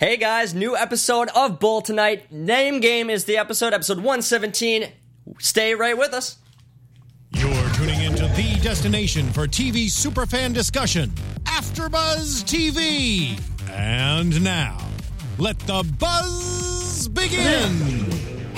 Hey 0.00 0.16
guys, 0.16 0.54
new 0.54 0.74
episode 0.74 1.28
of 1.36 1.60
Bull 1.60 1.82
tonight. 1.82 2.32
Name 2.32 2.80
game 2.80 3.10
is 3.10 3.26
the 3.26 3.36
episode, 3.36 3.74
episode 3.74 3.98
117. 3.98 4.90
Stay 5.38 5.74
right 5.74 5.98
with 5.98 6.14
us. 6.14 6.38
You're 7.32 7.68
tuning 7.74 8.00
into 8.00 8.22
the 8.28 8.58
destination 8.62 9.30
for 9.30 9.46
TV 9.46 9.88
superfan 9.88 10.54
discussion, 10.54 11.10
AfterBuzz 11.44 12.44
TV. 12.44 13.38
And 13.68 14.42
now, 14.42 14.78
let 15.36 15.58
the 15.58 15.86
buzz 15.98 17.06
begin. 17.08 18.09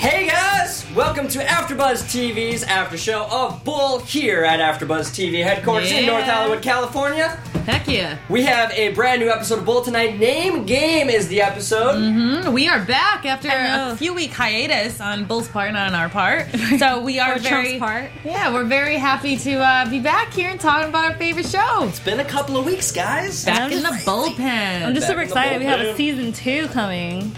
Hey 0.03 0.27
guys, 0.27 0.85
welcome 0.93 1.29
to 1.29 1.39
AfterBuzz 1.39 2.03
TV's 2.11 2.63
after 2.63 2.97
show 2.97 3.25
of 3.31 3.63
Bull 3.63 3.99
here 3.99 4.43
at 4.43 4.59
AfterBuzz 4.59 5.07
TV 5.15 5.41
headquarters 5.41 5.89
in 5.93 6.03
Yeah. 6.03 6.11
North 6.11 6.25
Hollywood, 6.25 6.61
California. 6.61 7.29
Heck 7.65 7.87
yeah. 7.87 8.17
We 8.27 8.43
have 8.43 8.71
a 8.73 8.89
brand 8.89 9.21
new 9.21 9.29
episode 9.29 9.59
of 9.59 9.65
Bull 9.65 9.81
tonight. 9.81 10.19
Name 10.19 10.65
game 10.65 11.09
is 11.09 11.29
the 11.29 11.41
episode. 11.41 12.49
We 12.49 12.67
are 12.67 12.83
back 12.83 13.25
after 13.25 13.47
a 13.49 13.95
few 13.95 14.13
week 14.13 14.31
hiatus 14.31 14.99
on 14.99 15.23
Bull's 15.23 15.47
part 15.47 15.69
and 15.69 15.77
on 15.77 15.95
our 15.95 16.09
part. 16.09 16.47
So 16.77 16.99
we 16.99 17.19
are 17.19 17.35
Or 17.35 17.39
Trump's 17.39 17.47
very 17.69 17.79
part. 17.79 18.09
Yeah, 18.25 18.51
we're 18.53 18.65
very 18.65 18.97
happy 18.97 19.37
to 19.37 19.53
uh, 19.61 19.89
be 19.89 20.01
back 20.01 20.33
here 20.33 20.49
and 20.49 20.59
talking 20.59 20.89
about 20.89 21.05
our 21.11 21.17
favorite 21.17 21.45
show. 21.45 21.85
It's 21.87 22.01
been 22.01 22.19
a 22.19 22.25
couple 22.25 22.57
of 22.57 22.65
weeks, 22.65 22.91
guys. 22.91 23.45
Back 23.45 23.61
I'm 23.61 23.71
in 23.71 23.83
the 23.83 23.89
just- 23.89 24.05
bullpen. 24.05 24.83
I'm 24.85 24.93
just 24.95 25.07
Back 25.07 25.11
super 25.11 25.21
excited. 25.21 25.59
We 25.59 25.65
have 25.65 25.79
a 25.79 25.95
season 25.95 26.33
two 26.33 26.67
coming. 26.69 27.33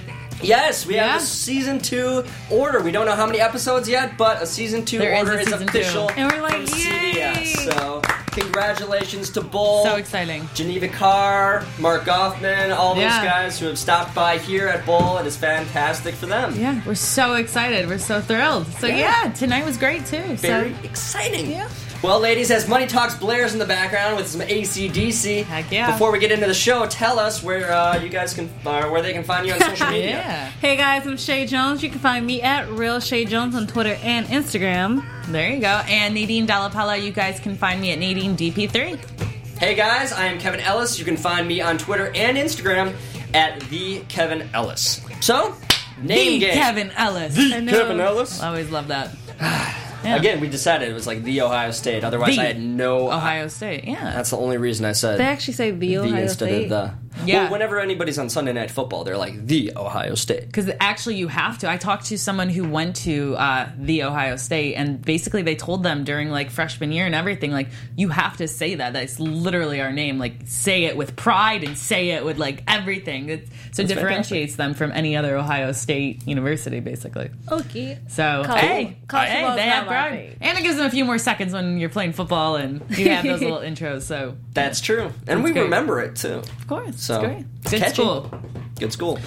Yes, 0.46 0.86
we 0.86 0.96
Yeah. 0.96 1.14
have 1.14 1.22
a 1.22 1.26
season 1.26 1.80
two 1.80 2.24
order. 2.52 2.80
We 2.82 2.92
don't 2.92 3.06
know 3.06 3.16
how 3.16 3.26
many 3.26 3.42
episodes 3.42 3.90
yet, 3.90 4.18
but 4.18 4.42
a 4.42 4.46
season 4.46 4.86
two 4.86 5.00
There 5.00 5.14
is 5.14 5.20
order 5.20 5.38
a 5.40 5.42
is, 5.42 5.52
official. 5.52 6.08
two. 6.08 6.14
And 6.16 6.32
we're 6.32 6.42
like, 6.42 6.68
from 6.68 6.80
yay! 6.80 7.54
CBS. 7.56 7.74
So, 7.74 8.02
congratulations 8.36 9.30
to 9.32 9.42
Bull. 9.42 9.84
so 9.84 9.96
exciting. 9.96 10.48
Geneva 10.54 10.88
Carr, 10.88 11.66
Mark 11.80 12.04
Goffman, 12.04 12.76
all 12.76 12.94
those 12.96 13.04
guys 13.04 13.60
who 13.60 13.66
have 13.68 13.78
stopped 13.80 14.14
by 14.14 14.38
here 14.38 14.68
at 14.68 14.86
Bull. 14.86 15.18
It 15.18 15.26
is 15.28 15.36
fantastic 15.38 16.16
for 16.16 16.26
them. 16.26 16.54
Yeah, 16.56 16.82
we're 16.86 16.96
so 16.96 17.34
excited. 17.36 17.88
We're 17.88 17.98
so 17.98 18.22
thrilled. 18.22 18.68
So 18.80 18.88
Yeah. 18.88 19.26
yeah, 19.26 19.32
tonight 19.34 19.66
was 19.66 19.78
great 19.78 20.06
too. 20.06 20.22
Very 20.36 20.74
So 20.74 20.80
exciting. 20.84 21.52
Yeah. 21.52 21.68
Well, 22.04 22.20
ladies, 22.20 22.52
as 22.52 22.68
Money 22.68 22.86
Talks 22.86 23.16
blares 23.16 23.54
in 23.54 23.60
the 23.60 23.66
background 23.66 24.16
with 24.18 24.28
some 24.28 24.42
ACDC, 24.42 25.44
Heck 25.44 25.72
yeah. 25.72 25.92
before 25.92 26.12
we 26.12 26.20
get 26.20 26.32
into 26.32 26.46
the 26.46 26.54
show, 26.54 26.86
tell 26.86 27.18
us 27.18 27.42
where 27.42 27.72
uh, 27.72 27.98
you 28.00 28.10
guys 28.10 28.34
can, 28.34 28.48
uh, 28.66 28.84
where 28.90 29.02
they 29.02 29.12
can 29.14 29.24
find 29.24 29.48
you 29.48 29.54
on 29.54 29.60
social 29.62 29.88
media. 29.88 30.10
yeah, 30.18 30.50
Hey 30.62 30.76
guys, 30.76 31.08
I'm 31.08 31.18
Shay 31.18 31.48
Jones. 31.48 31.82
You 31.82 31.90
can 31.90 32.00
find 32.00 32.24
me 32.26 32.44
at 32.44 32.70
Real 32.70 33.00
Shay 33.00 33.26
Jones 33.26 33.56
on 33.56 33.66
Twitter 33.66 33.98
and 34.04 34.28
Instagram. 34.28 35.04
There 35.30 35.52
you 35.52 35.60
go. 35.62 35.68
And 35.88 36.14
Nadine 36.14 36.48
Dallapella, 36.48 37.02
you 37.04 37.12
guys 37.12 37.40
can 37.40 37.56
find 37.56 37.82
me 37.82 37.92
at 37.92 38.00
Nadine 38.00 38.36
DP3. 38.38 39.58
Hey 39.58 39.74
guys, 39.76 40.12
I 40.12 40.26
am 40.26 40.40
Kevin 40.40 40.60
Ellis. 40.60 41.00
You 41.00 41.06
can 41.06 41.18
find 41.18 41.48
me 41.48 41.62
on 41.62 41.78
Twitter 41.78 42.12
and 42.14 42.38
Instagram 42.38 42.94
at 43.34 43.60
the 43.70 44.02
Kevin 44.10 44.50
Ellis. 44.54 45.02
So, 45.22 45.56
name 46.02 46.34
The 46.34 46.40
game. 46.40 46.54
Kevin 46.54 46.92
Ellis. 46.92 47.38
I 47.38 47.60
know. 47.62 47.72
Kevin 47.72 48.00
Ellis. 48.00 48.42
I 48.42 48.48
always 48.50 48.70
love 48.70 48.90
that. 48.90 49.12
Again, 50.06 50.40
we 50.40 50.48
decided 50.50 50.88
it 50.90 50.94
was 50.94 51.08
like 51.08 51.24
the 51.24 51.42
Ohio 51.42 51.72
State. 51.72 52.04
Otherwise, 52.04 52.36
The 52.36 52.42
I 52.42 52.46
had 52.46 52.60
no. 52.62 53.10
Ohio 53.12 53.48
State. 53.48 53.86
Yeah. 53.86 54.12
That's 54.14 54.30
the 54.30 54.38
only 54.38 54.58
reason 54.58 54.86
I 54.86 54.92
said 54.92 55.18
They 55.18 55.24
actually 55.26 55.56
say 55.56 55.72
the 55.72 55.78
the 55.80 55.98
Ohio 55.98 56.22
instead 56.24 56.50
State. 56.50 56.64
of 56.66 56.70
the. 56.70 56.94
Yeah. 57.24 57.44
Well, 57.44 57.54
whenever 57.54 57.80
anybody's 57.80 58.20
on 58.20 58.30
Sunday 58.30 58.54
Night 58.54 58.72
Football, 58.72 59.04
they're 59.04 59.18
like 59.18 59.46
the 59.48 59.74
Ohio 59.76 60.16
State. 60.16 60.46
Because 60.48 60.70
actually, 60.80 61.16
you 61.16 61.28
have 61.28 61.58
to. 61.60 61.70
I 61.70 61.78
talked 61.78 62.06
to 62.08 62.18
someone 62.18 62.50
who 62.50 62.68
went 62.68 62.96
to 62.98 63.36
uh, 63.38 63.70
the 63.78 64.04
Ohio 64.04 64.36
State, 64.36 64.76
and 64.76 65.02
basically 65.02 65.42
they 65.42 65.56
told 65.56 65.84
them 65.84 66.04
during 66.04 66.30
like 66.30 66.50
freshman 66.52 66.92
year 66.92 67.06
and 67.06 67.16
everything, 67.16 67.52
like 67.52 67.70
you 67.96 68.10
have 68.10 68.38
to 68.38 68.48
say 68.48 68.76
that. 68.76 68.94
That's 68.94 69.20
literally 69.20 69.82
our 69.82 69.92
name. 69.92 70.20
Like 70.20 70.34
say 70.46 70.84
it 70.86 70.98
with 70.98 71.16
pride 71.16 71.64
and 71.64 71.78
say 71.78 72.10
it 72.10 72.26
with 72.26 72.38
like 72.38 72.64
everything. 72.68 73.30
It's, 73.30 73.50
so 73.72 73.84
That's 73.84 73.94
differentiates 73.94 74.56
them 74.56 74.74
from 74.74 74.92
any 74.92 75.16
other 75.16 75.36
Ohio 75.38 75.72
State 75.72 76.28
university, 76.28 76.80
basically. 76.80 77.30
Okay. 77.52 77.98
So 78.08 78.44
College- 78.46 78.62
hey, 78.62 78.98
college 79.08 79.30
hey, 79.30 79.36
football's 79.42 79.56
they 79.58 79.62
have 79.64 79.86
my 79.86 79.92
pride, 79.92 80.12
thing. 80.12 80.38
and 80.42 80.58
it 80.58 80.62
gives 80.62 80.78
them 80.78 80.86
a 80.86 80.90
few 80.92 81.06
more 81.06 81.18
seconds 81.18 81.54
when 81.54 81.78
you're 81.78 81.90
playing 81.90 82.14
football 82.14 82.56
and 82.56 82.82
you 82.98 83.10
have 83.10 83.24
those 83.26 83.42
little 83.42 83.60
intros. 83.60 84.04
So 84.04 84.36
That's 84.54 84.82
true, 84.82 85.12
and 85.28 85.44
we 85.44 85.52
great. 85.52 85.64
remember 85.64 86.02
it 86.02 86.16
too. 86.16 86.36
of 86.60 86.68
course, 86.68 87.05
So 87.06 87.22
it's 87.22 87.24
great. 87.24 87.64
Good 87.70 87.80
catchy. 87.82 87.94
school. 87.94 88.32
Good 88.80 88.94
school. 88.94 89.20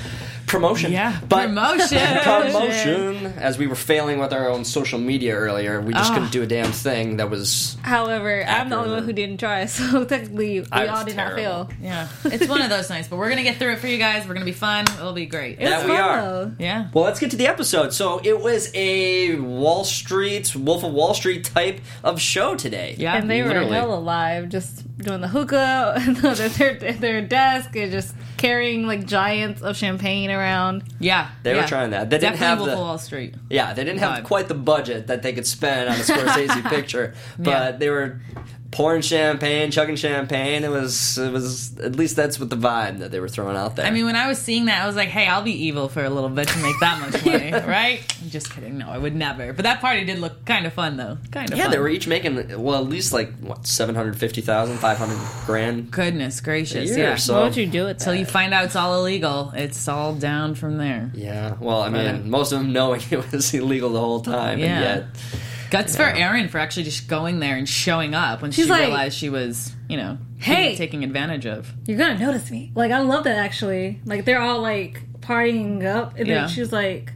Promotion. 0.48 0.90
Yeah, 0.92 1.20
but 1.28 1.46
promotion. 1.48 1.98
promotion. 2.24 3.26
As 3.38 3.58
we 3.58 3.66
were 3.66 3.74
failing 3.74 4.18
with 4.18 4.32
our 4.32 4.48
own 4.48 4.64
social 4.64 4.98
media 4.98 5.34
earlier, 5.36 5.80
we 5.80 5.92
just 5.92 6.10
Ah. 6.10 6.14
couldn't 6.14 6.32
do 6.32 6.42
a 6.42 6.46
damn 6.46 6.72
thing 6.72 7.18
that 7.18 7.30
was. 7.30 7.76
However, 7.82 8.44
I'm 8.44 8.68
the 8.70 8.76
only 8.76 8.90
one 8.90 9.04
who 9.04 9.12
didn't 9.12 9.38
try, 9.38 9.66
so 9.66 10.04
technically 10.04 10.60
we 10.60 10.66
all 10.70 11.04
did 11.04 11.16
not 11.16 11.34
fail. 11.34 11.68
Yeah, 11.82 12.08
it's 12.24 12.48
one 12.48 12.62
of 12.62 12.70
those 12.70 12.88
nights, 12.90 13.08
but 13.08 13.16
we're 13.18 13.28
gonna 13.28 13.42
get 13.42 13.56
through 13.58 13.72
it 13.72 13.78
for 13.78 13.86
you 13.88 13.98
guys. 13.98 14.26
We're 14.26 14.34
gonna 14.34 14.46
be 14.46 14.52
fun. 14.52 14.86
It'll 14.98 15.12
be 15.12 15.26
great. 15.26 15.58
It 15.58 15.64
was 15.64 15.70
That 15.70 15.84
we 15.84 15.90
fun, 15.92 16.00
are. 16.00 16.20
though. 16.22 16.52
Yeah. 16.58 16.88
Well, 16.92 17.04
let's 17.04 17.20
get 17.20 17.30
to 17.32 17.36
the 17.36 17.46
episode. 17.46 17.92
So 17.92 18.20
it 18.24 18.40
was 18.40 18.70
a 18.74 19.36
Wall 19.36 19.84
Street, 19.84 20.54
Wolf 20.56 20.82
of 20.82 20.92
Wall 20.92 21.14
Street 21.14 21.44
type 21.44 21.80
of 22.02 22.20
show 22.20 22.54
today. 22.54 22.94
Yeah. 22.98 23.16
And 23.16 23.30
they 23.30 23.42
Literally. 23.42 23.68
were 23.70 23.74
hell 23.74 23.94
alive, 23.94 24.48
just 24.48 24.84
doing 24.98 25.20
the 25.20 25.28
hookah 25.28 25.94
at 25.96 26.52
their, 26.54 26.84
at 26.86 27.00
their 27.00 27.20
desk 27.22 27.76
and 27.76 27.92
just 27.92 28.14
carrying 28.38 28.86
like 28.86 29.04
giants 29.06 29.60
of 29.60 29.76
champagne 29.76 30.30
around. 30.30 30.84
Yeah. 30.98 31.28
They 31.42 31.54
were 31.54 31.64
trying 31.64 31.90
that. 31.90 32.08
They 32.08 32.18
didn't 32.18 32.36
have 32.38 32.58
Wolf 32.58 32.68
the- 32.68 32.72
of 32.74 32.78
Wall 32.80 32.98
Street. 32.98 33.34
Yeah, 33.50 33.74
they 33.74 33.84
didn't 33.84 33.98
have 34.00 34.20
Vibe. 34.22 34.24
quite 34.24 34.48
the 34.48 34.54
budget 34.54 35.08
that 35.08 35.22
they 35.22 35.32
could 35.32 35.46
spend 35.46 35.88
on 35.90 35.96
a 35.96 35.98
Scorsese 35.98 36.68
picture, 36.70 37.14
but 37.38 37.50
Yeah. 37.50 37.70
they 37.72 37.90
were 37.90 38.20
pouring 38.78 39.02
champagne, 39.02 39.72
chugging 39.72 39.96
champagne. 39.96 40.62
It 40.62 40.70
was, 40.70 41.18
it 41.18 41.32
was 41.32 41.76
at 41.80 41.96
least 41.96 42.14
that's 42.14 42.38
what 42.38 42.48
the 42.48 42.56
vibe 42.56 43.00
that 43.00 43.10
they 43.10 43.18
were 43.18 43.28
throwing 43.28 43.56
out 43.56 43.74
there. 43.74 43.84
I 43.84 43.90
mean, 43.90 44.04
when 44.04 44.14
I 44.14 44.28
was 44.28 44.38
seeing 44.38 44.66
that, 44.66 44.80
I 44.82 44.86
was 44.86 44.94
like, 44.94 45.08
"Hey, 45.08 45.26
I'll 45.26 45.42
be 45.42 45.64
evil 45.66 45.88
for 45.88 46.04
a 46.04 46.08
little 46.10 46.30
bit 46.30 46.46
to 46.46 46.58
make 46.60 46.78
that 46.78 47.00
much 47.00 47.24
money, 47.26 47.50
right?" 47.50 48.00
I'm 48.22 48.30
Just 48.30 48.52
kidding. 48.54 48.78
No, 48.78 48.88
I 48.88 48.96
would 48.98 49.16
never. 49.16 49.52
But 49.52 49.64
that 49.64 49.80
party 49.80 50.04
did 50.04 50.20
look 50.20 50.44
kind 50.44 50.64
of 50.64 50.72
fun, 50.74 50.96
though. 50.96 51.18
Kind 51.32 51.50
of. 51.50 51.58
yeah, 51.58 51.64
fun. 51.64 51.72
they 51.72 51.78
were 51.80 51.88
each 51.88 52.06
making 52.06 52.62
well 52.62 52.80
at 52.82 52.88
least 52.88 53.12
like 53.12 53.32
what 53.40 53.66
750,000, 53.66 54.76
500 54.78 55.18
grand 55.46 55.90
Goodness 55.90 56.38
a 56.40 56.44
gracious, 56.44 56.90
year. 56.90 56.98
yeah. 56.98 57.14
So 57.16 57.34
what 57.34 57.42
would 57.44 57.56
you 57.56 57.66
do 57.66 57.88
it 57.88 57.98
till 57.98 58.14
you 58.14 58.24
find 58.26 58.54
out 58.54 58.64
it's 58.64 58.76
all 58.76 58.94
illegal, 59.00 59.52
it's 59.56 59.88
all 59.88 60.14
down 60.14 60.54
from 60.54 60.78
there. 60.78 61.10
yeah, 61.14 61.56
well, 61.60 61.82
I 61.82 61.88
mean, 61.88 62.04
Yeah. 62.04 62.16
most 62.22 62.52
of 62.52 62.60
them 62.60 62.72
knowing 62.72 63.00
it 63.10 63.32
was 63.32 63.52
illegal 63.52 63.90
the 63.90 63.98
whole 64.00 64.20
time, 64.20 64.60
Yeah. 64.60 64.66
and 64.66 64.84
yet 64.84 65.06
Guts 65.70 65.96
for 65.96 66.02
Erin 66.04 66.48
for 66.48 66.58
actually 66.58 66.84
just 66.84 67.08
going 67.08 67.40
there 67.40 67.56
and 67.56 67.68
showing 67.68 68.14
up 68.14 68.40
when 68.42 68.50
She's 68.52 68.64
she 68.66 68.70
like, 68.70 68.86
realized 68.86 69.16
she 69.18 69.28
was, 69.28 69.72
you 69.88 69.96
know, 69.96 70.18
"Hey." 70.38 70.76
taken 70.76 71.02
advantage 71.02 71.46
of. 71.46 71.72
You're 71.86 71.98
gonna 71.98 72.18
notice 72.18 72.50
me. 72.50 72.72
Like 72.74 72.90
I 72.92 73.00
love 73.00 73.24
that 73.24 73.36
actually. 73.38 74.00
Like 74.04 74.24
they're 74.24 74.40
all 74.40 74.60
like 74.62 75.02
partying 75.20 75.84
up, 75.84 76.16
and 76.16 76.26
Yeah. 76.26 76.34
then 76.40 76.48
she's 76.48 76.72
like, 76.72 77.12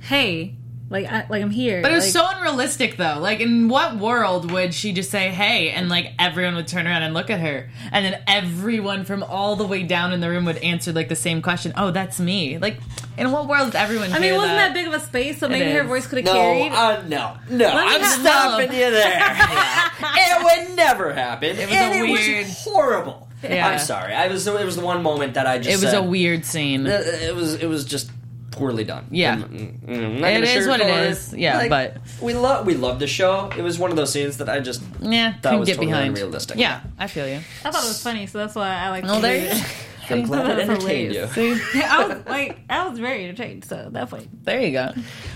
"Hey, 0.00 0.54
like 0.92 1.06
I, 1.06 1.26
like 1.28 1.42
I'm 1.42 1.50
here." 1.50 1.82
But 1.82 1.90
it 1.90 1.94
was 1.96 2.14
like, 2.14 2.24
so 2.24 2.36
unrealistic, 2.38 2.96
though. 2.96 3.18
Like, 3.18 3.40
in 3.40 3.68
what 3.68 3.96
world 3.96 4.50
would 4.52 4.72
she 4.74 4.92
just 4.92 5.10
say, 5.10 5.30
hey, 5.30 5.70
and 5.70 5.88
like 5.88 6.12
everyone 6.18 6.54
would 6.54 6.68
turn 6.68 6.86
around 6.86 7.02
and 7.02 7.14
look 7.14 7.30
at 7.30 7.40
her? 7.40 7.68
And 7.90 8.04
then 8.04 8.22
everyone 8.28 9.04
from 9.04 9.22
all 9.24 9.56
the 9.56 9.66
way 9.66 9.82
down 9.82 10.12
in 10.12 10.20
the 10.20 10.28
room 10.28 10.44
would 10.44 10.58
answer 10.58 10.92
like 10.92 11.08
the 11.08 11.16
same 11.16 11.42
question 11.42 11.72
oh, 11.76 11.90
that's 11.90 12.20
me. 12.20 12.58
Like, 12.58 12.76
in 13.16 13.32
what 13.32 13.48
world 13.48 13.72
does 13.72 13.74
everyone 13.74 14.12
I 14.12 14.18
mean, 14.18 14.34
it 14.34 14.36
wasn't 14.36 14.52
that? 14.58 14.68
that 14.68 14.74
big 14.74 14.86
of 14.86 14.94
a 14.94 15.00
space, 15.00 15.38
so 15.38 15.48
maybe 15.48 15.70
is. 15.70 15.76
her 15.78 15.84
voice 15.84 16.06
could 16.06 16.18
have 16.18 16.26
no, 16.26 16.32
carried. 16.32 16.72
uh, 16.72 17.02
no, 17.08 17.36
no, 17.50 17.56
me 17.56 17.64
I'm 17.66 18.00
have- 18.00 18.20
stopping 18.20 18.68
no. 18.68 18.74
you 18.74 18.90
there. 18.90 19.20
it 20.02 20.68
would 20.68 20.76
never 20.76 21.12
happen. 21.12 21.56
It 21.58 21.68
was 21.68 21.76
and 21.76 21.94
a 21.94 21.98
it 21.98 22.10
weird- 22.10 22.46
was 22.46 22.62
horrible. 22.62 23.28
Yeah. 23.42 23.66
I'm 23.68 23.78
sorry. 23.80 24.14
I 24.14 24.28
was. 24.28 24.46
It 24.46 24.64
was 24.64 24.76
the 24.76 24.84
one 24.84 25.02
moment 25.02 25.34
that 25.34 25.48
I 25.48 25.58
just. 25.58 25.68
It 25.68 25.84
was 25.84 25.90
said, 25.92 25.94
a 25.98 26.02
weird 26.02 26.44
scene. 26.44 26.86
Uh, 26.86 27.02
It 27.04 27.34
was. 27.34 27.54
It 27.54 27.66
was 27.66 27.84
just 27.84 28.08
poorly 28.52 28.84
done. 28.84 29.06
Yeah. 29.10 29.36
Mm, 29.36 29.48
mm, 29.48 29.80
mm, 29.80 29.88
I'm 29.88 30.20
not 30.20 30.30
It 30.30 30.34
gonna 30.34 30.46
is 30.46 30.68
what 30.68 30.80
it 30.80 30.86
is. 30.86 31.18
sugarcoat 31.18 31.32
is. 31.32 31.34
Yeah, 31.34 31.68
but- 31.68 31.96
we 32.20 32.34
love 32.34 32.66
we 32.66 32.74
love 32.74 32.98
the 33.00 33.06
show. 33.08 33.50
It 33.56 33.62
was 33.62 33.78
one 33.78 33.90
of 33.90 33.96
those 33.96 34.12
scenes 34.12 34.36
that 34.38 34.48
I 34.48 34.60
just 34.60 34.82
yeah, 35.00 35.34
that 35.42 35.58
was 35.58 35.66
get 35.66 35.74
totally 35.74 35.86
behind. 35.92 36.08
unrealistic. 36.16 36.58
Yeah, 36.58 36.80
I 36.98 37.06
feel 37.08 37.26
you. 37.26 37.40
I 37.64 37.70
thought 37.70 37.84
it 37.84 37.88
was 37.88 38.02
funny, 38.02 38.26
so 38.26 38.38
that's 38.38 38.54
why 38.54 38.68
I 38.68 38.90
like. 38.90 39.04
Oh, 39.06 39.20
there 39.20 39.36
you 39.42 39.48
go. 39.50 39.60
I'm 40.10 40.22
glad 40.24 40.58
it 40.58 40.68
entertained 40.68 41.14
you. 41.14 41.26
hilarious. 41.26 41.74
I 41.84 42.06
was 42.06 42.26
like, 42.26 42.58
I 42.68 42.88
was 42.88 42.98
very 42.98 43.24
entertained, 43.24 43.64
so 43.64 43.88
definitely. 43.90 44.28
There 44.42 44.60
you 44.60 44.72
go. 44.72 44.92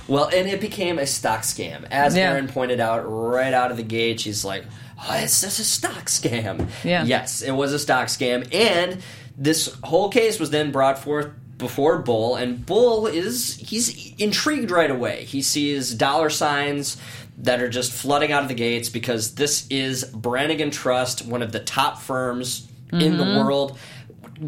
Well, 0.08 0.26
and 0.26 0.49
it 0.49 0.61
became 0.61 0.99
a 0.99 1.06
stock 1.06 1.43
scam, 1.43 1.87
as 1.91 2.14
Yeah. 2.17 2.32
Erin 2.32 2.49
pointed 2.49 2.81
out 2.81 3.00
right 3.08 3.55
out 3.55 3.70
of 3.70 3.76
the 3.79 3.82
gate. 3.85 4.20
She's 4.20 4.44
like, 4.44 4.64
"Oh, 4.99 5.14
it's 5.17 5.41
just 5.41 5.61
a 5.61 5.64
stock 5.64 6.06
scam." 6.06 6.69
Yeah. 6.85 7.05
Yes, 7.05 7.41
it 7.43 7.52
was 7.52 7.73
a 7.73 7.79
stock 7.79 8.08
scam, 8.08 8.52
and 8.55 9.00
this 9.38 9.73
whole 9.85 10.08
case 10.11 10.38
was 10.41 10.50
then 10.50 10.73
brought 10.73 10.99
forth 10.99 11.29
before 11.58 11.99
Bull, 11.99 12.37
and 12.37 12.64
Bull 12.64 13.06
is 13.06 13.56
he's 13.56 14.14
intrigued 14.19 14.70
right 14.70 14.91
away. 14.91 15.25
He 15.25 15.43
sees 15.43 15.94
dollar 15.94 16.31
signs 16.31 16.97
that 17.38 17.61
are 17.61 17.69
just 17.69 17.93
flooding 17.93 18.32
out 18.32 18.43
of 18.43 18.49
the 18.49 18.55
gates 18.55 18.88
because 18.88 19.35
this 19.35 19.67
is 19.69 20.05
Brannigan 20.05 20.70
Trust, 20.70 21.26
one 21.26 21.43
of 21.43 21.53
the 21.53 21.61
top 21.61 22.00
firms 22.00 22.69
in 22.93 23.17
the 23.17 23.25
mm-hmm. 23.25 23.38
world. 23.38 23.79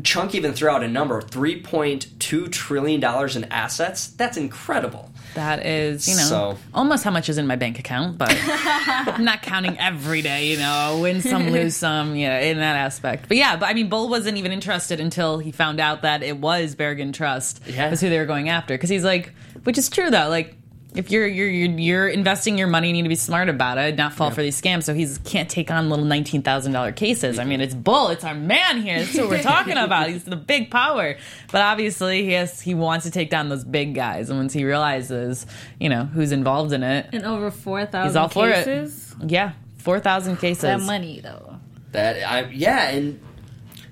Chunk 0.03 0.35
even 0.35 0.53
threw 0.53 0.69
out 0.69 0.83
a 0.83 0.89
number: 0.89 1.21
three 1.23 1.61
point 1.63 2.09
two 2.21 2.49
trillion 2.49 3.01
dollars 3.01 3.37
in 3.37 3.45
assets. 3.45 4.09
That's 4.09 4.37
incredible. 4.37 5.11
That 5.35 5.65
is, 5.65 6.09
you 6.09 6.17
know, 6.17 6.23
So- 6.23 6.59
almost 6.75 7.05
how 7.05 7.11
much 7.11 7.29
is 7.29 7.39
in 7.39 7.47
my 7.47 7.57
bank 7.57 7.79
account, 7.79 8.19
but 8.19 8.35
I'm 8.35 9.25
not 9.25 9.43
counting 9.43 9.79
every 9.79 10.21
day, 10.23 10.49
you 10.49 10.59
know, 10.59 10.99
win 11.03 11.21
some, 11.21 11.51
lose 11.51 11.77
some, 11.77 12.17
you 12.17 12.29
know, 12.29 12.39
in 12.39 12.59
that 12.59 12.77
aspect. 12.77 13.29
But 13.29 13.37
yeah, 13.37 13.57
but 13.57 13.67
I 13.69 13.75
mean, 13.75 13.89
Bull 13.89 14.09
wasn't 14.09 14.37
even 14.39 14.53
interested 14.53 15.01
until 15.01 15.39
he 15.39 15.53
found 15.53 15.81
out 15.81 16.03
that 16.03 16.23
it 16.23 16.39
was 16.39 16.75
Bergen 16.75 17.13
Trust. 17.13 17.61
Yeah. 17.67 17.89
That's 17.91 18.01
who 18.01 18.09
they 18.09 18.19
were 18.19 18.27
going 18.27 18.49
after. 18.49 18.75
Because 18.75 18.91
he's 18.91 19.05
like, 19.05 19.33
which 19.65 19.79
is 19.79 19.89
true 19.89 20.11
though, 20.11 20.29
like, 20.29 20.55
if 20.95 21.11
you're, 21.11 21.27
you're 21.27 21.49
you're 21.49 21.79
you're 21.79 22.09
investing 22.09 22.57
your 22.57 22.67
money, 22.67 22.89
you 22.89 22.93
need 22.95 23.03
to 23.03 23.09
be 23.11 23.15
smart 23.15 23.49
about 23.49 23.77
it, 23.79 23.97
not 23.97 24.15
fall 24.15 24.31
for 24.31 24.43
these 24.43 24.61
scams. 24.61 24.85
So 24.85 24.95
he 24.95 25.07
can't 25.25 25.49
take 25.49 25.71
on 25.71 25.91
little 25.91 26.05
nineteen 26.05 26.43
thousand 26.43 26.73
dollar 26.73 26.93
cases. 26.93 27.39
I 27.39 27.45
mean, 27.45 27.61
it's 27.61 27.75
Bull, 27.75 28.09
it's 28.09 28.25
our 28.25 28.35
man 28.35 28.81
here. 28.83 28.99
That's 29.01 29.17
what 29.17 29.29
we're 29.29 29.43
talking 29.43 29.77
about. 29.77 30.09
He's 30.09 30.25
the 30.25 30.37
big 30.37 30.71
power, 30.71 31.17
but 31.53 31.61
obviously 31.61 32.25
he 32.25 32.33
has 32.33 32.61
he 32.61 32.75
wants 32.75 33.05
to 33.05 33.11
take 33.11 33.29
down 33.31 33.49
those 33.51 33.65
big 33.65 33.95
guys. 33.95 34.31
And 34.31 34.39
once 34.39 34.53
he 34.55 34.65
realizes, 34.65 35.47
you 35.79 35.89
know, 35.91 36.05
who's 36.05 36.33
involved 36.33 36.73
in 36.73 36.83
it, 36.83 37.07
And 37.13 37.25
over 37.25 37.51
four 37.51 37.85
thousand, 37.85 38.09
he's 38.09 38.15
thousand 38.15 38.23
all 38.23 38.29
for 38.29 38.51
cases. 38.53 39.15
it. 39.23 39.31
Yeah, 39.31 39.53
four 39.77 40.01
thousand 40.01 40.37
cases. 40.39 40.63
That 40.63 40.81
money 40.81 41.21
though. 41.21 41.57
That 41.93 42.23
I 42.29 42.49
yeah, 42.51 42.89
and 42.91 43.21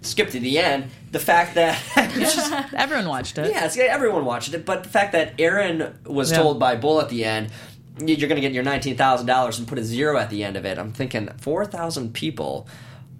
skip 0.06 0.30
to 0.30 0.40
the 0.40 0.58
end. 0.58 0.90
The 1.12 1.18
fact 1.18 1.54
that 1.54 1.80
Everyone 2.74 3.08
watched 3.08 3.38
it. 3.38 3.50
yeah, 3.50 3.64
it's, 3.66 3.76
everyone 3.76 4.24
watched 4.24 4.52
it, 4.54 4.64
but 4.64 4.82
the 4.84 4.88
fact 4.88 5.12
that 5.12 5.34
Erin 5.38 5.98
was 6.04 6.30
Yeah. 6.30 6.38
told 6.38 6.58
by 6.58 6.76
Bull 6.76 7.00
at 7.00 7.08
the 7.08 7.24
end. 7.24 7.50
You're 7.98 8.28
going 8.28 8.36
to 8.36 8.42
get 8.42 8.52
your 8.52 8.62
nineteen 8.64 8.96
thousand 8.96 9.26
dollars 9.26 9.58
and 9.58 9.66
put 9.66 9.78
a 9.78 9.82
zero 9.84 10.18
at 10.18 10.28
the 10.28 10.44
end 10.44 10.56
of 10.56 10.66
it. 10.66 10.76
I'm 10.78 10.92
thinking 10.92 11.30
four 11.38 11.64
thousand 11.64 12.12
people, 12.12 12.68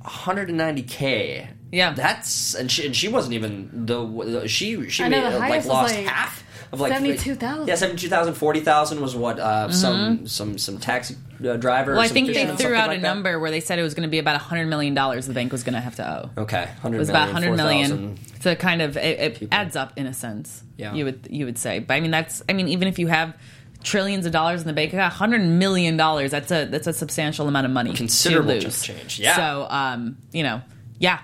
190k. 0.05 1.49
Yeah. 1.73 1.93
that's 1.95 2.55
and 2.55 2.71
she, 2.71 2.87
and 2.87 2.95
she 2.97 3.09
wasn't 3.09 3.35
even 3.35 3.87
the 3.87 4.47
she 4.47 4.89
she 4.89 5.09
made, 5.09 5.35
like 5.39 5.65
lost 5.65 5.95
like, 5.95 6.07
half 6.07 6.45
of 6.73 6.81
like 6.81 6.93
72,000. 6.93 7.69
Yeah, 7.69 7.75
72,000, 7.75 8.35
40,000 8.35 9.01
was 9.01 9.15
what 9.17 9.39
uh, 9.39 9.71
some 9.71 10.27
some 10.27 10.59
some 10.59 10.79
taxi 10.79 11.17
uh, 11.47 11.57
driver. 11.57 11.93
Well, 11.93 12.01
I 12.01 12.09
think 12.09 12.29
they 12.29 12.47
threw 12.57 12.75
out 12.75 12.89
like 12.89 12.99
a 12.99 13.01
that. 13.01 13.07
number 13.07 13.39
where 13.39 13.51
they 13.51 13.61
said 13.61 13.79
it 13.79 13.83
was 13.83 13.95
going 13.95 14.07
to 14.07 14.11
be 14.11 14.19
about 14.19 14.41
hundred 14.41 14.67
million 14.67 14.95
dollars 14.95 15.27
the 15.27 15.35
bank 15.35 15.53
was 15.53 15.63
going 15.63 15.75
to 15.75 15.81
have 15.81 15.97
to 15.97 16.31
owe. 16.37 16.43
Okay, 16.43 16.65
100 16.65 16.97
It 16.97 16.99
was 16.99 17.09
about 17.09 17.33
100 17.33 17.57
million. 17.57 18.19
So 18.41 18.51
it 18.51 18.59
kind 18.59 18.83
of 18.83 18.97
it, 18.97 19.43
it 19.43 19.49
adds 19.53 19.77
up 19.77 19.93
in 19.97 20.07
a 20.07 20.15
sense. 20.15 20.63
Yeah. 20.77 20.95
You 20.95 21.05
would 21.07 21.29
you 21.31 21.45
would 21.47 21.59
say. 21.59 21.79
But 21.81 21.95
I 21.95 22.01
mean 22.01 22.11
that's 22.11 22.43
I 22.49 22.53
mean 22.53 22.69
even 22.69 22.89
if 22.89 22.99
you 22.99 23.07
have 23.09 23.37
trillions 23.83 24.27
of 24.27 24.33
dollars 24.33 24.61
in 24.61 24.67
the 24.67 24.73
bank 24.73 24.93
account, 24.93 25.13
100 25.13 25.41
million 25.43 25.97
dollars 25.97 26.31
that's 26.31 26.51
a 26.51 26.65
that's 26.67 26.87
a 26.87 26.93
substantial 26.93 27.49
amount 27.49 27.67
of 27.67 27.73
money 27.73 27.93
Considerable 27.93 28.49
to 28.49 28.61
chunk 28.61 28.65
lose. 28.65 28.81
of 28.81 28.97
change, 28.97 29.21
yeah. 29.21 29.37
So 29.37 29.67
um, 29.71 30.17
you 30.33 30.43
know, 30.43 30.63
yeah. 30.99 31.21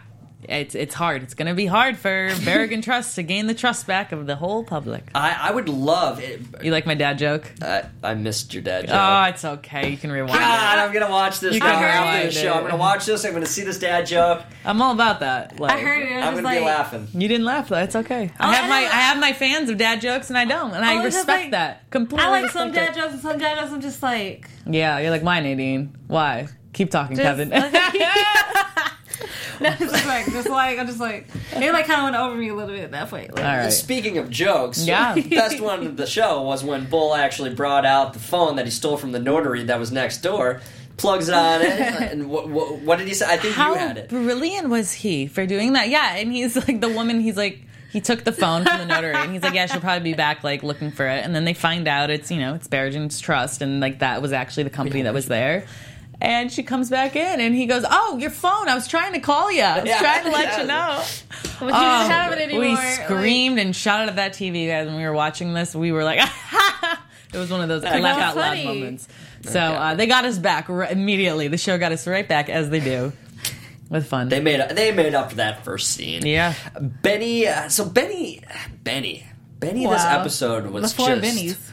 It's 0.49 0.75
it's 0.75 0.95
hard. 0.95 1.23
It's 1.23 1.35
going 1.35 1.47
to 1.49 1.55
be 1.55 1.67
hard 1.67 1.97
for 1.97 2.29
Berrigan 2.31 2.83
Trust 2.85 3.15
to 3.15 3.23
gain 3.23 3.47
the 3.47 3.55
trust 3.55 3.87
back 3.87 4.11
of 4.13 4.27
the 4.27 4.35
whole 4.35 4.65
public. 4.65 5.05
I, 5.15 5.37
I 5.41 5.51
would 5.53 5.69
love 5.69 6.19
it. 6.21 6.41
You 6.63 6.73
like 6.73 6.85
my 6.85 6.95
dad 6.95 7.19
joke? 7.19 7.51
Uh, 7.63 7.83
I 8.03 8.15
missed 8.15 8.53
your 8.53 8.63
dad. 8.63 8.89
Joke. 8.89 8.97
Oh, 8.99 9.23
it's 9.25 9.45
okay. 9.45 9.91
You 9.91 9.97
can 9.97 10.11
rewind. 10.11 10.33
God, 10.33 10.79
it. 10.79 10.83
I'm 10.83 10.93
gonna 10.93 11.11
watch 11.11 11.39
this 11.41 11.55
You 11.55 11.61
can 11.61 11.71
after 11.71 11.87
the 11.87 12.17
rewind 12.17 12.33
show. 12.33 12.53
I'm 12.55 12.63
gonna 12.63 12.77
watch 12.77 13.07
this. 13.07 13.25
I'm 13.25 13.33
gonna 13.33 13.47
see 13.47 13.63
this 13.63 13.79
dad 13.79 14.07
joke. 14.07 14.43
I'm 14.65 14.83
all 14.83 14.93
about 14.93 15.21
that. 15.21 15.61
Like, 15.61 15.73
I 15.77 15.81
heard 15.81 16.03
it. 16.03 16.13
I 16.13 16.17
I'm 16.17 16.23
just 16.23 16.35
gonna 16.37 16.43
like, 16.43 16.59
be 16.59 16.65
laughing. 16.65 17.09
You 17.15 17.29
didn't 17.29 17.45
laugh. 17.47 17.69
though. 17.69 17.77
That's 17.77 17.97
okay. 17.97 18.33
I 18.39 18.49
Oh, 18.49 18.53
have 18.53 18.65
I 18.65 18.69
my. 18.69 18.77
I 18.79 19.01
have 19.01 19.19
my 19.21 19.33
fans 19.33 19.71
of 19.71 19.79
dad 19.79 20.01
jokes, 20.01 20.29
and 20.29 20.37
I 20.37 20.45
don't, 20.45 20.73
and 20.73 20.85
I 20.85 20.97
Oh, 20.97 21.07
it's 21.07 21.15
respect 21.17 21.43
like- 21.45 21.51
that 21.53 21.89
completely. 21.91 22.27
I 22.27 22.31
like 22.31 22.51
some 22.51 22.73
dad 22.73 22.97
it. 22.97 23.01
jokes 23.01 23.13
and 23.13 23.23
some 23.23 23.39
dad 23.39 23.61
jokes. 23.61 23.73
I'm 23.73 23.81
just 23.81 24.03
like, 24.03 24.49
Yeah, 24.67 24.99
you're 24.99 25.11
like 25.11 25.23
mine, 25.23 25.45
Nadine. 25.45 25.97
Why? 26.09 26.49
Keep 26.73 26.91
talking, 26.91 27.17
Just- 27.17 27.25
Kevin. 27.27 27.51
no, 29.61 29.69
it's 29.71 29.79
just 29.93 30.07
like, 30.07 30.27
just 30.27 30.49
like, 30.49 30.79
I'm 30.79 30.87
just 30.87 31.01
like, 31.01 31.27
they 31.53 31.71
like 31.71 31.87
kind 31.87 32.01
of 32.01 32.05
went 32.05 32.17
over 32.17 32.35
me 32.37 32.49
a 32.49 32.55
little 32.55 32.75
bit 32.75 32.85
at 32.85 32.91
that 32.93 33.09
point. 33.11 33.35
Like, 33.35 33.45
All 33.45 33.57
right. 33.59 33.71
Speaking 33.73 34.19
of 34.19 34.31
jokes, 34.31 34.85
Yeah. 34.85 35.15
the 35.15 35.23
best 35.29 35.61
one 35.61 35.87
of 35.87 35.97
the 35.97 36.07
show 36.07 36.43
was 36.43 36.65
when 36.65 36.89
Bull 36.89 37.15
actually 37.15 37.55
brought 37.55 37.85
out 37.85 38.13
the 38.13 38.19
phone 38.19 38.57
that 38.57 38.65
he 38.65 38.71
stole 38.71 38.97
from 38.97 39.13
the 39.13 39.19
notary 39.21 39.65
that 39.65 39.79
was 39.79 39.93
next 39.93 40.19
door, 40.19 40.61
plugs 40.97 41.29
it 41.29 41.35
on, 41.35 41.63
and, 41.63 42.05
and 42.05 42.31
what, 42.31 42.49
what, 42.49 42.81
what 42.81 42.99
did 42.99 43.09
he 43.09 43.15
say? 43.15 43.27
I 43.29 43.37
think 43.37 43.55
How 43.55 43.73
you 43.73 43.79
had 43.79 43.99
it. 43.99 44.09
brilliant 44.09 44.69
was 44.69 44.93
he 44.93 45.27
for 45.27 45.47
doing 45.47 45.73
that? 45.75 45.89
Yeah, 45.89 46.17
and 46.17 46.33
he's 46.33 46.57
like 46.57 46.81
the 46.81 46.89
woman. 46.89 47.21
He's 47.21 47.37
like 47.37 47.61
he 47.91 48.01
took 48.01 48.25
the 48.25 48.33
phone 48.33 48.65
from 48.65 48.79
the 48.79 48.87
notary, 48.87 49.15
and 49.17 49.33
he's 49.33 49.43
like, 49.43 49.53
yeah, 49.53 49.67
she'll 49.67 49.81
probably 49.83 50.13
be 50.13 50.17
back 50.17 50.43
like 50.43 50.63
looking 50.63 50.91
for 50.91 51.07
it, 51.07 51.25
and 51.25 51.35
then 51.35 51.45
they 51.45 51.53
find 51.55 51.87
out 51.87 52.09
it's 52.11 52.31
you 52.31 52.39
know 52.41 52.55
it's 52.55 52.67
Berrigan's 52.69 53.21
Trust, 53.21 53.61
and 53.63 53.81
like 53.81 53.99
that 53.99 54.23
was 54.23 54.33
actually 54.33 54.63
the 54.63 54.71
company 54.71 55.03
that 55.03 55.13
was 55.15 55.27
there. 55.27 55.67
And 56.25 56.53
she 56.53 56.63
comes 56.63 56.89
back 56.89 57.17
in, 57.17 57.41
and 57.41 57.53
he 57.53 57.67
goes, 57.67 57.85
"Oh, 57.91 58.17
your 58.19 58.31
phone! 58.31 58.69
I 58.69 58.77
was 58.77 58.87
trying 58.87 59.13
to 59.15 59.19
call 59.19 59.51
you. 59.51 59.63
I 59.63 59.81
was 59.81 59.89
Yeah, 59.89 59.99
trying 59.99 60.23
to 60.25 60.31
let 60.31 60.45
yeah. 60.45 60.61
you 60.61 60.67
know." 60.69 61.05
but 61.59 61.67
you 61.67 61.73
didn't 61.73 62.11
have 62.11 62.33
it 62.33 62.39
anymore. 62.39 62.61
We 62.61 62.75
Like, 62.75 63.01
screamed 63.05 63.59
and 63.59 63.75
shouted 63.75 64.09
at 64.11 64.17
that 64.17 64.33
TV 64.35 64.69
guys 64.69 64.87
when 64.87 64.97
we 64.97 65.03
were 65.03 65.13
watching 65.13 65.53
this. 65.53 65.75
We 65.75 65.91
were 65.91 66.05
like, 66.05 66.21
it 67.35 67.39
was 67.39 67.51
one 67.51 67.61
of 67.61 67.69
those 67.69 67.83
laugh 67.83 68.01
that's 68.01 68.21
out 68.21 68.37
loud 68.37 68.65
moments. 68.65 69.09
So 69.43 69.59
uh, 69.59 69.95
they 69.97 70.07
got 70.07 70.25
us 70.25 70.39
back 70.39 70.71
r- 70.71 70.85
immediately. 70.85 71.49
The 71.49 71.59
show 71.59 71.77
got 71.77 71.91
us 71.91 72.07
right 72.07 72.29
back 72.29 72.49
as 72.49 72.71
they 72.71 72.79
do, 72.79 73.13
with 73.91 74.07
fun. 74.07 74.29
They 74.29 74.39
made 74.41 74.61
they 74.77 74.93
made 74.93 75.15
up 75.17 75.31
for 75.31 75.37
that 75.37 75.65
first 75.65 75.91
scene. 75.91 76.25
yeah, 76.25 76.55
Benny. 76.81 77.49
Uh, 77.49 77.69
so 77.69 77.85
Benny, 77.85 78.43
Benny, 78.85 79.27
Benny. 79.59 79.87
This 79.89 80.05
episode 80.05 80.67
was 80.69 80.93
Before 80.93 81.09
just. 81.17 81.23
Benny's. 81.23 81.73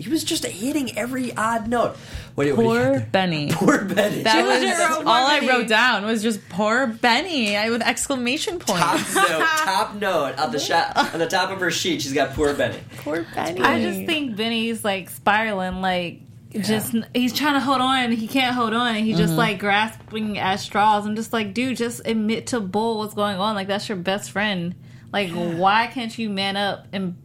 He 0.00 0.08
was 0.08 0.24
just 0.24 0.44
hitting 0.46 0.96
every 0.98 1.36
odd 1.36 1.68
note. 1.68 1.96
What, 2.34 2.44
do- 2.44 2.56
what 2.56 2.62
do 2.62 2.68
poor? 2.68 3.00
Benny. 3.12 3.50
Poor 3.52 3.84
Benny. 3.84 4.22
That 4.22 4.44
was 4.46 4.80
all 4.80 5.02
poor 5.02 5.08
I 5.12 5.46
wrote 5.46 5.68
down 5.68 6.04
was 6.06 6.22
just 6.22 6.40
poor 6.48 6.86
Benny 6.86 7.56
I, 7.56 7.70
with 7.70 7.82
exclamation 7.82 8.58
top 8.58 8.98
note. 9.14 9.46
Top 9.64 9.94
note 9.96 10.38
on 10.38 10.50
the 10.52 10.58
shot 10.58 10.96
on 10.96 11.18
the 11.18 11.26
top 11.26 11.50
of 11.50 11.60
her 11.60 11.70
sheet. 11.70 12.02
She's 12.02 12.12
got 12.14 12.34
poor 12.34 12.54
Benny. 12.54 12.78
poor 12.98 13.26
Benny. 13.34 13.60
I 13.60 13.80
just 13.82 14.06
think 14.06 14.36
Benny's 14.36 14.84
like 14.84 15.10
spiraling, 15.10 15.80
like 15.82 16.20
just 16.50 16.94
he's 17.14 17.32
trying 17.32 17.54
to 17.54 17.60
hold 17.60 17.80
on, 17.80 18.10
he 18.12 18.26
can't 18.26 18.54
hold 18.54 18.72
on, 18.74 18.96
and 18.96 19.04
he's 19.04 19.16
Mm-hmm. 19.16 19.26
just 19.26 19.36
like 19.36 19.58
grasping 19.58 20.38
at 20.38 20.56
straws. 20.60 21.06
I'm 21.06 21.14
just 21.16 21.32
like, 21.32 21.52
dude, 21.54 21.76
just 21.76 22.00
admit 22.06 22.48
to 22.48 22.60
Bull 22.60 22.98
what's 22.98 23.14
going 23.14 23.36
on. 23.36 23.54
Like 23.54 23.68
that's 23.68 23.88
your 23.88 23.98
best 23.98 24.30
friend. 24.30 24.74
Like, 25.12 25.30
why 25.30 25.88
can't 25.88 26.16
you 26.16 26.30
man 26.30 26.56
up 26.56 26.86
and 26.92 27.16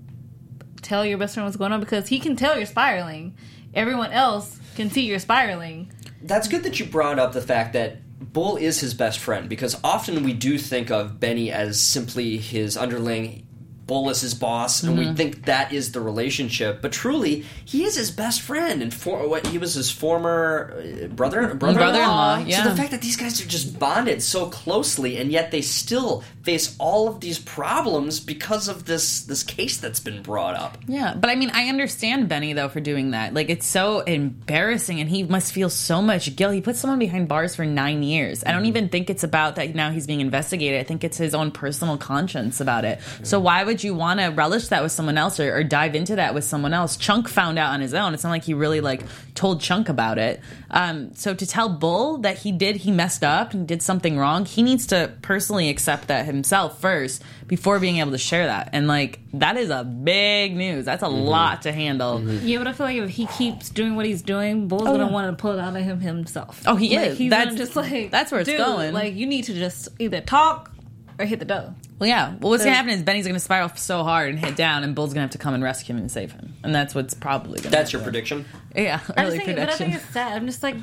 tell 0.85 1.05
your 1.05 1.17
best 1.17 1.33
friend 1.33 1.45
what's 1.45 1.57
going 1.57 1.71
on? 1.71 1.79
Because 1.79 2.07
he 2.07 2.19
can 2.19 2.35
tell 2.35 2.57
you're 2.57 2.65
spiraling. 2.65 3.35
Everyone 3.73 4.11
else 4.11 4.59
can 4.75 4.89
see 4.89 5.01
you're 5.01 5.19
spiraling. 5.19 5.91
That's 6.21 6.47
good 6.47 6.63
that 6.63 6.79
you 6.79 6.85
brought 6.85 7.19
up 7.19 7.33
the 7.33 7.41
fact 7.41 7.73
that 7.73 7.97
Bull 8.33 8.55
is 8.57 8.79
his 8.79 8.93
best 8.93 9.19
friend 9.19 9.49
because 9.49 9.77
often 9.83 10.23
we 10.23 10.33
do 10.33 10.57
think 10.57 10.89
of 10.91 11.19
Benny 11.19 11.51
as 11.51 11.79
simply 11.79 12.37
his 12.37 12.77
underling. 12.77 13.44
Bull 13.87 14.09
is 14.09 14.21
his 14.21 14.33
boss, 14.33 14.81
and 14.83 14.97
Mm-hmm. 14.97 15.09
we 15.09 15.15
think 15.15 15.45
that 15.45 15.71
is 15.73 15.91
the 15.91 16.01
relationship. 16.01 16.81
But 16.81 16.91
truly, 16.91 17.45
he 17.65 17.83
is 17.83 17.95
his 17.95 18.09
best 18.11 18.41
friend, 18.41 18.81
and 18.81 18.93
for 18.93 19.27
what 19.27 19.45
he 19.47 19.57
was 19.57 19.73
his 19.75 19.91
former 19.91 20.73
uh, 20.75 21.07
brother, 21.07 21.53
brother, 21.53 21.79
Brother-in-law, 21.79 22.39
So 22.39 22.45
yeah. 22.47 22.67
the 22.67 22.75
fact 22.75 22.91
that 22.91 23.01
these 23.01 23.15
guys 23.17 23.39
are 23.41 23.45
just 23.47 23.77
bonded 23.79 24.21
so 24.23 24.47
closely, 24.47 25.17
and 25.17 25.31
yet 25.31 25.51
they 25.51 25.61
still 25.61 26.23
face 26.43 26.75
all 26.79 27.07
of 27.07 27.19
these 27.21 27.39
problems 27.39 28.19
because 28.19 28.67
of 28.67 28.85
this 28.85 29.21
this 29.25 29.43
case 29.43 29.77
that's 29.77 29.99
been 29.99 30.21
brought 30.21 30.55
up. 30.55 30.77
Yeah, 30.87 31.13
but 31.15 31.29
I 31.29 31.35
mean, 31.35 31.49
I 31.53 31.67
understand 31.69 32.29
Benny 32.29 32.53
though 32.53 32.69
for 32.69 32.79
doing 32.79 33.11
that. 33.11 33.33
Like, 33.33 33.49
it's 33.49 33.65
so 33.67 33.99
embarrassing, 34.01 34.99
and 34.99 35.09
he 35.09 35.23
must 35.23 35.53
feel 35.53 35.69
so 35.69 36.01
much 36.01 36.35
guilt. 36.35 36.53
He 36.53 36.61
put 36.61 36.75
someone 36.75 36.99
behind 36.99 37.27
bars 37.27 37.55
for 37.55 37.65
nine 37.65 38.03
years. 38.03 38.43
I 38.43 38.51
don't 38.51 38.65
even 38.65 38.89
think 38.89 39.09
it's 39.09 39.23
about 39.23 39.55
that 39.57 39.75
now 39.75 39.91
he's 39.91 40.07
being 40.07 40.21
investigated. 40.21 40.79
I 40.79 40.83
think 40.83 41.03
it's 41.03 41.17
his 41.17 41.33
own 41.35 41.51
personal 41.51 41.97
conscience 41.97 42.59
about 42.59 42.85
it. 42.85 42.99
So 43.23 43.39
why 43.39 43.63
would 43.63 43.74
you 43.83 43.93
want 43.93 44.19
to 44.19 44.27
relish 44.27 44.67
that 44.69 44.81
with 44.83 44.91
someone 44.91 45.17
else 45.17 45.39
or, 45.39 45.55
or 45.55 45.63
dive 45.63 45.95
into 45.95 46.15
that 46.15 46.33
with 46.33 46.43
someone 46.43 46.73
else? 46.73 46.97
Chunk 46.97 47.27
found 47.27 47.59
out 47.59 47.71
on 47.73 47.81
his 47.81 47.93
own. 47.93 48.13
It's 48.13 48.23
not 48.23 48.29
like 48.29 48.43
he 48.43 48.53
really 48.53 48.81
like 48.81 49.03
told 49.33 49.61
Chunk 49.61 49.89
about 49.89 50.17
it. 50.17 50.39
Um, 50.71 51.13
so 51.15 51.33
to 51.33 51.45
tell 51.45 51.69
Bull 51.69 52.17
that 52.19 52.37
he 52.39 52.51
did, 52.51 52.77
he 52.77 52.91
messed 52.91 53.23
up 53.23 53.53
and 53.53 53.67
did 53.67 53.81
something 53.81 54.17
wrong. 54.17 54.45
He 54.45 54.63
needs 54.63 54.87
to 54.87 55.11
personally 55.21 55.69
accept 55.69 56.07
that 56.07 56.25
himself 56.25 56.79
first 56.79 57.23
before 57.47 57.79
being 57.79 57.97
able 57.97 58.11
to 58.11 58.17
share 58.17 58.47
that. 58.47 58.69
And 58.73 58.87
like 58.87 59.19
that 59.33 59.57
is 59.57 59.69
a 59.69 59.83
big 59.83 60.55
news. 60.55 60.85
That's 60.85 61.03
a 61.03 61.07
lot 61.07 61.63
to 61.63 61.71
handle. 61.71 62.21
Yeah, 62.21 62.57
but 62.59 62.67
I 62.67 62.73
feel 62.73 62.85
like 62.85 62.97
if 62.97 63.09
he 63.09 63.25
keeps 63.27 63.69
doing 63.69 63.95
what 63.95 64.05
he's 64.05 64.21
doing, 64.21 64.67
Bull's 64.67 64.83
gonna 64.83 65.05
yeah. 65.05 65.11
want 65.11 65.37
to 65.37 65.41
pull 65.41 65.51
it 65.51 65.59
out 65.59 65.75
of 65.75 65.83
him 65.83 65.99
himself. 65.99 66.61
Oh, 66.65 66.75
he 66.75 66.97
Like, 66.97 67.07
is. 67.09 67.17
He's 67.17 67.29
That's- 67.29 67.55
just 67.57 67.75
like 67.75 68.11
that's 68.11 68.31
where 68.31 68.41
it's 68.41 68.49
dude, 68.49 68.57
going. 68.57 68.93
Like 68.93 69.15
you 69.15 69.27
need 69.27 69.43
to 69.45 69.53
just 69.53 69.89
either 69.99 70.21
talk 70.21 70.71
or 71.19 71.25
hit 71.25 71.39
the 71.39 71.45
dough. 71.45 71.73
Well, 71.99 72.09
yeah. 72.09 72.35
Well, 72.41 72.49
what's 72.51 72.63
gonna 72.63 72.75
happen 72.75 72.91
is 72.91 73.01
Benny's 73.03 73.25
gonna 73.25 73.39
spiral 73.39 73.69
so 73.75 74.03
hard 74.03 74.29
and 74.29 74.39
hit 74.39 74.55
down, 74.55 74.83
and 74.83 74.93
Bull's 74.95 75.13
gonna 75.13 75.21
have 75.21 75.31
to 75.31 75.37
come 75.37 75.53
and 75.53 75.63
rescue 75.63 75.95
him 75.95 76.01
and 76.01 76.11
save 76.11 76.31
him. 76.33 76.53
And 76.63 76.75
that's 76.75 76.93
what's 76.93 77.13
probably 77.13 77.59
gonna. 77.59 77.69
That's 77.71 77.93
your 77.93 78.01
prediction. 78.01 78.45
Yeah, 78.75 78.99
I 79.17 79.23
early 79.25 79.37
just 79.37 79.45
think, 79.45 79.57
but 79.57 79.63
I 79.63 79.65
prediction. 79.71 79.91
think 79.91 80.03
it's 80.03 80.13
sad. 80.13 80.35
I'm 80.35 80.45
just 80.45 80.61
like, 80.61 80.75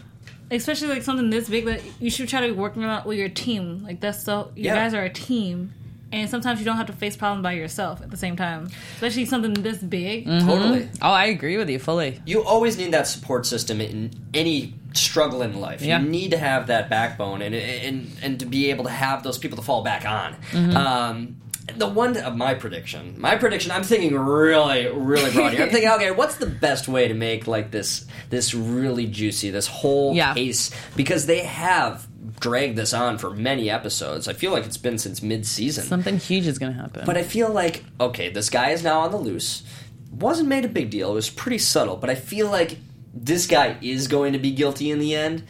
especially 0.50 0.88
like 0.88 1.02
something 1.02 1.28
this 1.31 1.49
big 1.49 1.66
that 1.66 1.83
you 2.00 2.11
should 2.11 2.28
try 2.28 2.40
to 2.40 2.47
be 2.49 2.59
working 2.59 2.83
on 2.85 3.04
with 3.07 3.19
your 3.19 3.28
team. 3.28 3.83
Like 3.85 4.00
that's 4.00 4.23
so 4.23 4.52
you 4.57 4.64
Yeah. 4.64 4.75
guys 4.75 4.95
are 4.95 5.04
a 5.04 5.11
team, 5.11 5.75
and 6.12 6.31
sometimes 6.31 6.61
you 6.61 6.64
don't 6.64 6.78
have 6.78 6.87
to 6.87 6.95
face 6.95 7.14
problems 7.16 7.42
by 7.42 7.52
yourself 7.52 8.00
at 8.00 8.11
the 8.11 8.16
same 8.16 8.37
time. 8.37 8.71
Especially 8.95 9.26
something 9.26 9.52
this 9.52 9.78
big. 9.78 10.26
Mm-hmm. 10.26 10.47
Totally. 10.49 10.88
Oh, 11.02 11.11
I 11.11 11.26
agree 11.26 11.59
with 11.59 11.69
you 11.69 11.78
fully. 11.78 12.23
You 12.25 12.42
always 12.42 12.78
need 12.78 12.92
that 12.92 13.07
support 13.07 13.45
system 13.45 13.83
in 13.83 14.11
any 14.33 14.75
struggle 14.95 15.43
in 15.43 15.61
life. 15.61 15.83
Yeah. 15.83 16.01
You 16.01 16.09
need 16.09 16.31
to 16.33 16.39
have 16.39 16.67
that 16.69 16.89
backbone 16.91 17.43
and 17.43 17.55
and 17.55 18.11
and 18.23 18.41
to 18.41 18.47
be 18.47 18.71
able 18.71 18.85
to 18.85 18.91
have 18.91 19.23
those 19.23 19.39
people 19.39 19.57
to 19.57 19.63
fall 19.63 19.83
back 19.83 20.05
on. 20.07 20.35
Mm-hmm. 20.53 20.77
Um, 20.77 21.37
the 21.77 21.89
one 21.89 22.17
of 22.17 22.37
my 22.37 22.55
prediction, 22.55 23.15
my 23.19 23.37
prediction. 23.37 23.71
I'm 23.71 23.85
thinking 23.85 24.19
really, 24.19 24.89
really 24.89 25.31
broad 25.33 25.53
here. 25.53 25.63
I'm 25.63 25.71
thinking, 25.71 25.91
okay, 25.95 26.11
what's 26.11 26.37
the 26.37 26.47
best 26.47 26.89
way 26.89 27.09
to 27.09 27.15
make 27.15 27.47
like 27.47 27.71
this 27.71 28.05
this 28.31 28.53
really 28.55 29.07
juicy, 29.07 29.51
this 29.51 29.67
whole 29.69 30.15
Yeah. 30.15 30.35
case 30.35 30.71
because 30.97 31.27
they 31.27 31.41
have 31.41 32.07
dragged 32.41 32.77
this 32.77 32.93
on 32.93 33.19
for 33.19 33.31
many 33.31 33.71
episodes. 33.71 34.27
I 34.27 34.33
feel 34.33 34.51
like 34.51 34.65
it's 34.65 34.77
been 34.77 34.99
since 34.99 35.23
mid 35.23 35.47
season. 35.47 35.85
Something 35.85 36.19
huge 36.19 36.47
is 36.49 36.59
going 36.59 36.73
to 36.73 36.79
happen. 36.79 37.05
But 37.07 37.17
I 37.17 37.23
feel 37.23 37.49
like 37.51 37.85
okay, 38.01 38.29
this 38.29 38.51
guy 38.51 38.71
is 38.71 38.83
now 38.83 39.01
on 39.01 39.13
the 39.13 39.19
loose. 39.19 39.63
Wasn't 40.11 40.49
made 40.49 40.65
a 40.65 40.69
big 40.69 40.91
deal. 40.91 41.13
It 41.13 41.15
was 41.15 41.31
pretty 41.31 41.59
subtle, 41.59 41.97
but 41.97 42.11
I 42.11 42.17
feel 42.17 42.51
like 42.51 42.77
this 43.14 43.47
guy 43.47 43.76
is 43.83 44.09
going 44.09 44.33
to 44.33 44.38
be 44.38 44.50
guilty 44.50 44.90
in 44.90 44.99
the 44.99 45.14
end, 45.14 45.45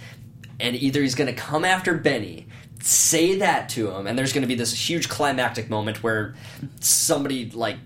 and 0.60 0.76
either 0.76 1.00
he's 1.00 1.14
going 1.14 1.32
to 1.32 1.40
come 1.40 1.64
after 1.64 1.94
Benny, 1.94 2.46
say 2.80 3.38
that 3.38 3.68
to 3.70 3.90
him, 3.90 4.06
and 4.06 4.18
there's 4.18 4.32
going 4.32 4.42
to 4.42 4.48
be 4.48 4.54
this 4.54 4.88
huge 4.88 5.08
climactic 5.08 5.70
moment 5.70 6.02
where 6.02 6.34
somebody 6.80 7.50
like 7.50 7.76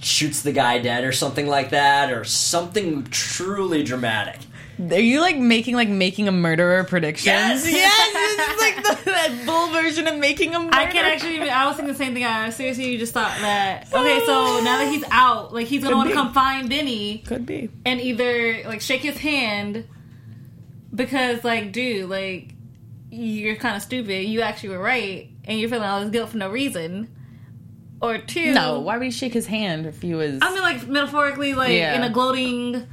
shoots 0.00 0.42
the 0.42 0.52
guy 0.52 0.78
dead 0.78 1.04
or 1.04 1.12
something 1.12 1.46
like 1.46 1.70
that, 1.70 2.12
or 2.12 2.24
something 2.24 3.04
truly 3.04 3.82
dramatic. 3.82 4.40
Are 4.90 4.98
you 4.98 5.20
like 5.20 5.36
making 5.36 5.74
like 5.76 5.88
making 5.88 6.28
a 6.28 6.32
murderer 6.32 6.82
predictions? 6.84 7.26
Yes! 7.26 7.70
yes. 7.70 8.48
It's 8.50 8.60
like 8.60 8.98
the, 9.04 9.04
that 9.10 9.42
bull 9.46 9.68
version 9.68 10.06
of 10.08 10.18
making 10.18 10.54
a 10.54 10.58
murderer. 10.58 10.74
I 10.80 10.86
can 10.86 11.04
actually. 11.04 11.48
I 11.48 11.66
was 11.66 11.76
thinking 11.76 11.92
the 11.92 11.98
same 11.98 12.14
thing. 12.14 12.24
I 12.24 12.50
seriously 12.50 12.90
you 12.90 12.98
just 12.98 13.12
thought 13.12 13.36
that. 13.40 13.88
Okay, 13.92 14.20
so 14.26 14.60
now 14.64 14.78
that 14.78 14.88
he's 14.90 15.04
out, 15.10 15.52
like 15.52 15.66
he's 15.66 15.82
gonna 15.84 15.96
want 15.96 16.08
to 16.08 16.14
come 16.14 16.32
find 16.32 16.68
Benny 16.68 17.18
could 17.18 17.44
be. 17.46 17.68
and 17.84 18.00
either 18.00 18.62
like 18.66 18.80
shake 18.80 19.02
his 19.02 19.18
hand 19.18 19.86
because, 20.94 21.44
like, 21.44 21.72
dude, 21.72 22.08
like 22.08 22.54
you're 23.10 23.56
kind 23.56 23.76
of 23.76 23.82
stupid. 23.82 24.24
You 24.24 24.40
actually 24.42 24.70
were 24.70 24.78
right, 24.78 25.28
and 25.44 25.58
you're 25.60 25.68
feeling 25.68 25.84
all 25.88 26.00
this 26.00 26.10
guilt 26.10 26.30
for 26.30 26.38
no 26.38 26.50
reason. 26.50 27.14
Or 28.00 28.18
two, 28.18 28.52
No, 28.52 28.80
why 28.80 28.96
would 28.98 29.04
he 29.04 29.12
shake 29.12 29.32
his 29.32 29.46
hand 29.46 29.86
if 29.86 30.02
he 30.02 30.12
was? 30.14 30.40
I 30.42 30.52
mean, 30.52 30.62
like 30.62 30.88
metaphorically, 30.88 31.54
like 31.54 31.70
Yeah. 31.70 31.94
in 31.94 32.02
a 32.02 32.10
gloating, 32.10 32.84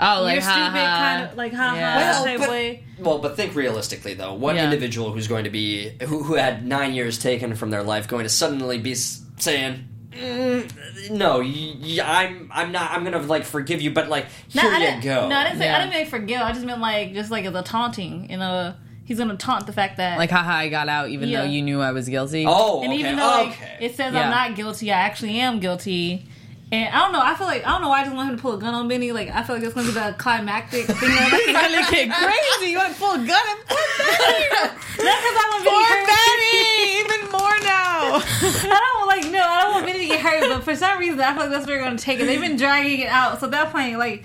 oh, 0.00 0.22
like 0.22 0.34
you're 0.34 0.42
ha, 0.42 0.52
stupid 0.52 0.86
ha. 0.86 0.98
kind 0.98 1.30
of 1.30 1.36
like 1.36 1.52
ha 1.52 1.74
Yeah. 1.74 1.92
ha 1.92 1.98
Well, 1.98 2.24
type 2.24 2.38
but- 2.40 2.50
way. 2.50 2.84
Well, 2.98 3.18
but 3.18 3.36
think 3.36 3.54
realistically 3.54 4.14
though. 4.14 4.34
What 4.34 4.54
Yeah. 4.56 4.64
individual 4.64 5.12
who's 5.12 5.28
going 5.28 5.44
to 5.44 5.50
be 5.50 5.90
who, 6.02 6.22
who 6.22 6.34
had 6.34 6.66
nine 6.66 6.94
years 6.94 7.18
taken 7.18 7.54
from 7.54 7.70
their 7.70 7.82
life 7.82 8.08
going 8.08 8.22
to 8.24 8.28
suddenly 8.30 8.78
be 8.78 8.92
s- 8.92 9.20
saying, 9.38 9.86
mm, 10.12 11.10
"No, 11.10 11.40
y- 11.40 11.74
y- 11.82 12.00
I'm 12.04 12.50
I'm 12.54 12.72
not. 12.72 12.90
I'm 12.92 13.04
gonna 13.04 13.20
like 13.20 13.44
forgive 13.44 13.82
you, 13.82 13.90
but 13.90 14.08
like 14.08 14.26
No, 14.54 14.62
here 14.62 14.70
I 14.70 14.74
you 14.78 14.84
didn't, 14.86 15.02
go." 15.04 15.28
No, 15.28 15.36
I 15.36 15.44
didn't 15.44 15.58
say. 15.58 15.66
Yeah. 15.66 15.76
I 15.76 15.80
didn't 15.80 15.94
mean 15.94 16.06
for 16.06 16.18
guilt. 16.18 16.42
I 16.42 16.52
just 16.52 16.64
meant 16.64 16.80
like 16.80 17.12
just 17.12 17.30
like 17.30 17.44
as 17.44 17.54
a 17.54 17.62
taunting. 17.62 18.30
You 18.30 18.38
know, 18.38 18.74
he's 19.04 19.18
gonna 19.18 19.36
taunt 19.36 19.66
the 19.66 19.72
fact 19.74 19.98
that 19.98 20.16
Like, 20.18 20.30
haha, 20.30 20.52
I 20.52 20.68
got 20.68 20.88
out 20.88 21.10
even 21.10 21.28
Yeah. 21.28 21.42
though 21.42 21.48
you 21.48 21.60
knew 21.62 21.80
I 21.82 21.92
was 21.92 22.08
guilty. 22.08 22.44
oh, 22.48 22.82
And 22.82 22.92
okay, 22.92 23.00
even 23.00 23.16
though 23.16 23.26
like, 23.26 23.48
okay. 23.48 23.76
it 23.80 23.94
says 23.94 24.14
Yeah. 24.14 24.22
I'm 24.24 24.30
not 24.30 24.56
guilty, 24.56 24.90
I 24.90 24.98
actually 25.00 25.38
am 25.38 25.60
guilty. 25.60 26.26
And 26.72 26.92
I 26.92 26.98
don't 26.98 27.12
know. 27.12 27.20
I 27.22 27.34
feel 27.36 27.46
like 27.46 27.64
I 27.64 27.70
don't 27.70 27.80
know 27.82 27.88
why 27.90 28.00
I 28.00 28.04
just 28.04 28.16
want 28.16 28.28
him 28.30 28.36
to 28.36 28.42
pull 28.42 28.54
a 28.54 28.58
gun 28.58 28.74
on 28.74 28.88
Benny. 28.88 29.12
Like 29.12 29.28
I 29.30 29.44
feel 29.44 29.54
like 29.56 29.64
it's 29.64 29.72
gonna 29.74 29.86
be 29.86 29.92
the 29.94 30.14
climactic 30.18 30.86
thing. 30.86 30.96
You're 31.10 31.52
gonna 31.52 31.86
get 31.90 32.10
crazy. 32.58 32.70
You 32.72 32.78
went 32.78 32.94
full 32.96 33.14
gun 33.16 33.28
and 33.28 33.60
poor 33.68 33.78
Benny. 33.98 34.48
because 34.50 35.36
I 35.38 35.46
want 35.52 35.64
Benny 35.64 35.84
hurt. 35.86 36.06
Benny. 36.10 36.98
Even 36.98 37.30
more 37.30 37.58
now. 37.62 38.18
I 38.74 38.80
don't 38.98 39.06
like 39.06 39.30
no. 39.32 39.40
I 39.46 39.62
don't 39.62 39.72
want 39.74 39.86
Benny 39.86 40.00
to 40.00 40.06
get 40.08 40.20
hurt. 40.20 40.48
But 40.48 40.64
for 40.64 40.74
some 40.74 40.98
reason, 40.98 41.20
I 41.20 41.32
feel 41.34 41.42
like 41.42 41.50
that's 41.50 41.66
where 41.68 41.76
they're 41.76 41.84
gonna 41.84 41.98
take 41.98 42.18
it. 42.18 42.26
They've 42.26 42.40
been 42.40 42.56
dragging 42.56 42.98
it 43.00 43.08
out. 43.08 43.38
So 43.38 43.46
at 43.46 43.52
that 43.52 43.70
point, 43.70 43.96
like 43.98 44.24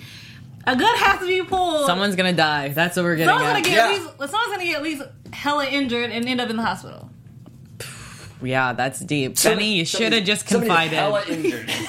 a 0.66 0.76
gun 0.76 0.96
has 0.98 1.20
to 1.20 1.28
be 1.28 1.44
pulled. 1.44 1.86
Someone's 1.86 2.16
gonna 2.16 2.34
die. 2.34 2.70
That's 2.70 2.96
what 2.98 3.04
we're 3.06 3.18
getting 3.18 3.30
Someone's 3.36 3.52
gonna 3.54 3.62
get 3.62 3.74
Yeah. 3.74 3.86
at 3.86 3.92
least. 3.92 4.32
Someone's 4.32 4.52
gonna 4.52 4.64
get 4.66 4.78
at 4.78 4.84
least 4.84 5.04
hella 5.32 5.68
injured 5.68 6.10
and 6.10 6.26
end 6.28 6.42
up 6.42 6.50
in 6.50 6.56
the 6.58 6.64
hospital. 6.66 7.08
Yeah, 8.42 8.74
that's 8.74 9.00
deep. 9.00 9.38
Somebody- 9.38 9.66
Benny, 9.66 9.78
you 9.78 9.86
should 9.86 10.14
have 10.14 10.24
just 10.24 10.46
confided. 10.46 10.94
Hella 10.98 11.24
injured. 11.28 11.70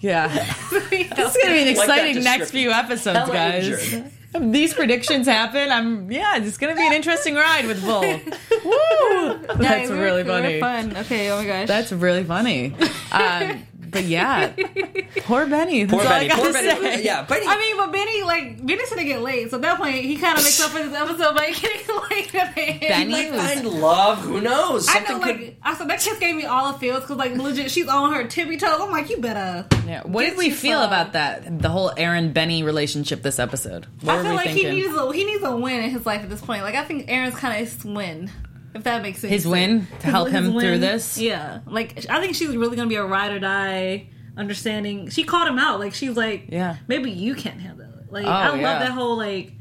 Yeah. 0.00 0.28
This 0.90 0.90
is 1.36 1.42
gonna 1.42 1.54
be 1.54 1.60
an 1.62 1.66
Like 1.76 1.88
exciting 1.88 2.22
next 2.24 2.50
few 2.50 2.70
episodes, 2.70 3.18
Hella 3.18 3.32
guys. 3.32 4.02
These 4.38 4.74
predictions 4.74 5.26
happen, 5.26 5.70
I'm 5.70 6.10
yeah, 6.10 6.36
it's 6.36 6.58
gonna 6.58 6.74
be 6.74 6.86
an 6.86 6.92
interesting 6.92 7.34
ride 7.36 7.66
with 7.66 7.82
Bull. 7.84 8.00
Woo! 8.64 9.38
That's 9.46 9.60
Yeah, 9.60 9.88
we're- 9.88 10.00
really 10.02 10.24
funny. 10.24 10.60
Fun. 10.60 10.96
Okay. 10.96 11.30
Oh 11.30 11.38
my 11.38 11.46
gosh. 11.46 11.68
That's 11.68 11.92
really 11.92 12.24
funny. 12.24 12.74
Um, 13.12 13.64
but 13.94 14.04
yeah, 14.04 14.52
poor 15.22 15.46
Benny. 15.46 15.84
That's 15.84 15.92
Poor 15.92 16.02
all 16.02 16.08
Benny. 16.18 16.26
I 16.26 16.28
gotta 16.28 16.42
Poor 16.42 16.52
say. 16.52 16.78
Benny. 16.80 17.02
Yeah, 17.04 17.22
Benny. 17.22 17.46
I 17.48 17.58
mean, 17.58 17.76
but 17.78 17.92
Benny, 17.92 18.22
like, 18.22 18.66
Benny's 18.66 18.90
gonna 18.90 19.04
get 19.04 19.22
late, 19.22 19.48
so 19.50 19.56
at 19.56 19.62
that 19.62 19.78
point, 19.78 19.94
he 19.96 20.16
kind 20.16 20.36
of 20.36 20.44
makes 20.44 20.60
up 20.60 20.70
for 20.72 20.82
this 20.82 20.92
episode 20.94 21.34
by 21.34 21.50
getting 21.50 21.96
late 22.10 22.34
at 22.34 22.54
the 22.54 22.60
end. 22.60 22.80
Benny 22.80 23.12
might 23.12 23.32
was- 23.32 23.40
find 23.40 23.66
love. 23.66 24.18
Who 24.20 24.40
knows? 24.42 24.86
I 24.88 24.94
Something 25.04 25.16
know, 25.20 25.26
like, 25.26 25.38
could. 25.38 25.56
I 25.62 25.74
said 25.76 25.88
that 25.88 26.00
just 26.00 26.20
gave 26.20 26.36
me 26.36 26.44
all 26.44 26.72
the 26.72 26.78
feels 26.78 27.00
because, 27.00 27.16
like, 27.16 27.34
legit, 27.36 27.70
she's 27.70 27.88
on 27.88 28.12
her 28.12 28.26
tippy 28.26 28.56
toes. 28.58 28.78
I'm 28.80 28.90
like, 28.90 29.08
you 29.08 29.16
better. 29.18 29.66
Yeah. 29.86 30.02
What 30.02 30.22
Get 30.24 30.30
did 30.30 30.38
we 30.38 30.50
feel 30.50 30.80
some. 30.80 30.88
about 30.88 31.12
that? 31.14 31.60
The 31.62 31.68
whole 31.68 31.92
Erin 31.96 32.32
Benny 32.32 32.62
relationship 32.62 33.22
this 33.22 33.38
episode. 33.38 33.86
What 34.02 34.16
I 34.18 34.22
feel 34.22 34.30
we 34.32 34.36
like 34.36 34.46
thinking? 34.48 34.72
he 34.72 34.82
needs 34.82 34.94
a 34.94 35.12
he 35.12 35.24
needs 35.24 35.42
a 35.44 35.56
win 35.56 35.84
in 35.84 35.90
his 35.90 36.04
life 36.04 36.22
at 36.22 36.28
this 36.30 36.40
point. 36.40 36.62
Like, 36.62 36.74
I 36.74 36.84
think 36.84 37.06
Erin's 37.08 37.34
kind 37.36 37.54
of 37.62 37.68
his 37.68 37.84
win, 37.84 38.30
if 38.74 38.84
that 38.84 39.02
makes 39.02 39.20
sense. 39.20 39.30
His 39.30 39.46
win 39.46 39.86
to 40.00 40.06
help 40.06 40.28
him 40.30 40.52
through 40.58 40.78
this? 40.78 41.16
Yeah, 41.18 41.60
like 41.66 42.04
I 42.10 42.20
think 42.20 42.34
she's 42.34 42.56
really 42.56 42.76
gonna 42.76 42.88
be 42.88 42.96
a 42.96 43.04
ride 43.04 43.32
or 43.32 43.38
die. 43.38 44.08
Understanding, 44.36 45.10
she 45.10 45.22
called 45.24 45.46
him 45.48 45.58
out. 45.60 45.78
Like 45.78 45.94
she's 45.94 46.16
like, 46.16 46.46
Yeah. 46.48 46.76
maybe 46.88 47.10
you 47.10 47.34
can't 47.36 47.60
handle 47.60 47.86
it. 47.86 48.12
Like 48.12 48.26
Oh, 48.26 48.30
I 48.30 48.48
love 48.48 48.58
yeah. 48.60 48.78
that 48.80 48.90
whole 48.90 49.16
like, 49.16 49.52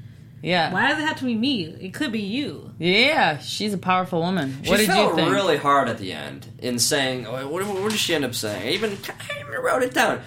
yeah. 0.42 0.74
why 0.74 0.90
does 0.90 0.98
it 0.98 1.06
have 1.08 1.18
to 1.20 1.26
be 1.26 1.36
me? 1.36 1.66
It 1.66 1.94
could 1.94 2.12
be 2.12 2.22
you. 2.22 2.72
Yeah, 2.80 3.38
she's 3.38 3.74
a 3.74 3.78
powerful 3.78 4.20
woman. 4.22 4.58
She 4.64 4.70
what 4.72 4.78
did 4.78 4.88
felt 4.88 5.12
you 5.12 5.16
think? 5.16 5.32
really 5.32 5.58
hard 5.58 5.90
at 5.90 6.00
the 6.00 6.12
end 6.12 6.48
in 6.58 6.80
saying. 6.80 7.28
oh, 7.28 7.48
What, 7.48 7.64
what 7.68 7.92
did 7.92 8.00
she 8.00 8.16
end 8.16 8.26
up 8.26 8.34
saying? 8.34 8.68
I 8.68 8.72
even, 8.72 8.98
I 9.08 9.40
even 9.42 9.62
wrote 9.62 9.84
it 9.84 9.94
down. 9.94 10.22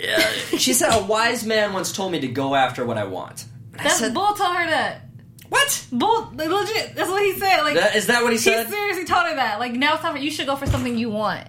Yeah, 0.00 0.18
she 0.58 0.72
said, 0.72 0.90
"A 0.92 1.04
wise 1.04 1.44
man 1.46 1.72
once 1.72 1.92
told 1.92 2.10
me 2.12 2.20
to 2.20 2.28
go 2.28 2.54
after 2.54 2.84
what 2.84 2.98
I 2.98 3.04
want." 3.04 3.44
That's 3.72 3.98
said, 3.98 4.14
Bull 4.14 4.32
told 4.34 4.56
her 4.56 4.66
that. 4.66 5.02
"What? 5.48 5.86
Bull, 5.92 6.32
like, 6.36 6.48
legit. 6.48 6.94
That's 6.94 7.08
what 7.10 7.22
he 7.22 7.32
said. 7.38 7.62
Like 7.62 7.74
That, 7.76 7.94
is 7.96 8.06
that 8.08 8.22
what 8.22 8.32
he 8.32 8.38
said? 8.38 8.66
he 8.66 8.72
seriously 8.72 9.04
told 9.04 9.26
her 9.26 9.34
that. 9.36 9.58
Like 9.60 9.72
now 9.72 9.94
it's 9.94 10.02
time 10.02 10.12
for 10.14 10.18
you 10.18 10.30
should 10.30 10.46
go 10.46 10.56
for 10.56 10.66
something 10.66 10.96
you 10.98 11.10
want. 11.10 11.46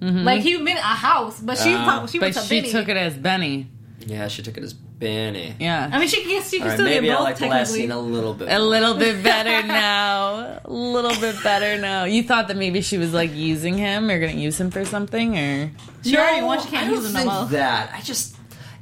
Like 0.00 0.40
he 0.40 0.56
meant 0.56 0.78
a 0.78 0.82
house, 0.82 1.40
but 1.40 1.58
she 1.58 1.74
Uh, 1.74 1.84
talked, 1.84 2.10
she 2.12 2.18
but 2.18 2.32
to 2.32 2.40
she 2.40 2.60
Benny. 2.60 2.72
took 2.72 2.88
it 2.88 2.96
as 2.96 3.14
Benny. 3.14 3.66
Yeah, 4.06 4.28
she 4.28 4.42
took 4.42 4.56
it 4.56 4.64
as 4.64 4.72
Benny. 4.72 5.54
Yeah. 5.60 5.90
I 5.92 5.98
mean, 5.98 6.08
she 6.08 6.22
can, 6.22 6.42
she 6.42 6.56
can 6.58 6.62
All 6.62 6.68
right, 6.68 6.74
still 6.76 6.86
maybe 6.86 7.06
get 7.08 7.14
I 7.14 7.18
both 7.18 7.24
like 7.24 7.36
the 7.38 7.46
last 7.48 7.68
technically. 7.68 7.80
scene 7.82 7.90
a 7.90 8.00
little 8.00 8.32
bit. 8.32 8.48
a 8.50 8.58
little 8.58 8.94
bit 8.94 9.22
better 9.22 9.66
now. 9.66 10.60
A 10.64 10.70
little 10.72 11.18
bit 11.20 11.42
better 11.42 11.78
now. 11.78 12.04
You 12.04 12.22
thought 12.22 12.48
that 12.48 12.56
maybe 12.56 12.80
she 12.80 12.96
was 12.96 13.12
like 13.12 13.34
using 13.34 13.76
him 13.76 14.08
or 14.10 14.18
gonna 14.18 14.32
use 14.32 14.58
him 14.58 14.70
for 14.70 14.86
something 14.86 15.36
or 15.38 15.70
She 16.02 16.16
already 16.16 16.42
won. 16.46 16.62
She 16.62 16.68
can't 16.68 16.86
don't 16.86 16.96
use 16.96 17.06
him 17.06 17.12
no 17.12 17.18
think 17.20 17.32
more. 17.32 17.44
that. 17.46 17.92
I 17.94 18.00
just, 18.00 18.36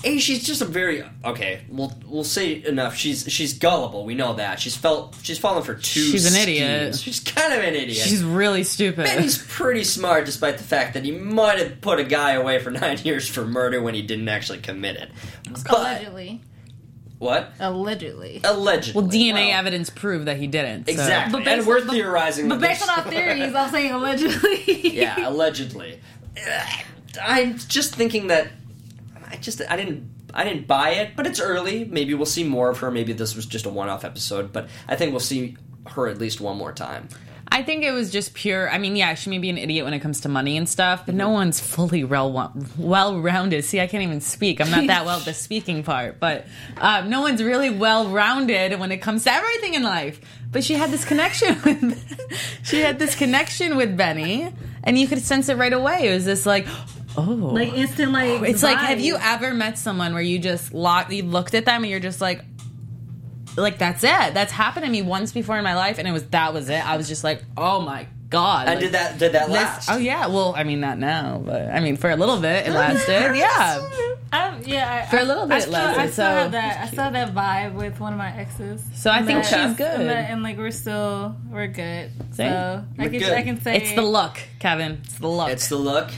a 0.05 0.19
she's 0.19 0.47
just 0.47 0.63
a 0.63 0.65
very 0.65 1.03
okay. 1.25 1.63
We'll 1.69 1.93
we'll 2.07 2.23
say 2.25 2.65
enough. 2.65 2.95
She's 2.97 3.25
she's 3.33 3.55
gullible. 3.55 4.05
We 4.05 4.15
know 4.15 4.35
that. 4.35 4.61
She's 4.61 4.77
felt 4.77 5.17
she's 5.23 5.39
fallen 5.39 5.63
for 5.65 5.75
two. 5.75 6.01
She's 6.01 6.25
an 6.33 6.41
idiot. 6.41 6.97
She's 6.97 7.21
kind 7.21 7.53
of 7.53 7.61
an 7.61 7.75
idiot. 7.75 7.97
she's 8.07 8.23
really 8.23 8.63
stupid. 8.65 9.05
Benny's 9.05 9.39
pretty 9.49 9.83
smart, 9.85 10.25
despite 10.25 10.59
the 10.59 10.65
fact 10.65 10.95
that 10.95 11.05
he 11.05 11.11
might 11.11 11.59
have 11.59 11.81
put 11.81 11.99
a 11.99 12.05
guy 12.05 12.33
away 12.33 12.59
for 12.61 12.71
nine 12.73 12.99
years 12.99 13.29
for 13.29 13.45
murder 13.45 13.83
when 13.83 13.95
he 13.95 14.03
didn't 14.03 14.29
actually 14.29 14.59
commit 14.61 14.97
it. 14.97 15.11
But 15.51 15.71
Allegedly, 15.79 16.43
what? 17.19 17.53
allegedly. 17.59 18.41
Allegedly. 18.45 19.03
well, 19.03 19.11
DNA 19.11 19.49
Well, 19.49 19.59
evidence 19.59 19.91
proved 19.91 20.27
that 20.27 20.37
he 20.37 20.47
didn't. 20.47 20.87
so- 20.87 20.93
Exactly, 20.93 21.33
But 21.41 21.45
based 21.45 21.59
and 21.59 21.67
we're 21.67 21.81
on- 21.81 21.89
theorizing. 21.89 22.49
But 22.49 22.61
that 22.61 22.69
based 22.69 22.89
on 22.89 22.99
our 23.01 23.05
theories, 23.11 23.53
I'm 23.55 23.71
saying 23.73 23.91
allegedly. 23.93 24.91
yeah, 24.97 25.29
allegedly. 25.29 25.99
I'm 27.23 27.57
just 27.59 27.95
thinking 27.95 28.29
that 28.29 28.49
I 29.31 29.37
just 29.37 29.61
I 29.69 29.77
didn't 29.77 30.11
I 30.35 30.45
didn't 30.45 30.67
buy 30.67 30.91
it, 30.91 31.17
but 31.17 31.27
it's 31.27 31.41
early. 31.41 31.85
Maybe 31.85 32.15
we'll 32.15 32.27
see 32.27 32.45
more 32.45 32.71
of 32.71 32.79
her. 32.79 32.91
Maybe 32.91 33.13
this 33.13 33.37
was 33.37 33.47
just 33.47 33.67
a 33.67 33.71
one-off 33.71 34.05
episode, 34.05 34.53
but 34.53 34.69
I 34.89 34.97
think 34.97 35.13
we'll 35.13 35.21
see 35.21 35.57
her 35.89 36.07
at 36.09 36.19
least 36.19 36.41
one 36.41 36.57
more 36.57 36.73
time. 36.73 37.09
I 37.51 37.63
think 37.63 37.83
it 37.83 37.93
was 37.93 38.11
just 38.11 38.35
pure. 38.35 38.71
I 38.71 38.77
mean, 38.77 38.95
yeah, 38.95 39.15
she 39.15 39.31
may 39.31 39.39
be 39.39 39.49
an 39.49 39.57
idiot 39.57 39.85
when 39.85 39.95
it 39.95 40.01
comes 40.01 40.21
to 40.23 40.29
money 40.29 40.59
and 40.59 40.69
stuff, 40.69 41.07
but 41.07 41.15
no 41.15 41.31
one's 41.31 41.59
fully 41.59 42.05
well 42.05 42.53
well 42.77 43.21
rounded. 43.21 43.65
See, 43.65 43.81
I 43.81 43.87
can't 43.87 44.03
even 44.03 44.21
speak. 44.21 44.61
I'm 44.61 44.71
not 44.71 44.87
that 44.89 45.07
well 45.07 45.19
at 45.19 45.25
the 45.25 45.33
speaking 45.33 45.83
part, 45.83 46.21
but 46.21 46.47
um, 46.77 47.09
no 47.09 47.23
one's 47.23 47.43
really 47.43 47.71
well 47.71 48.09
rounded 48.11 48.79
when 48.79 48.93
it 48.93 48.99
comes 48.99 49.25
to 49.25 49.33
everything 49.33 49.75
in 49.75 49.83
life. 49.83 50.21
But 50.51 50.63
she 50.63 50.75
had 50.75 50.91
this 50.91 51.05
connection 51.05 51.61
with 51.65 52.61
she 52.65 52.81
had 52.81 52.99
this 52.99 53.15
connection 53.15 53.77
with 53.77 53.97
Benny, 53.97 54.53
and 54.85 54.99
you 54.99 55.09
could 55.09 55.21
sense 55.21 55.49
it 55.49 55.57
right 55.57 55.73
away. 55.73 56.09
It 56.09 56.15
was 56.15 56.27
this 56.27 56.45
like, 56.45 56.67
oh, 57.19 57.51
like 57.55 57.73
instant, 57.75 58.13
like 58.13 58.43
it's 58.49 58.63
like, 58.63 58.79
have 58.79 59.01
you 59.01 59.17
ever 59.21 59.53
met 59.55 59.79
someone 59.79 60.13
where 60.15 60.23
you 60.23 60.39
just 60.39 60.73
locked, 60.73 61.13
you 61.13 61.23
looked 61.25 61.55
at 61.55 61.65
them 61.65 61.83
and 61.83 61.91
you're 61.91 62.01
just 62.01 62.21
like, 62.21 62.43
like 63.57 63.79
that's 63.79 64.05
it. 64.05 64.35
That's 64.35 64.53
happened 64.53 64.87
to 64.87 64.91
me 64.93 65.03
once 65.03 65.33
before 65.33 65.59
in 65.59 65.65
my 65.65 65.75
life, 65.75 65.99
and 65.99 66.07
it 66.07 66.13
was 66.13 66.25
that 66.29 66.55
was 66.55 66.69
it. 66.69 66.87
I 66.87 66.97
was 66.97 67.09
just 67.09 67.25
like, 67.25 67.43
oh 67.57 67.81
my 67.81 68.07
god! 68.31 68.69
And 68.69 68.75
like, 68.77 68.81
did 68.81 68.93
that 68.93 69.19
did 69.19 69.33
that 69.33 69.47
this- 69.49 69.57
last? 69.57 69.91
oh 69.91 69.97
yeah, 69.97 70.29
well, 70.29 70.55
I 70.57 70.65
mean 70.65 70.81
not 70.81 70.99
now, 70.99 71.43
but 71.45 71.63
I 71.69 71.81
mean 71.81 71.97
for 71.97 72.11
a 72.11 72.17
little 72.17 72.41
bit 72.41 72.67
it 72.69 72.71
lasted. 72.73 73.37
Yeah, 73.37 73.89
I, 74.31 74.59
yeah, 74.65 75.07
I, 75.07 75.11
For 75.11 75.17
a 75.19 75.25
little 75.25 75.47
bit 75.47 75.55
I 75.55 75.61
still, 75.61 75.73
lasted, 75.73 76.01
I 76.01 76.07
still 76.07 76.15
so- 76.15 76.23
have 76.31 76.53
that. 76.53 76.81
I 76.85 76.87
still 76.89 77.05
have 77.05 77.13
that 77.15 77.35
vibe 77.35 77.75
with 77.75 77.99
one 77.99 78.13
of 78.13 78.19
my 78.19 78.31
exes. 78.37 78.85
So 78.95 79.11
I 79.11 79.23
think 79.23 79.43
That- 79.43 79.69
she's 79.69 79.77
good. 79.77 80.01
and, 80.01 80.09
that- 80.11 80.31
and, 80.31 80.43
like 80.43 80.57
we're 80.59 80.71
still 80.71 81.35
we're 81.51 81.67
good. 81.67 82.11
Same. 82.33 82.53
So 82.53 82.85
We're 82.99 83.09
can 83.09 83.19
good. 83.19 83.33
I 83.33 83.43
can 83.43 83.61
say 83.61 83.77
it's 83.79 83.93
the 83.95 84.03
look, 84.03 84.39
Kevin. 84.61 85.01
It's 85.03 85.15
the 85.15 85.29
look. 85.29 85.49
It's 85.49 85.69
the 85.69 85.77
look. 85.77 86.11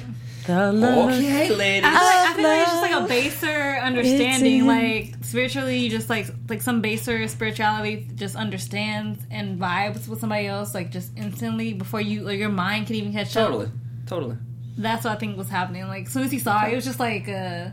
The 0.46 0.72
look. 0.72 1.10
Okay, 1.10 1.50
ladies. 1.50 1.84
I 1.84 1.90
feel, 1.90 2.06
like, 2.06 2.28
I 2.30 2.34
feel 2.34 2.44
like 2.44 2.60
it's 2.62 2.70
just 2.70 2.82
like 2.82 3.02
a 3.02 3.06
baser 3.08 3.78
understanding. 3.82 4.66
Like 4.66 5.14
spiritually, 5.24 5.78
you 5.78 5.90
just 5.90 6.08
like 6.10 6.26
like 6.48 6.62
some 6.62 6.80
baser 6.80 7.26
spirituality 7.28 8.08
just 8.14 8.36
understands 8.36 9.24
and 9.30 9.58
vibes 9.60 10.08
with 10.08 10.20
somebody 10.20 10.46
else 10.46 10.74
like 10.74 10.90
just 10.90 11.12
instantly 11.16 11.72
before 11.72 12.00
you 12.00 12.22
like 12.22 12.38
your 12.38 12.48
mind 12.48 12.86
can 12.86 12.96
even 12.96 13.12
catch 13.12 13.32
Totally, 13.32 13.66
up. 13.66 13.72
totally. 14.06 14.30
Totally. 14.32 14.36
That's 14.78 15.04
what 15.04 15.12
I 15.12 15.16
think 15.16 15.36
was 15.36 15.48
happening. 15.48 15.86
Like 15.88 16.06
as 16.06 16.12
soon 16.12 16.22
as 16.24 16.32
he 16.32 16.38
saw 16.38 16.66
it, 16.66 16.72
it 16.72 16.76
was 16.76 16.84
just 16.84 16.98
like, 17.00 17.28
uh, 17.28 17.68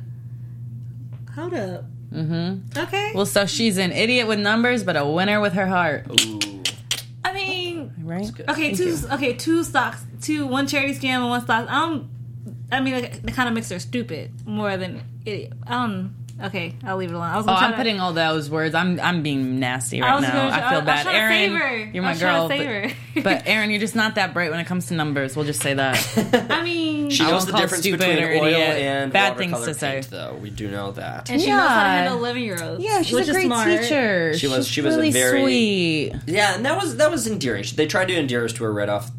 hold 1.36 1.54
up. 1.54 1.86
Mm-hmm. 2.14 2.80
Okay. 2.80 3.12
Well, 3.14 3.26
so 3.26 3.46
she's 3.46 3.78
an 3.78 3.92
idiot 3.92 4.28
with 4.28 4.40
numbers, 4.40 4.84
but 4.84 4.96
a 4.96 5.06
winner 5.06 5.40
with 5.42 5.54
her 5.54 5.68
heart, 5.68 6.08
Ooh, 6.22 6.40
I 7.24 7.34
mean, 7.34 7.94
right? 8.04 8.30
okay, 8.50 8.74
two 8.74 8.98
okay, 9.12 9.34
two 9.34 9.64
stocks, 9.64 10.06
two 10.22 10.48
one 10.48 10.68
charity 10.68 10.94
scam 10.94 11.18
and 11.22 11.30
one 11.30 11.42
stock. 11.44 11.68
I 11.70 11.80
don't. 11.86 12.10
I 12.72 12.82
mean, 12.82 12.94
like, 12.96 13.22
the 13.22 13.32
kind 13.32 13.48
of 13.48 13.56
makes 13.56 13.70
her 13.70 13.80
stupid 13.80 14.32
more 14.46 14.76
than 14.78 15.04
idiot. 15.26 15.54
I 15.66 15.72
don't. 15.72 16.16
Okay, 16.40 16.76
I'll 16.86 16.98
leave 16.98 17.10
it 17.10 17.16
alone. 17.16 17.32
I 17.32 17.38
was 17.38 17.48
Oh, 17.48 17.52
I'm 17.52 17.72
to, 17.72 17.78
putting 17.78 18.00
all 18.00 18.14
those 18.14 18.48
words. 18.48 18.76
I'm 18.76 19.00
I'm 19.00 19.24
being 19.24 19.60
nasty 19.60 20.02
right 20.02 20.14
was 20.14 20.22
now. 20.22 20.34
gonna- 20.34 20.52
I 20.52 20.68
I 20.68 20.70
feel 20.70 20.80
was 20.82 20.86
bad, 20.86 21.02
trying 21.04 21.16
to 21.16 21.20
Erin. 21.20 21.32
save 21.34 21.52
her. 21.60 21.78
You're 21.96 22.04
my 22.04 22.10
was 22.12 22.20
girl, 22.20 22.48
to 22.48 22.56
save 22.56 22.60
but, 22.60 22.92
her. 22.92 23.22
but 23.24 23.48
Erin, 23.48 23.72
you're 23.72 23.80
just 23.80 23.96
not 23.96 24.14
that 24.16 24.36
bright 24.36 24.52
when 24.52 24.60
it 24.60 24.66
comes 24.68 24.86
to 24.90 24.94
numbers. 24.94 25.36
We'll 25.36 25.46
just 25.48 25.64
say 25.64 25.74
that. 25.74 26.48
I 26.52 26.62
mean, 26.62 27.10
she 27.10 27.24
I 27.24 27.32
knows 27.32 27.34
won't 27.34 27.46
the 27.48 27.52
call 27.54 27.62
difference 27.62 27.84
between 27.88 28.24
or 28.24 28.30
oil 28.30 28.44
idiot. 28.46 28.60
and 28.60 29.12
Bad 29.12 29.38
things 29.38 29.60
to 29.66 29.74
say. 29.74 29.94
paint, 29.94 30.12
though. 30.12 30.38
We 30.40 30.52
do 30.52 30.70
know 30.70 30.92
that. 30.92 31.28
and 31.32 31.42
she 31.42 31.48
knows 31.50 31.58
how 31.70 31.82
to 31.84 31.90
handle 31.90 32.20
eleven 32.20 32.44
year 32.44 32.62
olds. 32.64 32.84
Yeah, 32.84 33.02
she's 33.02 33.16
which 33.16 33.30
a 33.30 33.32
great 33.32 33.46
smart. 33.48 33.68
teacher. 33.82 34.38
She 34.38 34.48
was- 34.48 34.68
She's 34.68 34.74
she 34.76 34.82
was 34.82 34.94
a 34.94 34.98
really 35.00 35.12
very- 35.12 35.42
sweet. 35.42 36.14
Yeah, 36.28 36.54
and 36.54 36.64
that 36.66 36.78
was 36.80 36.98
that 36.98 37.10
was 37.10 37.26
endearing. 37.26 37.66
They 37.76 37.88
tried 37.88 38.10
to 38.10 38.16
endear 38.16 38.46
us 38.46 38.54
to 38.54 38.64
her 38.64 38.72
right 38.72 38.90
off 38.90 39.10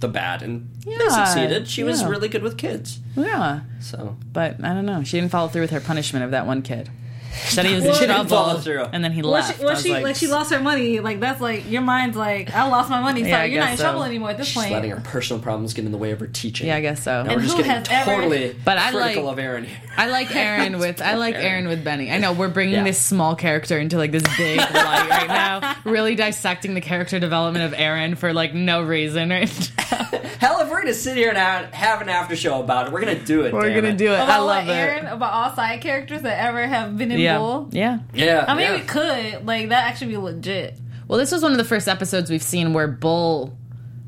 the 0.00 0.08
bad, 0.08 0.42
and 0.42 0.68
they 0.84 0.96
succeeded. 1.08 1.68
She 1.68 1.82
was 1.84 2.04
really 2.04 2.28
good 2.28 2.42
with 2.42 2.56
kids. 2.56 2.98
Yeah, 3.16 3.60
So 3.80 4.16
but 4.32 4.62
I 4.64 4.74
don't 4.74 4.86
know. 4.86 5.02
She 5.02 5.18
didn't 5.20 5.30
follow 5.32 5.48
through 5.48 5.62
with 5.62 5.70
her 5.70 5.80
punishment 5.80 6.24
of 6.24 6.30
that 6.32 6.46
one 6.46 6.62
kid. 6.62 6.90
Said 7.30 7.66
he 7.66 7.74
was 7.74 7.84
Well, 7.84 7.92
in 7.92 7.98
she 7.98 8.06
didn't 8.06 8.14
trouble, 8.26 8.30
follow 8.30 8.58
through. 8.58 8.84
and 8.92 9.04
then 9.04 9.12
he 9.12 9.22
Well, 9.22 9.32
left. 9.32 9.58
she, 9.58 9.62
well, 9.64 9.74
was 9.74 9.82
she 9.82 9.92
like, 9.92 10.16
she 10.16 10.26
lost 10.26 10.50
her 10.52 10.58
money. 10.60 10.98
Like 10.98 11.20
that's 11.20 11.40
like 11.40 11.70
your 11.70 11.82
mind's 11.82 12.16
like 12.16 12.52
I 12.52 12.66
lost 12.68 12.90
my 12.90 13.00
money, 13.00 13.22
so 13.22 13.28
Yeah, 13.28 13.44
you're 13.44 13.60
not 13.60 13.72
in 13.72 13.76
so. 13.76 13.84
trouble 13.84 14.02
anymore 14.02 14.30
at 14.30 14.38
this 14.38 14.48
she's 14.48 14.56
point. 14.56 14.72
letting 14.72 14.90
her 14.90 15.00
personal 15.04 15.40
problems 15.40 15.72
get 15.74 15.84
in 15.84 15.92
the 15.92 15.98
way 15.98 16.10
of 16.10 16.18
her 16.20 16.26
teaching. 16.26 16.66
Yeah, 16.66 16.76
I 16.76 16.80
guess 16.80 17.02
so. 17.02 17.22
Now 17.22 17.30
And 17.30 17.36
we're 17.36 17.42
just 17.42 17.56
who 17.56 17.62
getting 17.62 17.92
has 17.92 18.08
ever- 18.08 18.16
totally 18.22 18.56
But 18.64 18.78
I 18.78 18.90
like- 18.90 19.16
of 19.18 19.38
Erin 19.38 19.64
here. 19.64 19.76
I 19.96 20.06
like 20.08 20.34
Erin 20.34 20.78
with 20.78 21.00
I 21.02 21.14
like 21.14 21.34
Erin 21.36 21.68
with 21.68 21.84
Benny. 21.84 22.10
I 22.10 22.18
know 22.18 22.32
we're 22.32 22.48
bringing 22.48 22.74
Yeah. 22.76 22.84
this 22.84 22.98
small 22.98 23.36
character 23.36 23.78
into 23.78 23.98
like 23.98 24.10
this 24.10 24.24
big 24.36 24.58
light 24.74 25.08
right 25.08 25.28
now, 25.28 25.76
really 25.92 26.14
dissecting 26.14 26.74
the 26.74 26.80
character 26.80 27.18
development 27.18 27.64
of 27.64 27.78
Erin 27.78 28.14
for 28.14 28.32
like 28.32 28.54
no 28.54 28.82
reason. 28.82 29.30
Right? 29.30 29.48
Hell, 30.38 30.60
if 30.60 30.70
we're 30.70 30.80
gonna 30.80 30.94
sit 30.94 31.16
here 31.16 31.28
and 31.30 31.38
have, 31.38 31.72
have 31.74 32.00
an 32.02 32.08
after 32.08 32.36
show 32.36 32.60
about 32.62 32.86
it, 32.88 32.92
we're 32.92 33.00
gonna 33.00 33.18
do 33.24 33.42
it. 33.42 33.52
we're 33.52 33.74
gonna 33.74 33.88
it. 33.88 33.96
do 33.98 34.10
it. 34.12 34.14
about 34.16 34.28
I 34.28 34.38
love 34.38 34.68
Erin, 34.68 35.06
it. 35.06 35.12
about 35.12 35.32
all 35.32 35.54
side 35.56 35.80
characters 35.80 36.22
that 36.22 36.38
ever 36.42 36.66
have 36.66 36.96
been 36.96 37.10
in 37.10 37.18
Yeah, 37.20 37.38
Bull. 37.38 37.68
yeah. 37.72 37.98
Yeah, 38.14 38.44
I 38.46 38.54
mean, 38.54 38.64
yeah. 38.66 38.74
we 38.76 38.82
could 38.82 39.46
like 39.46 39.70
that 39.70 39.88
actually 39.88 40.08
be 40.12 40.16
legit. 40.18 40.78
Well, 41.08 41.18
this 41.18 41.32
was 41.32 41.42
one 41.42 41.52
of 41.52 41.58
the 41.58 41.64
first 41.64 41.88
episodes 41.88 42.30
we've 42.30 42.42
seen 42.42 42.72
where 42.74 42.86
Bull 42.88 43.56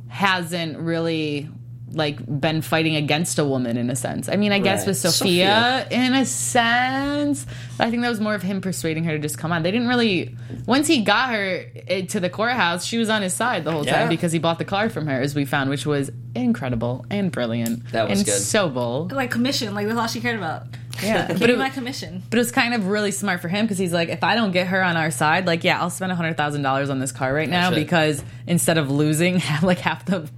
hasn't 0.08 0.78
really 0.78 1.48
like 1.92 2.18
been 2.40 2.62
fighting 2.62 2.96
against 2.96 3.38
a 3.38 3.44
woman 3.44 3.76
in 3.76 3.90
a 3.90 3.96
sense. 3.96 4.28
I 4.28 4.36
mean, 4.36 4.52
I 4.52 4.58
guess 4.58 4.86
with 4.86 4.96
Sophia. 4.96 5.84
Sophia, 5.88 5.88
in 6.06 6.14
a 6.14 6.24
sense, 6.24 7.46
I 7.78 7.90
think 7.90 8.02
that 8.02 8.08
was 8.08 8.20
more 8.20 8.34
of 8.34 8.42
him 8.42 8.60
persuading 8.60 9.04
her 9.04 9.12
to 9.12 9.18
just 9.18 9.38
come 9.38 9.52
on. 9.52 9.62
They 9.62 9.70
didn't 9.70 9.88
really 9.88 10.36
once 10.66 10.86
he 10.86 11.02
got 11.02 11.30
her 11.30 11.64
eh, 11.88 12.06
to 12.06 12.20
the 12.20 12.30
courthouse, 12.30 12.84
she 12.84 12.98
was 12.98 13.08
on 13.10 13.22
his 13.22 13.34
side 13.34 13.64
the 13.64 13.72
whole 13.72 13.84
Yeah. 13.84 13.98
time 14.00 14.08
because 14.08 14.32
he 14.32 14.38
bought 14.38 14.58
the 14.58 14.64
car 14.64 14.88
from 14.88 15.06
her, 15.06 15.20
as 15.20 15.34
we 15.34 15.44
found, 15.44 15.70
which 15.70 15.86
was 15.86 16.10
incredible 16.34 17.04
and 17.10 17.32
brilliant. 17.32 17.90
That 17.92 18.08
was 18.08 18.20
and 18.20 18.26
good. 18.26 18.38
so 18.40 18.68
bold, 18.68 19.12
Like 19.12 19.30
commission, 19.30 19.74
like 19.74 19.86
that's 19.86 19.98
all 19.98 20.06
she 20.06 20.20
cared 20.20 20.36
about. 20.36 20.66
Yeah, 21.10 21.26
but 21.28 21.40
me 21.40 21.52
it, 21.52 21.58
my 21.58 21.70
commission. 21.70 22.22
but 22.30 22.36
it 22.36 22.40
was 22.40 22.52
kind 22.52 22.74
of 22.74 22.86
really 22.86 23.10
smart 23.10 23.40
for 23.40 23.48
him 23.48 23.64
because 23.64 23.78
he's 23.78 23.92
like, 23.92 24.08
if 24.08 24.22
I 24.22 24.34
don't 24.34 24.50
get 24.52 24.66
her 24.68 24.82
on 24.82 24.96
our 24.96 25.10
side, 25.10 25.46
like, 25.46 25.64
yeah, 25.64 25.80
I'll 25.80 25.90
spend 25.90 26.12
hundred 26.12 26.36
thousand 26.36 26.62
dollars 26.62 26.90
on 26.90 26.98
this 26.98 27.12
car 27.12 27.32
right 27.32 27.48
now 27.48 27.70
That's 27.70 27.82
because 27.82 28.24
instead 28.46 28.78
of 28.78 28.90
losing 28.90 29.40
like 29.62 29.78
half 29.78 30.04
the 30.04 30.28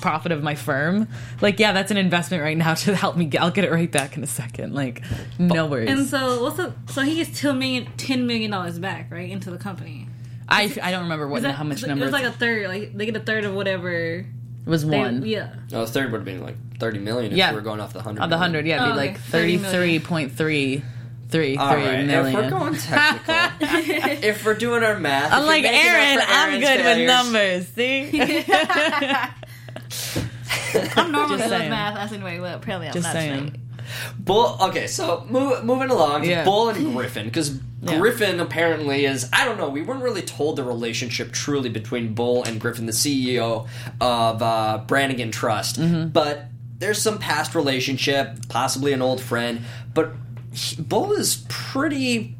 profit 0.00 0.32
of 0.32 0.42
my 0.42 0.54
firm, 0.54 1.08
like, 1.40 1.58
yeah, 1.58 1.72
that's 1.72 1.90
an 1.90 1.96
investment 1.96 2.42
right 2.42 2.56
now 2.56 2.74
to 2.84 2.94
help 2.94 3.16
me. 3.16 3.24
Get, 3.26 3.42
I'll 3.42 3.50
get 3.50 3.64
it 3.64 3.70
right 3.72 3.90
back 3.90 4.16
in 4.16 4.22
a 4.22 4.26
second. 4.26 4.74
Like, 4.74 5.02
no 5.38 5.66
worries. 5.66 5.90
And 5.90 6.06
so 6.08 6.42
what's 6.44 6.56
the 6.56 6.74
so 6.88 7.02
he 7.02 7.16
gets 7.16 7.40
ten 7.40 7.58
million 7.58 7.88
ten 7.96 8.26
million 8.26 8.50
dollars 8.50 8.78
back 8.78 9.10
right 9.10 9.30
into 9.30 9.50
the 9.50 9.58
company. 9.58 10.08
I 10.48 10.64
I 10.82 10.90
don't 10.90 11.04
remember 11.04 11.28
what 11.28 11.38
Is 11.38 11.42
that- 11.44 11.54
how 11.54 11.64
much 11.64 11.82
number. 11.86 12.02
it 12.02 12.06
was 12.06 12.12
like 12.12 12.24
a 12.24 12.32
third. 12.32 12.68
Like 12.68 12.96
they 12.96 13.06
get 13.06 13.16
a 13.16 13.20
third 13.20 13.44
of 13.44 13.54
whatever. 13.54 14.26
It 14.64 14.70
was 14.70 14.86
They, 14.86 14.96
one. 14.98 15.24
Yeah. 15.26 15.54
No, 15.72 15.84
the 15.84 15.90
third 15.90 16.12
would 16.12 16.18
have 16.18 16.24
been 16.24 16.40
like 16.42 16.56
30 16.78 17.00
million 17.00 17.32
if 17.32 17.38
Yeah. 17.38 17.50
we 17.50 17.56
were 17.56 17.62
going 17.62 17.80
off 17.80 17.92
the 17.92 18.00
hundred. 18.02 18.22
On 18.22 18.30
the 18.30 18.38
hundred, 18.38 18.66
yeah, 18.66 18.76
it'd 18.76 18.88
Oh, 18.88 18.92
be 18.94 18.98
okay. 19.00 19.08
like 19.12 19.20
30 19.20 19.58
thirty 19.58 19.70
three 19.76 19.98
point 19.98 20.32
three 20.32 20.82
three 21.30 21.56
All 21.56 21.72
three 21.72 21.84
right, 21.84 22.04
million. 22.06 22.36
if 22.36 22.44
we're 22.44 22.50
going 22.50 22.74
technical, 22.76 23.34
if 24.28 24.44
we're 24.44 24.54
doing 24.54 24.84
our 24.84 24.98
math, 24.98 25.26
if 25.28 25.32
I'm 25.32 25.46
like 25.46 25.64
Erin. 25.64 26.20
I'm 26.28 26.60
good 26.60 26.80
failures- 26.80 26.98
with 26.98 27.06
numbers. 27.06 27.68
See, 27.68 28.22
I'm 30.96 31.12
normally 31.12 31.38
Just 31.38 31.44
good 31.44 31.50
with 31.50 31.58
saying. 31.60 31.70
math. 31.70 31.94
That's 31.94 32.12
anyway. 32.12 32.38
Well, 32.38 32.56
apparently 32.56 32.88
I'm 32.88 32.94
just 32.94 33.04
not. 33.06 33.12
saying. 33.14 33.36
tonight. 33.38 33.56
Bull. 34.18 34.56
Okay, 34.60 34.86
so 34.86 35.26
move, 35.28 35.64
moving 35.64 35.90
along 35.90 36.22
to 36.22 36.28
Yeah. 36.28 36.44
Bull 36.44 36.68
and 36.70 36.94
Griffin 36.94 37.26
because 37.26 37.58
Yeah. 37.82 37.98
Griffin 37.98 38.38
apparently 38.40 39.04
is. 39.06 39.28
I 39.32 39.44
don't 39.44 39.58
know. 39.58 39.68
We 39.68 39.82
weren't 39.82 40.02
really 40.02 40.22
told 40.22 40.56
the 40.56 40.62
relationship 40.64 41.32
truly 41.32 41.68
between 41.68 42.14
Bull 42.14 42.44
and 42.44 42.60
Griffin, 42.60 42.86
the 42.86 42.92
CEO 42.92 43.66
of 44.00 44.42
uh, 44.42 44.84
Brannigan 44.86 45.32
Trust, 45.32 45.80
Mm-hmm. 45.80 46.08
but 46.10 46.44
there's 46.78 47.00
some 47.02 47.18
past 47.18 47.54
relationship, 47.54 48.48
possibly 48.48 48.92
an 48.92 49.02
old 49.02 49.20
friend. 49.20 49.62
But 49.94 50.12
he, 50.52 50.80
Bull 50.80 51.12
is 51.12 51.44
pretty. 51.48 52.36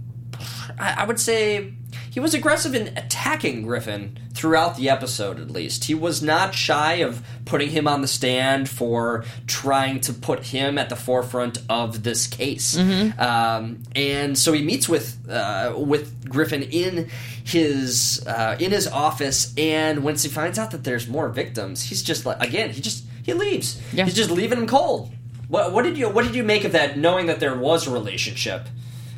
I, 0.78 1.02
I 1.02 1.05
would 1.05 1.18
say 1.20 1.74
he 2.12 2.20
was 2.20 2.35
aggressive 2.35 2.75
in 2.75 2.88
attacking 2.88 3.62
Griffin 3.62 4.18
throughout 4.35 4.77
the 4.77 4.90
episode, 4.90 5.40
at 5.40 5.51
least. 5.51 5.85
He 5.85 5.94
was 5.94 6.20
not 6.22 6.55
shy 6.55 6.96
of 6.96 7.22
putting 7.46 7.70
him 7.70 7.88
on 7.88 8.03
the 8.03 8.07
stand 8.07 8.68
for 8.68 9.25
trying 9.46 9.98
to 10.03 10.12
put 10.12 10.44
him 10.44 10.77
at 10.77 10.90
the 10.90 10.96
forefront 10.96 11.57
of 11.70 12.03
this 12.03 12.27
case. 12.27 12.77
Um, 13.18 13.83
and 13.96 14.37
so 14.37 14.53
he 14.53 14.62
meets 14.62 14.90
with 14.90 15.27
uh, 15.27 15.72
with 15.75 16.29
Griffin 16.29 16.64
in 16.64 17.09
his 17.44 18.22
uh, 18.27 18.57
in 18.61 18.72
his 18.72 18.87
office, 18.87 19.55
and 19.57 20.05
once 20.05 20.22
he 20.22 20.29
finds 20.29 20.59
out 20.59 20.70
that 20.72 20.85
there's 20.85 21.09
more 21.09 21.31
victims, 21.31 21.85
he's 21.85 22.03
just 22.03 22.27
like 22.27 22.42
again, 22.42 22.68
he 22.68 22.83
just 22.83 23.05
he 23.22 23.33
leaves. 23.33 23.81
Yeah. 23.90 24.05
He's 24.05 24.14
just 24.14 24.31
leaving 24.31 24.59
him 24.59 24.66
cold. 24.66 25.11
What, 25.48 25.72
what 25.72 25.85
did 25.85 25.96
you 25.96 26.11
What 26.11 26.27
did 26.27 26.35
you 26.35 26.42
make 26.44 26.64
of 26.64 26.72
that? 26.72 26.98
Knowing 26.98 27.25
that 27.27 27.40
there 27.40 27.57
was 27.57 27.87
a 27.87 27.90
relationship. 27.90 28.66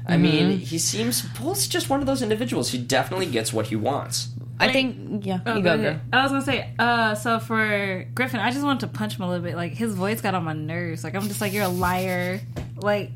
I 0.07 0.17
mean, 0.19 0.59
he 0.59 0.79
seems 0.79 1.23
Bull's 1.23 1.67
just 1.67 1.89
one 1.89 2.01
of 2.01 2.07
those 2.07 2.21
individuals. 2.23 2.71
He 2.71 2.79
definitely 2.79 3.27
gets 3.27 3.53
what 3.53 3.67
he 3.69 3.77
wants. 3.77 4.29
I 4.61 4.71
think 4.73 5.25
yeah. 5.27 5.41
Oh, 5.47 5.57
you 5.57 5.63
go 5.63 5.77
go, 5.77 5.83
girl. 5.83 6.01
I 6.13 6.23
was 6.23 6.31
gonna 6.33 6.45
say, 6.45 6.73
uh, 6.79 7.15
so 7.15 7.39
for 7.41 8.07
Griffin, 8.15 8.39
I 8.41 8.51
just 8.51 8.63
wanted 8.65 8.81
to 8.81 8.87
punch 8.89 9.17
him 9.17 9.25
a 9.25 9.29
little 9.29 9.43
bit. 9.45 9.57
Like 9.57 9.73
his 9.73 9.95
voice 9.95 10.21
got 10.21 10.35
on 10.35 10.45
my 10.45 10.53
nerves. 10.53 11.03
Like 11.03 11.15
I'm 11.15 11.23
just 11.29 11.41
like, 11.41 11.53
you're 11.53 11.65
a 11.65 11.69
liar. 11.69 12.41
Like 12.77 13.11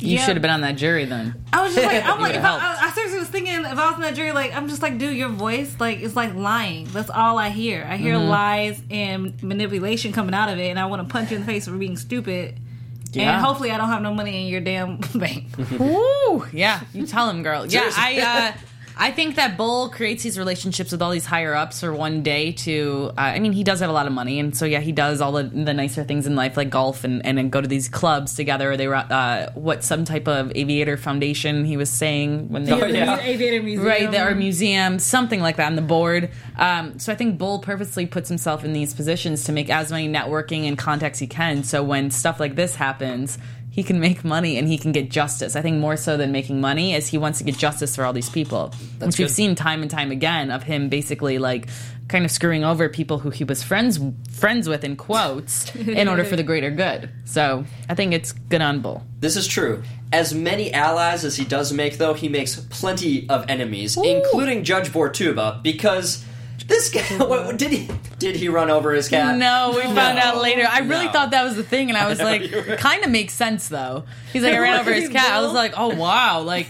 You 0.00 0.16
yeah. 0.16 0.24
should 0.26 0.34
have 0.36 0.42
been 0.42 0.50
on 0.50 0.60
that 0.62 0.76
jury 0.76 1.04
then. 1.06 1.42
I 1.52 1.62
was 1.62 1.74
just 1.74 1.86
like, 1.86 2.04
I'm 2.04 2.20
like, 2.26 2.34
if 2.34 2.44
I, 2.44 2.56
I, 2.58 2.88
I 2.88 2.90
seriously 2.90 3.20
was 3.20 3.28
thinking, 3.28 3.54
if 3.54 3.66
I 3.78 3.86
was 3.86 3.94
in 3.94 4.02
that 4.02 4.14
jury, 4.14 4.32
like, 4.32 4.54
I'm 4.54 4.68
just 4.68 4.82
like, 4.82 4.98
dude, 4.98 5.16
your 5.16 5.28
voice, 5.30 5.76
like, 5.80 6.00
it's 6.00 6.16
like 6.16 6.34
lying. 6.34 6.86
That's 6.88 7.08
all 7.10 7.38
I 7.38 7.48
hear. 7.50 7.86
I 7.88 7.96
hear 7.96 8.14
Mm-hmm. 8.16 8.28
lies 8.28 8.82
and 8.90 9.42
manipulation 9.42 10.12
coming 10.12 10.34
out 10.34 10.50
of 10.50 10.58
it, 10.58 10.68
and 10.68 10.78
I 10.78 10.86
want 10.86 11.06
to 11.08 11.10
punch 11.10 11.30
you 11.30 11.36
in 11.36 11.42
the 11.42 11.46
face 11.46 11.66
for 11.66 11.72
being 11.76 11.96
stupid. 11.96 12.58
Yeah. 13.14 13.36
And 13.36 13.44
hopefully, 13.44 13.70
I 13.70 13.76
don't 13.78 13.88
have 13.88 14.02
no 14.02 14.12
money 14.14 14.42
in 14.42 14.48
your 14.48 14.60
damn 14.60 14.96
bank. 15.14 15.46
Ooh, 15.80 16.44
Yeah, 16.52 16.80
you 16.92 17.06
tell 17.06 17.28
him, 17.30 17.42
girl. 17.42 17.66
Yeah, 17.66 17.90
I 17.96 18.52
uh, 18.54 18.58
I 18.96 19.10
think 19.10 19.36
that 19.36 19.56
Bull 19.56 19.88
creates 19.88 20.22
these 20.22 20.38
relationships 20.38 20.92
with 20.92 21.02
all 21.02 21.10
these 21.10 21.26
higher 21.26 21.54
ups 21.54 21.80
for 21.80 21.92
one 21.92 22.22
day 22.22 22.52
to. 22.52 23.10
Uh, 23.18 23.20
I 23.20 23.40
mean, 23.40 23.52
he 23.52 23.64
does 23.64 23.80
have 23.80 23.90
a 23.90 23.92
lot 23.92 24.06
of 24.06 24.12
money, 24.12 24.38
and 24.38 24.56
so 24.56 24.64
yeah, 24.66 24.80
he 24.80 24.92
does 24.92 25.20
all 25.20 25.32
the, 25.32 25.42
the 25.42 25.74
nicer 25.74 26.04
things 26.04 26.26
in 26.26 26.36
life, 26.36 26.56
like 26.56 26.70
golf 26.70 27.02
and 27.04 27.24
and 27.26 27.36
then 27.36 27.50
go 27.50 27.60
to 27.60 27.66
these 27.66 27.88
clubs 27.88 28.34
together. 28.34 28.72
Or 28.72 28.76
they 28.76 28.86
were 28.86 28.94
uh, 28.94 29.50
what 29.54 29.82
some 29.82 30.04
type 30.04 30.28
of 30.28 30.52
aviator 30.54 30.96
foundation 30.96 31.64
he 31.64 31.76
was 31.76 31.90
saying 31.90 32.50
when 32.50 32.64
they 32.64 32.72
Oh, 32.72 32.86
yeah. 32.86 33.18
Aviator 33.20 33.62
Museum. 33.62 33.86
Right, 33.86 34.10
there 34.10 34.28
are 34.28 34.34
museum, 34.34 34.98
something 34.98 35.40
like 35.40 35.56
that 35.56 35.66
on 35.66 35.76
the 35.76 35.82
board. 35.82 36.30
Um, 36.56 36.98
so 36.98 37.12
I 37.12 37.16
think 37.16 37.38
Bull 37.38 37.58
purposely 37.58 38.06
puts 38.06 38.28
himself 38.28 38.64
in 38.64 38.72
these 38.72 38.94
positions 38.94 39.44
to 39.44 39.52
make 39.52 39.70
as 39.70 39.90
many 39.90 40.08
networking 40.08 40.68
and 40.68 40.78
contacts 40.78 41.18
he 41.18 41.26
can. 41.26 41.64
So 41.64 41.82
when 41.82 42.10
stuff 42.10 42.38
like 42.38 42.54
this 42.54 42.76
happens, 42.76 43.38
he 43.74 43.82
can 43.82 43.98
make 43.98 44.22
money 44.22 44.56
and 44.56 44.68
he 44.68 44.78
can 44.78 44.92
get 44.92 45.10
justice. 45.10 45.56
I 45.56 45.60
think 45.60 45.80
more 45.80 45.96
so 45.96 46.16
than 46.16 46.30
making 46.30 46.60
money 46.60 46.94
is 46.94 47.08
he 47.08 47.18
wants 47.18 47.38
to 47.38 47.44
get 47.44 47.58
justice 47.58 47.96
for 47.96 48.04
all 48.04 48.12
these 48.12 48.30
people, 48.30 48.72
which 49.00 49.18
we've 49.18 49.28
seen 49.28 49.56
time 49.56 49.82
and 49.82 49.90
time 49.90 50.12
again 50.12 50.52
of 50.52 50.62
him 50.62 50.88
basically 50.88 51.38
like 51.38 51.66
kind 52.06 52.24
of 52.24 52.30
screwing 52.30 52.62
over 52.62 52.88
people 52.88 53.18
who 53.18 53.30
he 53.30 53.42
was 53.42 53.64
friends 53.64 53.98
friends 54.30 54.68
with 54.68 54.84
in 54.84 54.94
quotes 54.94 55.74
in 55.74 56.06
order 56.06 56.22
for 56.22 56.36
the 56.36 56.44
greater 56.44 56.70
good. 56.70 57.10
So 57.24 57.64
I 57.88 57.96
think 57.96 58.12
it's 58.12 58.30
good 58.30 58.62
on 58.62 58.78
Bull. 58.78 59.02
This 59.18 59.34
is 59.34 59.48
true. 59.48 59.82
As 60.12 60.32
many 60.32 60.72
allies 60.72 61.24
as 61.24 61.36
he 61.36 61.44
does 61.44 61.72
make, 61.72 61.98
though, 61.98 62.14
he 62.14 62.28
makes 62.28 62.54
plenty 62.70 63.28
of 63.28 63.44
enemies, 63.50 63.96
including 63.96 64.62
Judge 64.62 64.90
Bortuba, 64.90 65.60
because 65.64 66.24
this 66.66 66.90
guy 66.90 67.00
what, 67.24 67.56
did 67.58 67.70
he 67.72 67.88
did 68.18 68.36
he 68.36 68.48
run 68.48 68.70
over 68.70 68.92
his 68.92 69.08
cat? 69.08 69.36
No, 69.36 69.72
we 69.76 69.82
found 69.82 70.18
out 70.18 70.40
later. 70.40 70.66
I 70.68 70.80
really 70.80 71.06
No. 71.06 71.12
thought 71.12 71.30
that 71.32 71.44
was 71.44 71.56
the 71.56 71.62
thing, 71.64 71.90
and 71.90 71.96
I 71.98 72.06
was 72.08 72.18
know, 72.18 72.24
like, 72.24 72.50
you 72.50 72.56
were- 72.56 72.76
kind 72.76 73.04
of 73.04 73.10
makes 73.10 73.34
sense 73.34 73.68
though. 73.68 74.04
He's 74.32 74.42
like, 74.42 74.54
I 74.54 74.58
ran 74.58 74.80
over 74.80 74.92
his 74.92 75.08
cat. 75.10 75.30
I 75.32 75.40
was 75.42 75.52
like, 75.52 75.74
oh 75.76 75.94
wow, 75.94 76.40
like 76.40 76.68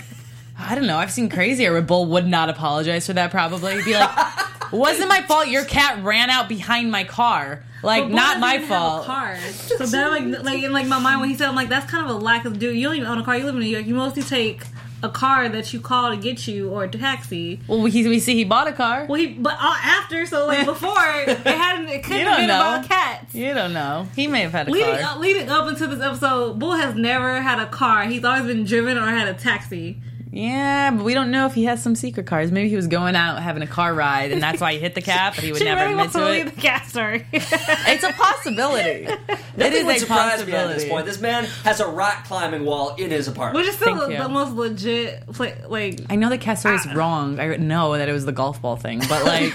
I 0.58 0.74
don't 0.74 0.86
know. 0.86 0.96
I've 0.98 1.10
seen 1.12 1.28
crazier 1.28 1.72
where 1.72 1.82
Bull 1.82 2.06
would 2.06 2.26
not 2.26 2.48
apologize 2.48 3.06
for 3.06 3.12
that. 3.14 3.30
Probably 3.30 3.76
He'd 3.76 3.84
be 3.86 3.94
like, 3.94 4.10
wasn't 4.72 5.08
my 5.08 5.20
fault. 5.22 5.48
Your 5.48 5.64
cat 5.64 6.02
ran 6.04 6.30
out 6.30 6.48
behind 6.48 6.90
my 6.92 7.04
car. 7.04 7.64
Like, 7.82 8.04
But 8.04 8.06
Bull 8.08 8.16
not 8.16 8.24
doesn't 8.26 8.40
my 8.40 8.54
even 8.54 8.68
have 8.68 8.76
a 8.76 8.80
fault. 8.80 9.06
car. 9.06 9.36
So 9.38 9.86
that 9.86 10.10
like 10.10 10.42
like 10.44 10.62
in 10.62 10.72
like 10.72 10.86
my 10.86 10.98
mind 10.98 11.20
when 11.20 11.28
he 11.28 11.36
said 11.36 11.48
I'm 11.48 11.54
like 11.56 11.68
that's 11.68 11.90
kind 11.90 12.04
of 12.08 12.10
a 12.16 12.18
lack 12.18 12.44
of 12.46 12.58
dude. 12.58 12.76
You 12.76 12.84
don't 12.84 12.96
even 12.96 13.08
own 13.08 13.18
a 13.18 13.24
car. 13.24 13.36
You 13.36 13.44
live 13.44 13.54
in 13.54 13.60
New 13.60 13.66
York. 13.66 13.84
You 13.86 13.94
mostly 13.94 14.22
take 14.22 14.62
a 15.04 15.08
car 15.10 15.48
that 15.50 15.72
you 15.72 15.80
call 15.80 16.10
to 16.10 16.16
get 16.16 16.48
you 16.48 16.70
or 16.70 16.84
a 16.84 16.88
taxi. 16.88 17.60
Well, 17.68 17.82
we, 17.82 17.90
we 18.08 18.18
see 18.20 18.34
he 18.34 18.44
bought 18.44 18.66
a 18.68 18.72
car. 18.72 19.04
Well, 19.06 19.20
he 19.20 19.26
but 19.28 19.52
uh, 19.54 19.76
after 19.82 20.24
so 20.26 20.46
like 20.46 20.64
before 20.74 20.90
it 21.26 21.38
hadn't 21.38 21.88
it 21.90 22.02
couldn't 22.02 22.26
have 22.26 22.38
been 22.38 22.46
know. 22.48 22.60
about 22.60 22.88
cats. 22.88 23.34
You 23.34 23.52
don't 23.52 23.72
know. 23.74 24.08
He 24.16 24.26
may 24.26 24.40
have 24.40 24.52
had 24.52 24.68
a 24.68 24.70
Leading 24.70 24.96
car. 24.96 25.12
up, 25.14 25.18
leading 25.20 25.48
up 25.50 25.66
until 25.66 25.88
this 25.88 26.00
episode, 26.00 26.58
Bull 26.58 26.72
has 26.72 26.94
never 26.94 27.40
had 27.42 27.58
a 27.60 27.66
car. 27.66 28.04
He's 28.04 28.24
always 28.24 28.46
been 28.46 28.64
driven 28.64 28.96
or 28.96 29.06
had 29.06 29.28
a 29.28 29.34
taxi. 29.34 30.00
Yeah, 30.34 30.90
but 30.90 31.04
we 31.04 31.14
don't 31.14 31.30
know 31.30 31.46
if 31.46 31.54
he 31.54 31.64
has 31.66 31.80
some 31.80 31.94
secret 31.94 32.26
cars. 32.26 32.50
Maybe 32.50 32.68
he 32.68 32.74
was 32.74 32.88
going 32.88 33.14
out 33.14 33.40
having 33.40 33.62
a 33.62 33.68
car 33.68 33.94
ride, 33.94 34.32
and 34.32 34.42
that's 34.42 34.60
why 34.60 34.72
he 34.72 34.80
hit 34.80 34.96
the 34.96 35.00
cap, 35.00 35.36
but 35.36 35.44
he 35.44 35.52
would 35.52 35.58
She 35.60 35.64
never 35.64 35.82
really 35.82 35.92
admit 35.92 36.10
to 36.12 36.18
to 36.18 36.32
it. 36.32 36.54
the 36.56 36.60
cat 36.60 36.86
story. 36.86 37.24
It's 37.32 38.02
a 38.02 38.12
possibility. 38.12 39.06
it 39.28 39.28
Nothing 39.56 39.72
is 39.72 39.84
would 39.84 39.96
a 39.96 40.00
surprise 40.00 40.44
me 40.44 40.52
at 40.52 40.68
this 40.74 40.88
point. 40.88 41.06
This 41.06 41.20
man 41.20 41.44
has 41.62 41.78
a 41.78 41.86
rock 41.86 42.24
climbing 42.24 42.64
wall 42.64 42.96
in 42.96 43.10
his 43.10 43.28
apartment. 43.28 43.64
Which 43.64 43.68
is 43.68 43.76
still 43.76 44.08
the, 44.08 44.16
the 44.16 44.28
most 44.28 44.54
legit, 44.54 45.24
play, 45.28 45.54
like 45.68 46.00
I 46.10 46.16
know 46.16 46.28
the 46.30 46.38
cat 46.38 46.58
story 46.58 46.74
is 46.76 46.92
wrong. 46.94 47.38
I 47.38 47.56
know 47.56 47.96
that 47.96 48.08
it 48.08 48.12
was 48.12 48.24
the 48.24 48.32
golf 48.32 48.60
ball 48.60 48.76
thing, 48.76 49.02
but 49.08 49.24
like, 49.24 49.54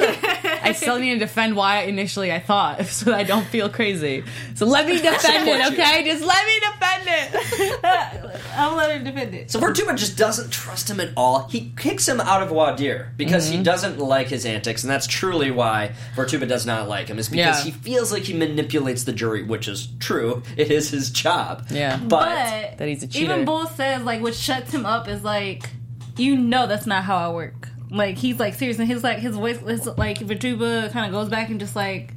I 0.69 0.73
still 0.73 0.99
need 0.99 1.13
to 1.13 1.19
defend 1.19 1.55
why 1.55 1.81
initially 1.83 2.31
I 2.31 2.39
thought, 2.39 2.85
so 2.87 3.05
that 3.05 3.15
I 3.15 3.23
don't 3.23 3.45
feel 3.45 3.69
crazy. 3.69 4.23
So 4.55 4.65
let 4.65 4.85
me 4.87 4.93
defend 5.01 5.19
support 5.21 5.47
it, 5.47 5.65
you. 5.65 5.83
okay? 5.83 6.03
Just 6.05 6.23
let 6.25 6.45
me 6.45 6.59
defend 6.59 7.03
it. 7.07 7.79
I'll 8.55 8.75
let 8.75 8.91
him 8.91 9.03
defend 9.03 9.33
it. 9.35 9.51
So 9.51 9.59
Vortuba 9.59 9.95
just 9.97 10.17
doesn't 10.17 10.51
trust 10.51 10.89
him 10.89 10.99
at 10.99 11.09
all. 11.15 11.47
He 11.47 11.71
kicks 11.77 12.07
him 12.07 12.19
out 12.21 12.41
of 12.43 12.49
voir 12.49 12.75
dire 12.75 13.13
because 13.17 13.47
Mm-hmm. 13.49 13.57
he 13.59 13.63
doesn't 13.63 13.99
like 13.99 14.27
his 14.27 14.45
antics, 14.45 14.83
and 14.83 14.91
that's 14.91 15.07
truly 15.07 15.49
why 15.51 15.91
Vortuba 16.15 16.47
does 16.47 16.65
not 16.65 16.87
like 16.89 17.07
him. 17.07 17.17
Is 17.19 17.29
because 17.29 17.65
Yeah. 17.65 17.71
he 17.71 17.71
feels 17.71 18.11
like 18.11 18.23
he 18.23 18.33
manipulates 18.33 19.03
the 19.03 19.13
jury, 19.13 19.43
which 19.43 19.67
is 19.67 19.87
true. 19.99 20.43
It 20.57 20.71
is 20.71 20.89
his 20.89 21.09
job. 21.09 21.67
Yeah. 21.71 21.97
but, 21.97 22.77
That 22.77 22.87
he's 22.87 23.03
a 23.03 23.07
cheater. 23.07 23.33
Even 23.33 23.45
Bull 23.45 23.65
says 23.67 24.03
like 24.03 24.21
what 24.21 24.35
shuts 24.35 24.71
him 24.73 24.85
up 24.85 25.07
is 25.07 25.23
like, 25.23 25.69
you 26.17 26.35
know 26.35 26.67
that's 26.67 26.85
not 26.85 27.03
how 27.05 27.17
I 27.17 27.29
work. 27.33 27.69
Like 27.91 28.17
he's 28.17 28.39
like 28.39 28.53
serious 28.53 28.79
and 28.79 28.87
his 28.87 29.03
like 29.03 29.19
his 29.19 29.35
voice 29.35 29.59
his, 29.59 29.85
like 29.85 30.19
Vituba 30.19 30.91
kind 30.91 31.05
of 31.05 31.11
goes 31.11 31.29
back 31.29 31.49
and 31.49 31.59
just 31.59 31.75
like, 31.75 32.13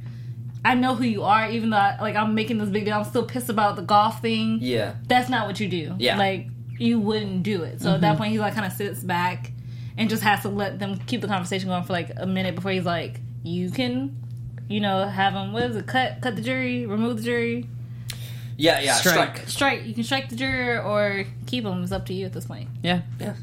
I 0.63 0.75
know 0.75 0.95
who 0.95 1.03
you 1.03 1.23
are. 1.23 1.49
Even 1.49 1.71
though 1.71 1.77
I, 1.77 1.97
like 1.99 2.15
I'm 2.15 2.35
making 2.35 2.57
this 2.57 2.69
big 2.69 2.85
deal, 2.85 2.95
I'm 2.95 3.03
still 3.03 3.25
pissed 3.25 3.49
about 3.49 3.75
the 3.75 3.81
golf 3.81 4.21
thing. 4.21 4.59
yeah, 4.61 4.95
That's 5.07 5.29
not 5.29 5.47
what 5.47 5.59
you 5.59 5.67
do. 5.67 5.95
Yeah. 5.97 6.17
like 6.17 6.47
you 6.77 6.99
wouldn't 6.99 7.43
do 7.43 7.63
it. 7.63 7.81
So 7.81 7.93
at 7.93 8.01
that 8.01 8.13
mm-hmm. 8.13 8.17
point, 8.17 8.31
he 8.31 8.39
like 8.39 8.53
kind 8.53 8.65
of 8.65 8.73
sits 8.73 9.03
back 9.03 9.51
and 9.97 10.09
just 10.09 10.23
has 10.23 10.41
to 10.41 10.49
let 10.49 10.79
them 10.79 10.99
keep 11.05 11.21
the 11.21 11.27
conversation 11.27 11.69
going 11.69 11.83
for 11.83 11.93
like 11.93 12.11
a 12.17 12.25
minute 12.25 12.55
before 12.55 12.71
he's 12.71 12.85
like, 12.85 13.19
you 13.43 13.69
can. 13.71 14.19
You 14.69 14.79
know, 14.79 15.05
have 15.05 15.33
him. 15.33 15.51
What 15.51 15.63
is 15.63 15.75
it? 15.75 15.87
Cut, 15.87 16.21
cut 16.21 16.37
the 16.37 16.41
jury, 16.41 16.85
remove 16.85 17.17
the 17.17 17.23
jury, 17.23 17.67
yeah, 18.57 18.79
yeah. 18.79 18.93
Strike. 18.93 19.15
Strike. 19.15 19.49
strike. 19.49 19.85
You 19.85 19.93
can 19.93 20.03
strike 20.03 20.29
the 20.29 20.35
juror 20.35 20.81
or 20.81 21.25
keep 21.45 21.63
him. 21.65 21.83
It's 21.83 21.91
up 21.91 22.05
to 22.07 22.13
you 22.13 22.25
at 22.25 22.33
this 22.33 22.45
point. 22.45 22.69
yeah, 22.81 23.01
Yeah. 23.19 23.35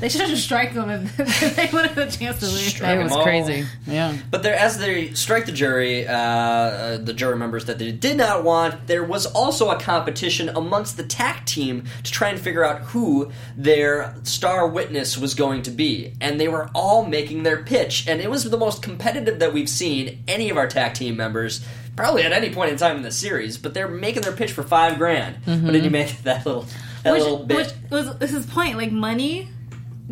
They 0.00 0.08
should 0.08 0.22
have 0.22 0.30
just 0.30 0.44
strike 0.44 0.72
him 0.72 0.88
and 0.88 1.08
they 1.08 1.68
would 1.72 1.86
have 1.86 1.98
a 1.98 2.10
chance 2.10 2.40
to 2.40 2.46
lose. 2.46 2.66
Strike 2.66 2.92
it 2.92 2.96
them 2.96 3.04
was 3.04 3.12
all. 3.12 3.22
crazy. 3.22 3.66
Yeah. 3.86 4.16
But 4.30 4.42
there, 4.42 4.54
as 4.54 4.78
they 4.78 5.12
strike 5.14 5.46
the 5.46 5.52
jury, 5.52 6.06
uh, 6.06 6.14
uh, 6.14 6.96
the 6.98 7.12
jury 7.12 7.36
members 7.36 7.66
that 7.66 7.78
they 7.78 7.92
did 7.92 8.16
not 8.16 8.44
want, 8.44 8.86
there 8.86 9.04
was 9.04 9.26
also 9.26 9.70
a 9.70 9.78
competition 9.80 10.48
amongst 10.50 10.96
the 10.96 11.04
TAC 11.04 11.46
team 11.46 11.84
to 12.02 12.10
try 12.10 12.28
and 12.28 12.40
figure 12.40 12.64
out 12.64 12.80
who 12.82 13.30
their 13.56 14.14
star 14.24 14.66
witness 14.68 15.16
was 15.18 15.34
going 15.34 15.62
to 15.62 15.70
be. 15.70 16.14
And 16.20 16.40
they 16.40 16.48
were 16.48 16.70
all 16.74 17.04
making 17.04 17.42
their 17.42 17.62
pitch, 17.62 18.06
and 18.08 18.20
it 18.20 18.30
was 18.30 18.44
the 18.44 18.58
most 18.58 18.82
competitive 18.82 19.38
that 19.38 19.52
we've 19.52 19.68
seen 19.68 20.22
any 20.26 20.50
of 20.50 20.56
our 20.56 20.66
TAC 20.66 20.94
team 20.94 21.16
members. 21.16 21.64
Probably 21.96 22.22
at 22.24 22.32
any 22.32 22.50
point 22.52 22.70
in 22.72 22.76
time 22.76 22.96
in 22.96 23.02
the 23.02 23.12
series, 23.12 23.56
but 23.56 23.72
they're 23.72 23.86
making 23.86 24.22
their 24.22 24.32
pitch 24.32 24.50
for 24.50 24.64
five 24.64 24.98
grand. 24.98 25.36
What 25.44 25.72
did 25.72 25.84
you 25.84 25.90
make 25.90 26.10
of 26.10 26.22
that 26.24 26.44
little 26.44 26.66
that 27.04 27.12
little 27.12 27.44
bit? 27.44 27.56
which 27.56 27.72
was 27.90 28.18
this 28.18 28.32
is 28.32 28.46
point 28.46 28.76
like 28.76 28.90
money, 28.90 29.48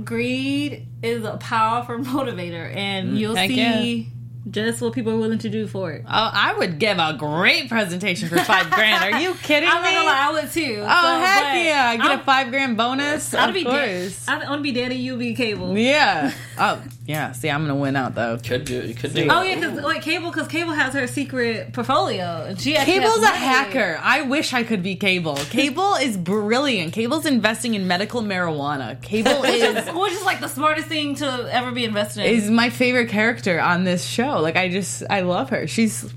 greed 0.02 0.86
is 1.02 1.24
a 1.24 1.36
powerful 1.36 1.96
motivator, 1.98 2.74
and 2.74 3.10
mm, 3.10 3.18
you'll 3.18 3.34
Heck 3.34 3.48
see 3.48 4.08
just 4.50 4.82
what 4.82 4.92
people 4.92 5.12
are 5.12 5.18
willing 5.18 5.38
to 5.38 5.48
do 5.48 5.66
for 5.66 5.92
it. 5.92 6.02
Oh, 6.04 6.30
I 6.32 6.54
would 6.54 6.78
give 6.78 6.98
a 6.98 7.14
great 7.16 7.68
presentation 7.68 8.28
for 8.28 8.38
five 8.38 8.70
grand. 8.72 9.14
Are 9.14 9.20
you 9.20 9.34
kidding 9.34 9.68
I'm 9.68 9.82
me? 9.82 9.90
gonna 9.90 10.06
lie, 10.06 10.28
I 10.28 10.32
would 10.32 10.50
too. 10.50 10.78
Oh 10.80 11.20
heck 11.20 11.64
yeah! 11.64 11.88
I 11.88 11.96
get 11.96 12.06
I'm, 12.06 12.20
a 12.20 12.22
five 12.24 12.50
grand 12.50 12.76
bonus. 12.76 13.32
I'd 13.34 13.50
of 13.50 13.54
be 13.54 13.64
course. 13.64 14.26
I 14.28 14.38
want 14.38 14.58
to 14.58 14.62
be 14.62 14.72
Danny. 14.72 14.96
You 14.96 15.16
be 15.16 15.34
Cable. 15.34 15.76
Yeah. 15.76 16.32
Oh 16.58 16.82
yeah. 17.06 17.32
See, 17.32 17.50
I'm 17.50 17.62
gonna 17.62 17.74
win 17.74 17.96
out 17.96 18.14
though. 18.14 18.38
could 18.38 18.64
do, 18.64 18.80
you 18.82 18.94
could 18.94 19.14
do. 19.14 19.28
Oh 19.30 19.42
yeah, 19.42 19.56
because 19.56 19.80
like 19.82 20.02
Cable, 20.02 20.30
because 20.30 20.48
Cable 20.48 20.72
has 20.72 20.94
her 20.94 21.06
secret 21.06 21.72
portfolio, 21.72 22.44
and 22.46 22.60
she 22.60 22.76
actually 22.76 22.94
Cable's 23.00 23.18
a 23.18 23.20
money. 23.22 23.36
hacker. 23.38 23.98
I 24.02 24.22
wish 24.22 24.52
I 24.52 24.62
could 24.62 24.82
be 24.82 24.94
Cable. 24.96 25.36
Cable 25.36 25.94
is 25.94 26.16
brilliant. 26.16 26.92
Cable's 26.92 27.26
investing 27.26 27.74
in 27.74 27.86
medical 27.88 28.22
marijuana. 28.22 29.00
Cable 29.02 29.30
is 29.44 29.90
which 29.92 30.12
is 30.12 30.24
like 30.24 30.40
the 30.40 30.48
smartest 30.48 30.88
thing 30.88 31.16
to 31.16 31.48
ever 31.52 31.72
be 31.72 31.84
invested 31.84 32.24
in. 32.24 32.34
is 32.34 32.50
my 32.50 32.70
favorite 32.70 33.08
character 33.08 33.60
on 33.60 33.84
this 33.84 34.04
show. 34.04 34.40
Like 34.40 34.56
I 34.56 34.68
just 34.68 35.02
I 35.10 35.20
love 35.20 35.50
her. 35.50 35.66
She's 35.66 36.12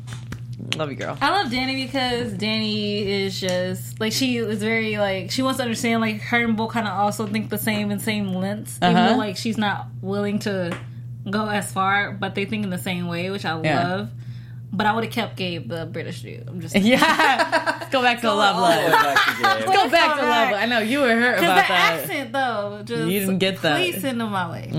love 0.76 0.90
you, 0.90 0.96
girl. 0.98 1.18
I 1.22 1.30
love 1.32 1.52
Danny 1.52 1.86
because 1.86 2.34
Danny 2.34 3.24
is 3.24 3.40
just 3.40 4.00
like 4.00 4.12
she 4.14 4.38
is 4.38 4.60
very 4.62 4.98
like 4.98 5.32
she 5.32 5.42
wants 5.42 5.58
to 5.58 5.64
understand 5.64 6.02
like 6.02 6.22
her 6.22 6.44
and 6.44 6.56
Bull 6.58 6.68
kind 6.70 6.88
of 6.88 6.94
also 6.94 7.26
think 7.28 7.50
the 7.50 7.58
same 7.58 7.92
and 7.92 8.02
same 8.02 8.34
lengths, 8.34 8.78
even 8.82 8.96
Uh-huh. 8.96 9.10
though 9.12 9.18
like 9.18 9.38
she's 9.38 9.58
not 9.58 9.88
willing 10.02 10.40
to 10.40 10.78
go 11.30 11.48
as 11.48 11.72
far, 11.72 12.12
but 12.12 12.36
they 12.36 12.46
think 12.46 12.64
in 12.64 12.70
the 12.70 12.78
same 12.78 13.08
way, 13.08 13.30
which 13.30 13.46
I 13.46 13.60
Yeah. 13.62 13.88
love. 13.88 14.10
But 14.74 14.88
I 14.88 14.94
would 14.94 15.06
have 15.06 15.14
kept 15.14 15.38
Gabe 15.38 15.70
the 15.70 15.86
British 15.86 16.22
dude. 16.22 16.48
I'm 16.50 16.60
just 16.60 16.76
Yeah. 16.94 17.78
Let's 17.80 17.92
go 17.92 18.02
back 18.02 18.20
to 18.22 18.34
love 18.34 18.58
All 18.58 18.64
the 18.70 18.76
way 18.78 18.92
life. 18.92 19.02
back 19.04 19.26
to 19.26 19.32
Gabe. 19.32 19.44
Let's 19.44 19.66
go 19.66 19.90
back 19.90 20.16
to 20.16 20.22
Go 20.22 20.28
love. 20.28 20.50
back. 20.52 20.56
I 20.56 20.66
know 20.66 20.80
you 20.80 21.00
were 21.00 21.16
hurt 21.16 21.36
because 21.40 21.44
about 21.46 21.68
the 21.68 21.74
that. 21.74 22.00
accent 22.02 22.34
though, 22.34 22.82
just 22.84 23.10
You 23.10 23.20
didn't 23.22 23.38
get 23.38 23.62
that. 23.62 23.80
Mm. 23.80 23.92
Please 23.92 24.02
send 24.02 24.20
them 24.20 24.32
my 24.32 24.52
way. 24.52 24.70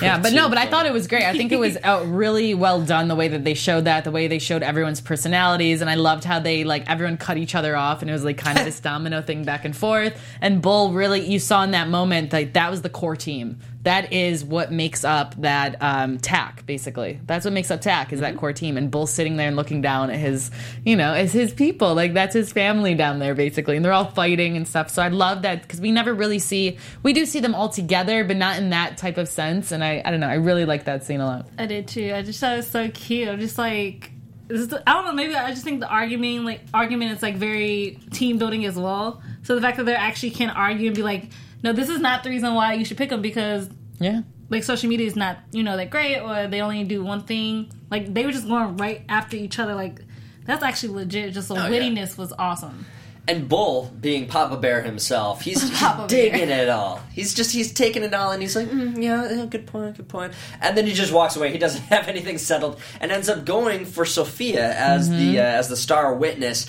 Yeah, 0.00 0.18
but 0.18 0.32
no, 0.32 0.48
but 0.48 0.58
I 0.58 0.66
thought 0.66 0.86
it 0.86 0.92
was 0.92 1.06
great. 1.06 1.24
I 1.24 1.32
think 1.32 1.52
it 1.52 1.58
was 1.58 1.76
uh, 1.84 2.04
really 2.06 2.54
well 2.54 2.82
done 2.82 3.08
the 3.08 3.14
way 3.14 3.28
that 3.28 3.44
they 3.44 3.54
showed 3.54 3.84
that, 3.84 4.04
the 4.04 4.10
way 4.10 4.28
they 4.28 4.38
showed 4.38 4.62
everyone's 4.62 5.00
personalities, 5.00 5.80
and 5.80 5.90
I 5.90 5.94
loved 5.94 6.24
how 6.24 6.40
they 6.40 6.64
like 6.64 6.88
everyone 6.88 7.16
cut 7.16 7.36
each 7.36 7.54
other 7.54 7.76
off, 7.76 8.02
and 8.02 8.10
it 8.10 8.12
was 8.12 8.24
like 8.24 8.38
kind 8.38 8.58
of 8.58 8.64
this 8.64 8.80
domino 8.90 9.22
thing 9.22 9.44
back 9.44 9.64
and 9.64 9.76
forth. 9.76 10.20
And 10.40 10.62
Bull 10.62 10.92
really, 10.92 11.26
you 11.26 11.38
saw 11.38 11.62
in 11.62 11.72
that 11.72 11.88
moment 11.88 12.32
like 12.32 12.52
that 12.54 12.70
was 12.70 12.82
the 12.82 12.90
core 12.90 13.16
team. 13.16 13.58
That 13.82 14.12
is 14.12 14.44
what 14.44 14.70
makes 14.70 15.04
up 15.04 15.34
that 15.40 15.76
um, 15.80 16.18
TAC, 16.18 16.66
basically. 16.66 17.18
That's 17.24 17.46
what 17.46 17.54
makes 17.54 17.70
up 17.70 17.80
TAC 17.80 18.12
is 18.12 18.20
that 18.20 18.36
core 18.36 18.52
team. 18.52 18.76
And 18.76 18.90
Bull 18.90 19.06
sitting 19.06 19.36
there 19.36 19.48
and 19.48 19.56
looking 19.56 19.80
down 19.80 20.10
at 20.10 20.18
his, 20.18 20.50
you 20.84 20.96
know, 20.96 21.14
as 21.14 21.32
his 21.32 21.54
people. 21.54 21.94
Like 21.94 22.12
that's 22.12 22.34
his 22.34 22.52
family 22.52 22.94
down 22.94 23.20
there, 23.20 23.34
basically. 23.34 23.76
And 23.76 23.84
they're 23.84 23.92
all 23.92 24.10
fighting 24.10 24.56
and 24.56 24.68
stuff. 24.68 24.90
So 24.90 25.00
I 25.02 25.08
love 25.08 25.42
that 25.42 25.62
because 25.62 25.80
we 25.80 25.92
never 25.92 26.12
really 26.12 26.38
see, 26.38 26.76
we 27.02 27.14
do 27.14 27.24
see 27.24 27.40
them 27.40 27.54
all 27.54 27.70
together, 27.70 28.22
but 28.24 28.36
not 28.36 28.58
in 28.58 28.70
that 28.70 28.98
type 28.98 29.16
of 29.16 29.28
sense. 29.28 29.72
And 29.72 29.82
I, 29.82 30.02
I 30.04 30.10
don't 30.10 30.20
know, 30.20 30.28
I 30.28 30.34
really 30.34 30.66
like 30.66 30.84
that 30.84 31.04
scene 31.04 31.20
a 31.20 31.26
lot. 31.26 31.48
I 31.58 31.64
did 31.64 31.88
too. 31.88 32.12
I 32.14 32.20
just 32.20 32.38
thought 32.38 32.52
it 32.52 32.56
was 32.56 32.70
so 32.70 32.90
cute. 32.90 33.28
I'm 33.28 33.40
just 33.40 33.56
like, 33.56 34.12
I 34.50 34.92
don't 34.92 35.04
know. 35.04 35.12
Maybe 35.12 35.34
I 35.34 35.50
just 35.50 35.64
think 35.64 35.80
the 35.80 35.88
argument, 35.88 36.44
like 36.44 36.60
argument, 36.74 37.12
is 37.12 37.22
like 37.22 37.36
very 37.36 37.98
team 38.12 38.36
building 38.36 38.66
as 38.66 38.76
well. 38.76 39.22
So 39.42 39.54
the 39.54 39.60
fact 39.60 39.78
that 39.78 39.84
they 39.84 39.94
actually 39.94 40.32
can 40.32 40.50
argue 40.50 40.88
and 40.88 40.96
be 40.96 41.02
like, 41.02 41.30
no, 41.62 41.72
this 41.72 41.88
is 41.88 42.00
not 42.00 42.22
the 42.24 42.30
reason 42.30 42.54
why 42.54 42.74
you 42.74 42.84
should 42.84 42.96
pick 42.96 43.10
them 43.10 43.22
because 43.22 43.68
Yeah. 43.98 44.22
like 44.48 44.62
social 44.64 44.88
media 44.88 45.06
is 45.06 45.16
not 45.16 45.38
you 45.52 45.62
know 45.62 45.76
that 45.76 45.90
great 45.90 46.18
or 46.20 46.46
they 46.48 46.60
only 46.60 46.84
do 46.84 47.02
one 47.04 47.22
thing. 47.24 47.70
Like 47.90 48.12
they 48.14 48.24
were 48.24 48.32
just 48.32 48.46
going 48.48 48.76
right 48.76 49.02
after 49.08 49.36
each 49.36 49.58
other. 49.58 49.74
Like 49.74 50.00
that's 50.46 50.62
actually 50.62 50.94
legit. 50.94 51.32
Just 51.34 51.48
the 51.48 51.54
yeah. 51.54 51.68
wittiness 51.68 52.16
was 52.18 52.32
awesome. 52.38 52.86
And 53.28 53.48
Bull, 53.48 53.92
being 54.00 54.26
Papa 54.26 54.56
Bear 54.56 54.82
himself, 54.82 55.42
he's, 55.42 55.62
he's 55.62 55.70
Papa 55.78 55.98
Bear. 55.98 56.08
digging 56.08 56.48
it 56.48 56.68
all. 56.68 57.00
He's 57.12 57.32
just 57.34 57.52
he's 57.52 57.72
taking 57.72 58.02
it 58.02 58.12
all, 58.12 58.32
and 58.32 58.42
he's 58.42 58.56
like, 58.56 58.68
mm, 58.68 59.00
yeah, 59.00 59.30
yeah, 59.30 59.46
good 59.46 59.66
point, 59.68 59.96
good 59.98 60.08
point. 60.08 60.32
And 60.60 60.76
then 60.76 60.84
he 60.86 60.92
just 60.94 61.12
walks 61.12 61.36
away. 61.36 61.52
He 61.52 61.58
doesn't 61.58 61.82
have 61.94 62.08
anything 62.08 62.38
settled, 62.38 62.80
and 63.00 63.12
ends 63.12 63.28
up 63.28 63.44
going 63.44 63.84
for 63.84 64.04
Sophia 64.04 64.74
as 64.74 65.08
the 65.10 65.38
uh, 65.38 65.42
as 65.42 65.68
the 65.68 65.76
star 65.76 66.12
witness. 66.14 66.68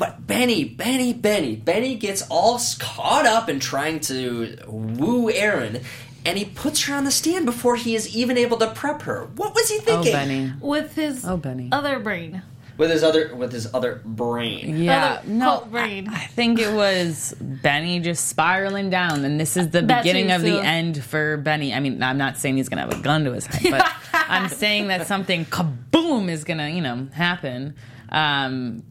But 0.00 0.26
Benny, 0.26 0.64
Benny, 0.64 1.12
Benny, 1.12 1.54
Benny 1.56 1.94
gets 1.94 2.22
all 2.30 2.58
caught 2.78 3.26
up 3.26 3.48
in 3.50 3.60
trying 3.60 4.00
to 4.00 4.56
woo 4.66 5.30
Erin, 5.30 5.82
and 6.24 6.38
he 6.38 6.46
puts 6.46 6.84
her 6.86 6.94
on 6.94 7.04
the 7.04 7.10
stand 7.10 7.44
before 7.46 7.76
he 7.76 7.94
is 7.94 8.16
even 8.16 8.38
able 8.38 8.56
to 8.56 8.68
prep 8.68 9.02
her. 9.02 9.26
What 9.36 9.54
was 9.54 9.68
he 9.68 9.76
thinking? 9.76 9.94
Oh, 9.98 10.02
thinking? 10.02 10.46
Benny. 10.48 10.52
with 10.60 10.94
his 10.94 11.24
Oh, 11.26 11.36
Benny. 11.36 11.68
other 11.70 11.98
brain. 12.00 12.42
With 12.78 12.90
his 12.90 13.02
other 13.04 13.34
with 13.34 13.52
his 13.52 13.72
other 13.74 14.00
brain. 14.06 14.78
Yeah, 14.82 15.18
Other 15.18 15.28
no, 15.28 15.68
brain. 15.70 16.08
I, 16.08 16.14
I 16.14 16.26
think 16.28 16.58
it 16.58 16.72
was 16.72 17.34
Benny 17.38 18.00
just 18.00 18.26
spiraling 18.26 18.88
down, 18.88 19.26
and 19.26 19.38
this 19.38 19.58
is 19.58 19.68
the 19.68 19.82
That 19.82 20.02
beginning 20.02 20.28
too, 20.28 20.34
of 20.36 20.40
the 20.40 20.60
end 20.64 21.04
for 21.04 21.36
Benny. 21.36 21.74
I 21.74 21.80
mean, 21.80 22.02
I'm 22.02 22.16
not 22.16 22.38
saying 22.38 22.56
he's 22.56 22.70
gonna 22.70 22.80
have 22.90 22.98
a 22.98 23.02
gun 23.02 23.24
to 23.24 23.32
his 23.34 23.44
head, 23.44 23.70
but 23.70 23.92
I'm 24.14 24.48
saying 24.48 24.88
that 24.88 25.06
something 25.08 25.44
kaboom 25.44 26.30
is 26.30 26.44
gonna, 26.44 26.70
you 26.70 26.80
know, 26.80 27.06
happen. 27.12 27.74
Um, 28.08 28.82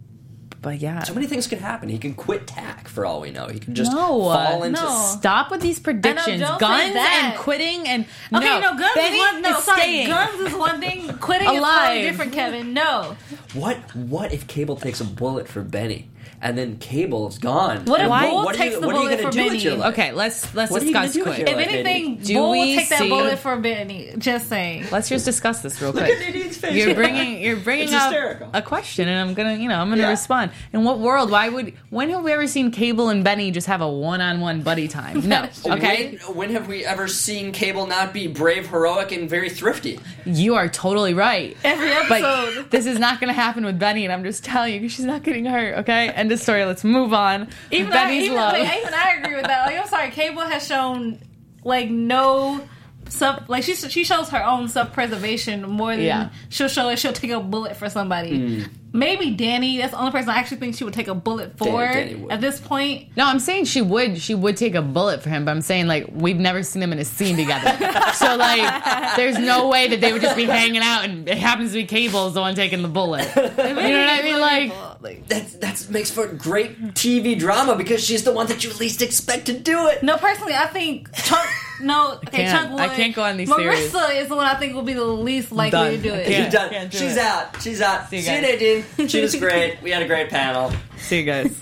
but 0.62 0.80
yeah, 0.80 1.04
So 1.04 1.14
many 1.14 1.26
things 1.28 1.48
could 1.48 1.60
happen. 1.60 1.90
He 1.90 1.98
can 1.98 2.14
quit 2.14 2.48
TAC 2.48 2.88
for 2.88 3.06
all 3.06 3.22
we 3.22 3.32
know. 3.32 3.48
He 3.48 3.60
can 3.60 3.76
just 3.76 3.92
No, 3.92 4.08
fall 4.32 4.64
into. 4.64 4.82
no. 4.82 4.90
stop 5.18 5.52
with 5.52 5.62
these 5.62 5.80
predictions, 5.80 6.42
don't 6.42 6.60
guns 6.60 6.96
and 6.96 7.38
quitting, 7.38 7.88
and 7.88 8.06
Okay, 8.34 8.46
no, 8.46 8.60
no, 8.60 8.78
guns 8.78 8.92
Benny 8.96 9.18
is 9.18 9.34
one. 9.34 9.42
No, 9.42 9.58
is 9.58 9.64
sorry, 9.64 9.82
staying. 9.82 10.08
guns 10.10 10.40
is 10.42 10.54
one 10.58 10.80
thing. 10.80 11.08
Quitting 11.20 11.50
is 11.50 11.58
Alive. 11.60 11.88
totally 11.88 12.02
different, 12.02 12.34
Kevin. 12.34 12.74
No, 12.74 13.16
What 13.54 13.78
what 13.96 14.34
if 14.34 14.48
Cable 14.48 14.76
takes 14.76 15.00
a 15.02 15.06
bullet 15.06 15.48
for 15.48 15.62
Benny 15.62 16.10
and 16.42 16.58
then 16.58 16.78
Cable 16.78 17.28
is 17.28 17.38
gone? 17.38 17.86
What 17.86 18.02
if 18.02 18.08
Bull 18.08 18.46
what 18.46 18.56
are 18.56 18.58
takes 18.58 18.76
you, 18.76 18.82
the 18.82 18.88
what 18.88 18.96
are 18.96 19.04
you 19.04 19.10
bullet 19.10 19.18
gonna 19.22 19.32
for 19.32 19.38
do 19.38 19.44
with 19.44 19.52
Benny? 19.54 19.64
your 19.64 19.76
life? 19.76 19.94
Okay, 19.94 20.12
let's 20.12 20.56
let's 20.56 20.72
What 20.72 20.82
are 20.82 20.86
you 20.86 20.94
gonna 20.94 21.08
discuss 21.08 21.24
quick. 21.36 21.38
your 21.40 21.48
if 21.50 21.56
life? 21.58 21.68
anything, 21.68 22.18
Do 22.18 22.34
Bull 22.36 22.52
we 22.52 22.60
will 22.60 22.66
take 22.78 22.90
that 22.90 23.00
see- 23.00 23.10
bullet 23.10 23.40
for 23.40 23.56
Benny. 23.58 24.14
Just 24.18 24.48
saying. 24.50 24.86
Let's 24.92 25.10
just 25.10 25.26
discuss 25.26 25.62
this 25.62 25.82
real 25.82 25.92
Look 25.92 26.04
quick. 26.06 26.64
at 26.64 26.74
You're 26.74 26.94
bringing 26.96 27.42
you're 27.42 27.58
bringing 27.58 27.94
up 27.94 28.04
hysterical. 28.12 28.50
a 28.54 28.62
question, 28.62 29.08
and 29.08 29.20
I'm 29.20 29.34
gonna 29.34 29.56
you 29.56 29.68
know 29.70 29.80
I'm 29.80 29.90
gonna 29.90 30.02
Yeah. 30.04 30.10
respond. 30.10 30.52
In 30.74 30.84
what 30.84 31.00
world? 31.00 31.32
Why 31.32 31.50
would 31.50 31.74
when 31.90 32.10
have 32.10 32.24
we 32.24 32.32
ever 32.32 32.48
seen 32.48 32.72
Cable 32.72 33.10
and 33.10 33.24
Benny 33.24 33.52
just 33.52 33.68
have 33.68 33.82
a 33.82 33.88
one-on-one 33.90 34.62
buddy 34.62 34.88
time? 34.88 35.28
No. 35.28 35.48
Okay, 35.70 36.18
When, 36.28 36.36
when 36.38 36.50
have 36.52 36.68
we 36.68 36.86
ever 36.86 37.08
seen 37.08 37.52
Cable 37.52 37.86
not 37.88 38.14
be 38.14 38.28
brave, 38.28 38.68
heroic, 38.68 39.12
and 39.12 39.30
very 39.30 39.50
thrifty? 39.50 40.00
you 40.26 40.56
are 40.56 40.68
totally 40.68 41.14
right. 41.14 41.56
Every 41.64 41.92
episode. 41.92 42.56
But 42.56 42.72
this 42.72 42.86
is 42.86 42.98
not 43.00 43.20
going 43.20 43.28
to 43.28 43.34
happen 43.40 43.66
with 43.66 43.78
Benny, 43.80 44.04
and 44.06 44.12
I'm 44.14 44.24
just 44.24 44.44
telling 44.44 44.74
you 44.74 44.80
because 44.80 44.94
she's 44.96 45.06
not 45.06 45.24
getting 45.24 45.46
hurt. 45.46 45.78
Okay, 45.80 46.10
end 46.20 46.32
of 46.32 46.40
story. 46.40 46.66
Let's 46.66 46.84
move 46.84 47.14
on. 47.14 47.48
Even 47.72 47.94
I, 47.94 48.12
even, 48.14 48.36
love. 48.36 48.54
like, 48.54 48.78
even 48.82 48.94
I 48.94 49.16
agree 49.22 49.36
with 49.36 49.46
that. 49.46 49.66
Like, 49.66 49.78
I'm 49.80 49.88
sorry, 49.88 50.12
Cable 50.12 50.42
has 50.42 50.68
shown 50.68 51.20
like 51.64 51.90
no 51.90 52.62
sub. 53.08 53.46
Like 53.48 53.64
she 53.64 53.76
she 53.76 54.04
shows 54.04 54.30
her 54.30 54.44
own 54.46 54.68
self 54.68 54.94
preservation 54.94 55.68
more 55.68 55.96
than 55.96 56.06
Yeah. 56.06 56.30
she'll 56.50 56.68
show. 56.68 56.84
Like, 56.86 56.98
she'll 56.98 57.14
take 57.14 57.32
a 57.32 57.40
bullet 57.40 57.76
for 57.76 57.90
somebody. 57.90 58.60
Hmm. 58.62 58.74
Maybe 58.92 59.30
Danny. 59.30 59.78
That's 59.78 59.92
the 59.92 60.00
only 60.00 60.12
person 60.12 60.30
I 60.32 60.38
actually 60.38 60.58
think 60.58 60.76
she 60.76 60.84
would 60.84 60.96
take 60.96 61.08
a 61.08 61.14
bullet 61.14 61.56
for 61.60 61.66
Danny 61.86 62.16
would. 62.16 62.32
at 62.32 62.42
this 62.42 62.60
point. 62.60 63.16
No, 63.16 63.28
I'm 63.28 63.38
saying 63.40 63.66
she 63.66 63.84
would. 63.84 64.20
She 64.20 64.34
would 64.34 64.58
take 64.58 64.74
a 64.74 64.82
bullet 64.82 65.22
for 65.22 65.30
him, 65.30 65.46
but 65.46 65.52
I'm 65.52 65.62
saying 65.62 65.86
like 65.86 66.08
we've 66.12 66.38
never 66.40 66.64
seen 66.64 66.80
them 66.80 66.92
in 66.92 66.98
a 66.98 67.06
scene 67.06 67.36
together. 67.36 67.70
so 68.16 68.36
like, 68.36 69.16
there's 69.16 69.38
no 69.38 69.68
way 69.68 69.90
that 69.90 70.02
they 70.02 70.12
would 70.12 70.24
just 70.24 70.36
be 70.36 70.46
hanging 70.46 70.82
out, 70.82 71.06
and 71.06 71.30
it 71.30 71.38
happens 71.38 71.70
to 71.74 71.78
be 71.78 71.86
Cable's 71.86 72.34
the 72.34 72.42
one 72.42 72.56
taking 72.56 72.82
the 72.82 72.88
bullet. 72.88 73.28
You 73.36 73.44
know 73.44 73.50
what 73.56 73.66
I 73.70 74.22
mean? 74.24 74.40
Like, 74.40 74.89
That 75.02 75.62
that 75.62 75.88
makes 75.90 76.12
for 76.12 76.28
great 76.28 76.78
TV 76.94 77.40
drama 77.40 77.76
because 77.76 78.04
she's 78.04 78.24
the 78.24 78.34
one 78.34 78.48
that 78.48 78.64
you 78.64 78.74
least 78.74 79.02
expect 79.02 79.46
to 79.46 79.58
do 79.58 79.88
it. 79.88 80.04
No, 80.04 80.18
personally, 80.18 80.54
I 80.56 80.66
think 80.68 81.14
Chunk. 81.14 81.50
No, 81.82 82.14
okay, 82.28 82.38
can't. 82.44 82.52
Chunk 82.52 82.72
would. 82.74 82.82
I 82.82 82.94
can't 82.96 83.16
go 83.16 83.24
on 83.24 83.38
these 83.38 83.50
Marissa 83.50 83.58
theories. 83.92 84.24
is 84.24 84.28
the 84.30 84.36
one 84.36 84.46
I 84.46 84.56
think 84.56 84.76
will 84.76 84.82
be 84.82 84.94
the 84.94 85.06
least 85.06 85.52
likely 85.54 85.72
Done. 85.80 85.92
to 85.92 85.98
do 85.98 86.14
it. 86.14 86.28
She's 86.28 86.52
done. 86.54 86.90
do 86.90 86.98
She's 86.98 87.16
it. 87.16 87.24
out. 87.24 87.62
She's 87.62 87.82
out. 87.82 88.10
See 88.10 88.18
you 88.18 88.22
you, 88.24 88.28
guys. 88.28 88.42
Nadine. 88.42 88.86
She 89.08 89.22
was 89.22 89.36
great. 89.36 89.82
We 89.82 89.92
had 89.92 90.02
a 90.02 90.08
great 90.08 90.30
panel. 90.30 90.74
see 90.98 91.20
you 91.20 91.26
guys. 91.26 91.58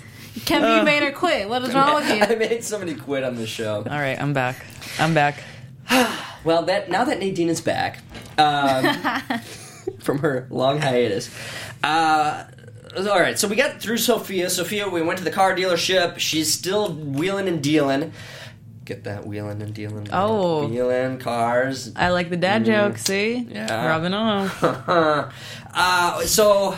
Kevin, 0.45 0.77
you 0.77 0.83
made 0.83 1.03
her 1.03 1.11
quit. 1.11 1.47
What 1.47 1.61
is 1.63 1.73
wrong 1.73 1.95
with 1.95 2.09
you? 2.09 2.15
I 2.23 2.31
you? 2.31 2.37
made 2.37 2.63
somebody 2.63 2.95
quit 2.95 3.23
on 3.23 3.35
this 3.35 3.49
show. 3.49 3.77
All 3.77 3.83
right, 3.99 4.19
I'm 4.19 4.33
back. 4.33 4.65
I'm 4.99 5.13
back. 5.13 5.43
Well, 6.43 6.63
that 6.63 6.89
now 6.89 7.03
that 7.03 7.19
Nadine 7.19 7.49
is 7.49 7.59
back 7.59 7.99
um, 8.37 8.95
from 9.99 10.19
her 10.19 10.47
long 10.49 10.79
hiatus, 10.79 11.29
uh, 11.83 12.45
all 13.05 13.19
right. 13.19 13.37
So 13.37 13.47
we 13.47 13.55
got 13.57 13.81
through 13.81 13.97
Sophia. 13.97 14.49
Sophia, 14.49 14.87
we 14.89 15.01
went 15.01 15.19
to 15.19 15.23
the 15.25 15.31
car 15.31 15.53
dealership. 15.55 16.17
She's 16.19 16.51
still 16.51 16.93
wheeling 16.93 17.47
and 17.49 17.61
dealing. 17.61 18.13
Get 18.85 19.03
that 19.03 19.27
wheeling 19.27 19.61
and 19.61 19.73
dealing. 19.73 20.07
Oh. 20.13 20.65
wheeling 20.67 21.17
cars. 21.19 21.91
I 21.97 22.09
like 22.11 22.29
the 22.29 22.37
dad 22.37 22.63
joke. 22.65 22.97
See, 22.97 23.45
Yeah. 23.51 23.85
rubbing 23.87 24.13
off. 24.13 24.63
uh, 25.73 26.21
so. 26.25 26.75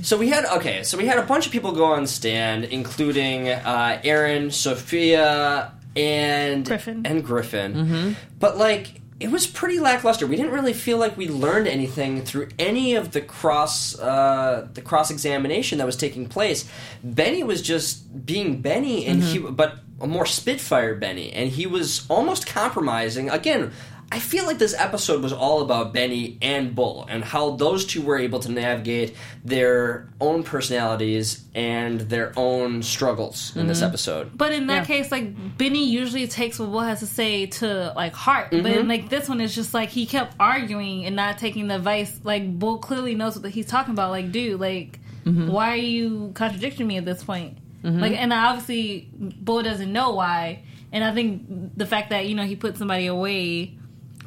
So 0.00 0.16
we 0.16 0.30
had 0.30 0.46
okay. 0.56 0.82
So 0.82 0.96
we 0.98 1.06
had 1.06 1.18
a 1.18 1.22
bunch 1.22 1.46
of 1.46 1.52
people 1.52 1.72
go 1.72 1.84
on 1.84 2.06
stand, 2.08 2.64
including 2.64 3.50
uh, 3.50 4.00
Erin, 4.02 4.50
Sophia, 4.50 5.72
and 5.94 6.64
Griffin. 6.64 7.02
and 7.06 7.22
Griffin. 7.22 8.16
But 8.40 8.56
like, 8.56 9.01
it 9.22 9.30
was 9.30 9.46
pretty 9.46 9.78
lackluster. 9.78 10.26
We 10.26 10.36
didn't 10.36 10.52
really 10.52 10.72
feel 10.72 10.98
like 10.98 11.16
we 11.16 11.28
learned 11.28 11.68
anything 11.68 12.24
through 12.24 12.48
any 12.58 12.94
of 12.94 13.12
the 13.12 13.20
cross 13.20 13.98
uh, 13.98 14.68
the 14.74 14.82
cross 14.82 15.10
examination 15.10 15.78
that 15.78 15.86
was 15.86 15.96
taking 15.96 16.26
place. 16.26 16.68
Benny 17.04 17.42
was 17.44 17.62
just 17.62 18.26
being 18.26 18.60
Benny, 18.60 19.06
and 19.06 19.22
he 19.22 19.38
but 19.38 19.78
a 20.00 20.06
more 20.06 20.26
Spitfire 20.26 20.96
Benny, 20.96 21.32
and 21.32 21.50
he 21.50 21.66
was 21.66 22.04
almost 22.10 22.46
compromising 22.46 23.30
again. 23.30 23.72
I 24.12 24.18
feel 24.18 24.44
like 24.46 24.58
this 24.58 24.74
episode 24.78 25.22
was 25.22 25.32
all 25.32 25.62
about 25.62 25.92
Benny 25.94 26.36
and 26.42 26.74
Bull 26.74 27.06
and 27.08 27.24
how 27.24 27.52
those 27.56 27.86
two 27.86 28.02
were 28.02 28.18
able 28.18 28.40
to 28.40 28.52
navigate 28.52 29.16
their 29.44 30.08
own 30.20 30.42
personalities 30.42 31.42
and 31.54 32.00
their 32.02 32.32
own 32.36 32.82
struggles 32.82 33.56
in 33.56 33.66
this 33.66 33.80
episode. 33.82 34.36
But 34.36 34.52
in 34.52 34.66
that 34.66 34.80
Yeah. 34.80 34.84
case, 34.84 35.10
like 35.10 35.56
Benny 35.58 35.88
usually 35.88 36.26
takes 36.28 36.58
what 36.58 36.70
Bull 36.70 36.80
has 36.80 37.00
to 37.00 37.06
say 37.06 37.46
to 37.46 37.92
like 37.96 38.12
heart. 38.12 38.50
But 38.50 38.64
Mm-hmm. 38.64 38.78
in, 38.80 38.88
like 38.88 39.08
this 39.08 39.28
one, 39.28 39.40
it's 39.40 39.54
just 39.54 39.72
like 39.72 39.88
he 39.88 40.04
kept 40.06 40.34
arguing 40.38 41.06
and 41.06 41.16
not 41.16 41.38
taking 41.38 41.68
the 41.68 41.76
advice. 41.76 42.20
Like 42.22 42.58
Bull 42.58 42.78
clearly 42.78 43.14
knows 43.14 43.38
what 43.38 43.50
he's 43.50 43.66
talking 43.66 43.92
about. 43.94 44.10
Like, 44.10 44.30
dude, 44.30 44.60
like 44.60 44.98
Mm-hmm. 45.24 45.48
why 45.48 45.70
are 45.70 45.76
you 45.76 46.32
contradicting 46.34 46.86
me 46.86 46.96
at 46.98 47.04
this 47.04 47.22
point? 47.24 47.56
Like, 47.84 48.12
and 48.12 48.32
obviously 48.32 49.08
Bull 49.18 49.62
doesn't 49.62 49.92
know 49.92 50.10
why. 50.14 50.62
And 50.92 51.02
I 51.02 51.12
think 51.14 51.76
the 51.76 51.86
fact 51.86 52.10
that 52.10 52.26
you 52.26 52.34
know 52.34 52.44
he 52.44 52.54
put 52.56 52.76
somebody 52.76 53.06
away 53.06 53.78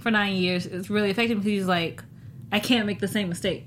for 0.05 0.11
nine 0.11 0.35
years 0.35 0.67
is 0.67 0.87
really 0.87 1.09
affecting 1.09 1.37
because 1.37 1.49
he's 1.51 1.65
like, 1.65 2.03
I 2.51 2.59
can't 2.59 2.85
make 2.85 2.99
the 2.99 3.07
same 3.07 3.27
mistake 3.27 3.65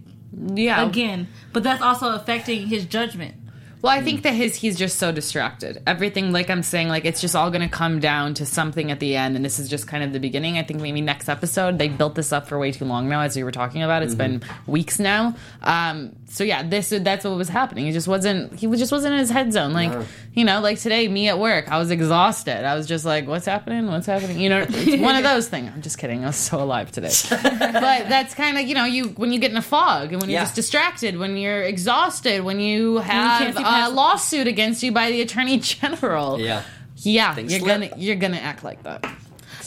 Yeah. 0.55 0.87
again. 0.87 1.27
But 1.53 1.65
that's 1.65 1.83
also 1.83 2.15
affecting 2.15 2.69
his 2.69 2.85
judgment. 2.87 3.35
Well, 3.81 3.93
I 3.93 4.03
think 4.03 4.23
that 4.23 4.33
his 4.35 4.57
he's 4.57 4.77
just 4.77 4.99
so 4.99 5.13
distracted. 5.13 5.83
Everything, 5.87 6.33
like 6.33 6.51
I'm 6.51 6.63
saying, 6.63 6.89
like 6.89 7.05
it's 7.05 7.21
just 7.21 7.37
all 7.37 7.51
going 7.51 7.63
to 7.63 7.69
come 7.69 8.01
down 8.01 8.35
to 8.35 8.47
something 8.47 8.91
at 8.91 8.99
the 9.01 9.15
end, 9.17 9.37
and 9.37 9.45
this 9.45 9.59
is 9.59 9.69
just 9.69 9.87
kind 9.87 10.03
of 10.03 10.13
the 10.13 10.19
beginning. 10.21 10.59
I 10.59 10.63
think 10.65 10.81
maybe 10.81 11.01
next 11.01 11.29
episode 11.29 11.79
they 11.79 11.89
built 11.89 12.15
this 12.17 12.33
up 12.33 12.49
for 12.49 12.59
way 12.59 12.73
too 12.73 12.85
long 12.85 13.09
now, 13.09 13.21
as 13.21 13.37
we 13.37 13.45
were 13.45 13.53
talking 13.53 13.83
about. 13.83 14.03
It's 14.03 14.15
been 14.17 14.43
weeks 14.67 14.99
now. 14.99 15.37
Um, 15.63 16.17
so 16.27 16.45
yeah, 16.45 16.63
this 16.63 16.91
that's 16.91 17.25
what 17.25 17.37
was 17.37 17.49
happening. 17.49 17.87
He 17.87 17.93
just 17.93 18.09
wasn't 18.09 18.53
he 18.59 18.67
was 18.67 18.81
just 18.81 18.91
wasn't 18.93 19.13
in 19.15 19.21
his 19.21 19.31
head 19.31 19.53
zone. 19.53 19.73
Like 19.73 19.93
you 20.35 20.45
know, 20.45 20.61
like 20.61 20.79
today, 20.81 21.07
me 21.09 21.29
at 21.29 21.39
work, 21.39 21.71
I 21.71 21.79
was 21.79 21.91
exhausted. 21.91 22.65
I 22.67 22.75
was 22.75 22.87
just 22.87 23.05
like, 23.05 23.27
"What's 23.29 23.47
happening? 23.47 23.87
What's 23.87 24.07
happening?" 24.07 24.39
You 24.41 24.49
know, 24.51 24.67
it's 24.69 25.01
one 25.03 25.17
of 25.17 25.23
those 25.31 25.49
things. 25.49 25.71
I'm 25.75 25.83
just 25.83 25.99
kidding. 25.99 26.25
I 26.25 26.27
was 26.29 26.37
so 26.37 26.61
alive 26.61 26.91
today, 26.93 27.13
but 27.31 28.09
that's 28.09 28.35
kind 28.35 28.59
of 28.59 28.67
you 28.67 28.75
know 28.75 28.85
you 28.85 29.09
when 29.11 29.33
you 29.33 29.39
get 29.39 29.51
in 29.51 29.57
a 29.57 29.63
fog 29.63 30.13
and 30.13 30.21
when 30.21 30.29
you're 30.31 30.39
Yeah. 30.41 30.45
just 30.45 30.55
distracted, 30.57 31.17
when 31.17 31.37
you're 31.37 31.63
exhausted, 31.63 32.43
when 32.45 32.61
you 32.61 32.99
have 32.99 33.55
see 33.55 33.63
Uh, 33.69 33.89
a 33.89 33.91
lawsuit 33.91 34.47
against 34.47 34.83
you 34.83 34.93
by 34.93 35.11
the 35.11 35.21
attorney 35.21 35.59
general. 35.61 36.41
Yeah. 36.41 36.63
yeah, 36.97 37.35
Things 37.35 37.53
you're 37.53 37.61
slip. 37.61 37.91
gonna 37.91 38.03
you're 38.03 38.17
gonna 38.17 38.37
act 38.39 38.65
like 38.65 38.83
that. 38.85 39.05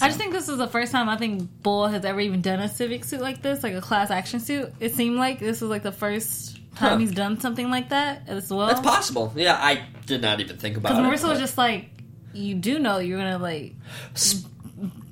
I 0.01 0.07
just 0.07 0.17
think 0.17 0.31
this 0.33 0.49
is 0.49 0.57
the 0.57 0.67
first 0.67 0.91
time 0.91 1.09
I 1.09 1.17
think 1.17 1.47
Bull 1.61 1.85
has 1.87 2.03
ever 2.05 2.19
even 2.19 2.41
done 2.41 2.59
a 2.59 2.67
civic 2.67 3.03
suit 3.03 3.21
like 3.21 3.41
this, 3.43 3.61
like 3.61 3.73
a 3.75 3.81
class 3.81 4.09
action 4.09 4.39
suit. 4.39 4.73
It 4.79 4.95
seemed 4.95 5.17
like 5.17 5.39
this 5.39 5.61
was 5.61 5.69
like 5.69 5.83
the 5.83 5.91
first 5.91 6.55
time 6.75 6.91
Huh. 6.93 6.97
he's 6.97 7.11
done 7.11 7.39
something 7.39 7.69
like 7.69 7.89
that 7.89 8.23
as 8.27 8.51
well. 8.51 8.65
That's 8.67 8.79
possible. 8.79 9.31
Yeah, 9.35 9.55
I 9.61 9.83
did 10.07 10.21
not 10.21 10.39
even 10.39 10.57
think 10.57 10.77
about 10.77 10.93
it. 10.93 11.03
Because. 11.03 11.21
Marissa 11.23 11.29
was 11.29 11.39
just 11.39 11.57
like, 11.57 11.89
you 12.33 12.55
do 12.55 12.79
know 12.79 12.97
you're 12.97 13.19
gonna 13.19 13.37
like, 13.37 13.73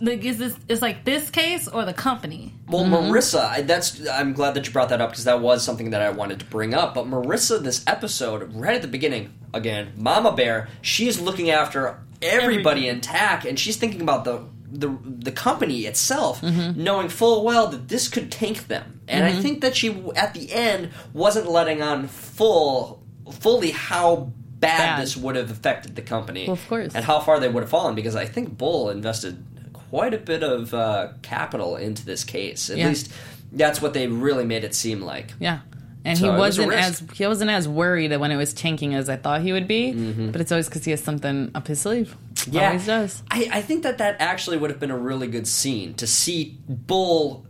like 0.01 0.23
is 0.23 0.37
this? 0.37 0.55
It's 0.67 0.81
like 0.81 1.05
this 1.05 1.29
case 1.29 1.67
or 1.67 1.85
the 1.85 1.93
company. 1.93 2.53
Well, 2.67 2.83
mm-hmm. 2.83 3.11
Marissa, 3.11 3.45
I, 3.45 3.61
that's 3.61 4.07
I'm 4.07 4.33
glad 4.33 4.53
that 4.53 4.65
you 4.67 4.73
brought 4.73 4.89
that 4.89 5.01
up 5.01 5.11
because 5.11 5.25
that 5.25 5.41
was 5.41 5.63
something 5.63 5.91
that 5.91 6.01
I 6.01 6.09
wanted 6.09 6.39
to 6.39 6.45
bring 6.45 6.73
up. 6.73 6.93
But 6.93 7.05
Marissa, 7.05 7.61
this 7.61 7.83
episode, 7.87 8.53
right 8.53 8.75
at 8.75 8.81
the 8.81 8.87
beginning, 8.87 9.33
again, 9.53 9.93
Mama 9.95 10.31
Bear, 10.31 10.69
she's 10.81 11.19
looking 11.19 11.49
after 11.49 11.99
everybody 12.21 12.87
in 12.87 13.01
TAC, 13.01 13.45
and 13.45 13.59
she's 13.59 13.77
thinking 13.77 14.01
about 14.01 14.23
the 14.25 14.45
the 14.71 14.97
the 15.03 15.31
company 15.31 15.85
itself, 15.85 16.41
mm-hmm. 16.41 16.81
knowing 16.81 17.09
full 17.09 17.43
well 17.43 17.67
that 17.67 17.87
this 17.87 18.07
could 18.07 18.31
tank 18.31 18.67
them. 18.67 19.01
And 19.07 19.25
I 19.25 19.31
mm-hmm. 19.31 19.41
think 19.41 19.61
that 19.61 19.75
she, 19.75 20.03
at 20.15 20.33
the 20.35 20.53
end, 20.53 20.91
wasn't 21.13 21.49
letting 21.49 21.81
on 21.81 22.07
full 22.07 23.03
fully 23.31 23.71
how. 23.71 24.31
Bad, 24.59 24.77
Bad. 24.77 25.01
this 25.01 25.15
would 25.15 25.37
have 25.37 25.49
affected 25.51 25.95
the 25.95 26.01
company, 26.01 26.43
Well, 26.45 26.55
of 26.55 26.67
course. 26.67 26.93
and 26.93 27.05
how 27.05 27.21
far 27.21 27.39
they 27.39 27.47
would 27.47 27.63
have 27.63 27.69
fallen. 27.69 27.95
Because 27.95 28.17
I 28.17 28.25
think 28.25 28.57
Bull 28.57 28.89
invested 28.89 29.41
quite 29.89 30.13
a 30.13 30.17
bit 30.17 30.43
of 30.43 30.73
uh, 30.73 31.09
capital 31.21 31.75
into 31.75 32.05
this 32.05 32.23
case. 32.23 32.69
At 32.69 32.77
Yeah. 32.77 32.87
least 32.89 33.11
that's 33.51 33.81
what 33.81 33.93
they 33.93 34.07
really 34.07 34.45
made 34.45 34.63
it 34.63 34.75
seem 34.75 35.01
like. 35.01 35.33
Yeah. 35.39 35.59
and 36.05 36.17
So 36.17 36.25
he 36.25 36.29
was 36.31 36.57
wasn't 36.59 36.73
as 36.73 37.03
he 37.13 37.25
wasn't 37.27 37.51
as 37.51 37.67
worried 37.67 38.15
when 38.17 38.31
it 38.31 38.37
was 38.37 38.53
tanking 38.53 38.93
as 38.95 39.09
I 39.09 39.15
thought 39.17 39.41
he 39.41 39.51
would 39.53 39.67
be. 39.67 39.91
Mm-hmm. 39.93 40.31
But 40.31 40.41
it's 40.41 40.51
always 40.51 40.67
because 40.69 40.85
he 40.85 40.91
has 40.91 41.03
something 41.03 41.51
up 41.55 41.67
his 41.67 41.81
sleeve. 41.81 42.15
Yeah, 42.49 42.67
always 42.67 42.85
does. 42.85 43.21
I, 43.29 43.49
I 43.51 43.61
think 43.61 43.83
that 43.83 43.97
that 43.97 44.15
actually 44.19 44.57
would 44.57 44.69
have 44.69 44.79
been 44.79 44.91
a 44.91 44.97
really 44.97 45.27
good 45.27 45.45
scene 45.47 45.93
to 45.95 46.07
see 46.07 46.57
Bull 46.69 47.45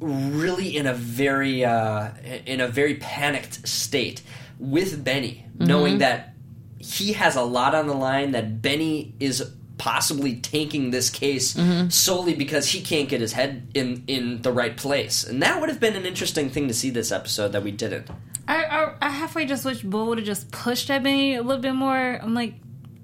really 0.00 0.76
in 0.76 0.86
a 0.86 0.92
very 0.94 1.64
uh, 1.64 2.10
in 2.44 2.60
a 2.60 2.68
very 2.68 2.96
panicked 2.96 3.66
state 3.66 4.22
with 4.58 5.02
Benny, 5.04 5.40
Mm-hmm. 5.54 5.66
knowing 5.66 5.98
that 5.98 6.34
he 6.78 7.12
has 7.14 7.36
a 7.36 7.42
lot 7.42 7.74
on 7.76 7.86
the 7.86 7.94
line. 7.94 8.32
That 8.32 8.60
Benny 8.60 9.14
is 9.20 9.50
possibly 9.84 10.36
tanking 10.36 10.90
this 10.90 11.10
case 11.10 11.52
Mm-hmm. 11.54 11.88
solely 11.90 12.34
because 12.34 12.66
he 12.70 12.80
can't 12.80 13.08
get 13.08 13.20
his 13.20 13.32
head 13.34 13.68
in 13.74 14.02
in 14.06 14.40
the 14.42 14.50
right 14.50 14.74
place, 14.76 15.24
and 15.28 15.42
that 15.42 15.60
would 15.60 15.68
have 15.68 15.78
been 15.80 15.94
an 15.94 16.06
interesting 16.06 16.48
thing 16.48 16.68
to 16.68 16.74
see 16.74 16.90
this 16.90 17.12
episode 17.12 17.52
that 17.52 17.62
we 17.62 17.70
didn't. 17.70 18.08
I, 18.48 18.64
I, 18.64 18.94
I 19.02 19.08
halfway 19.10 19.44
just 19.46 19.64
wish 19.64 19.82
Bull 19.82 20.06
would 20.06 20.18
have 20.18 20.26
just 20.26 20.50
pushed 20.50 20.88
at 20.90 21.02
me 21.02 21.34
a 21.36 21.42
little 21.42 21.60
bit 21.62 21.74
more. 21.74 21.96
I'm 22.22 22.34
like, 22.34 22.54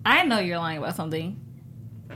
I 0.07 0.25
know 0.25 0.39
you're 0.39 0.59
lying 0.59 0.79
about 0.79 0.97
something, 0.97 1.39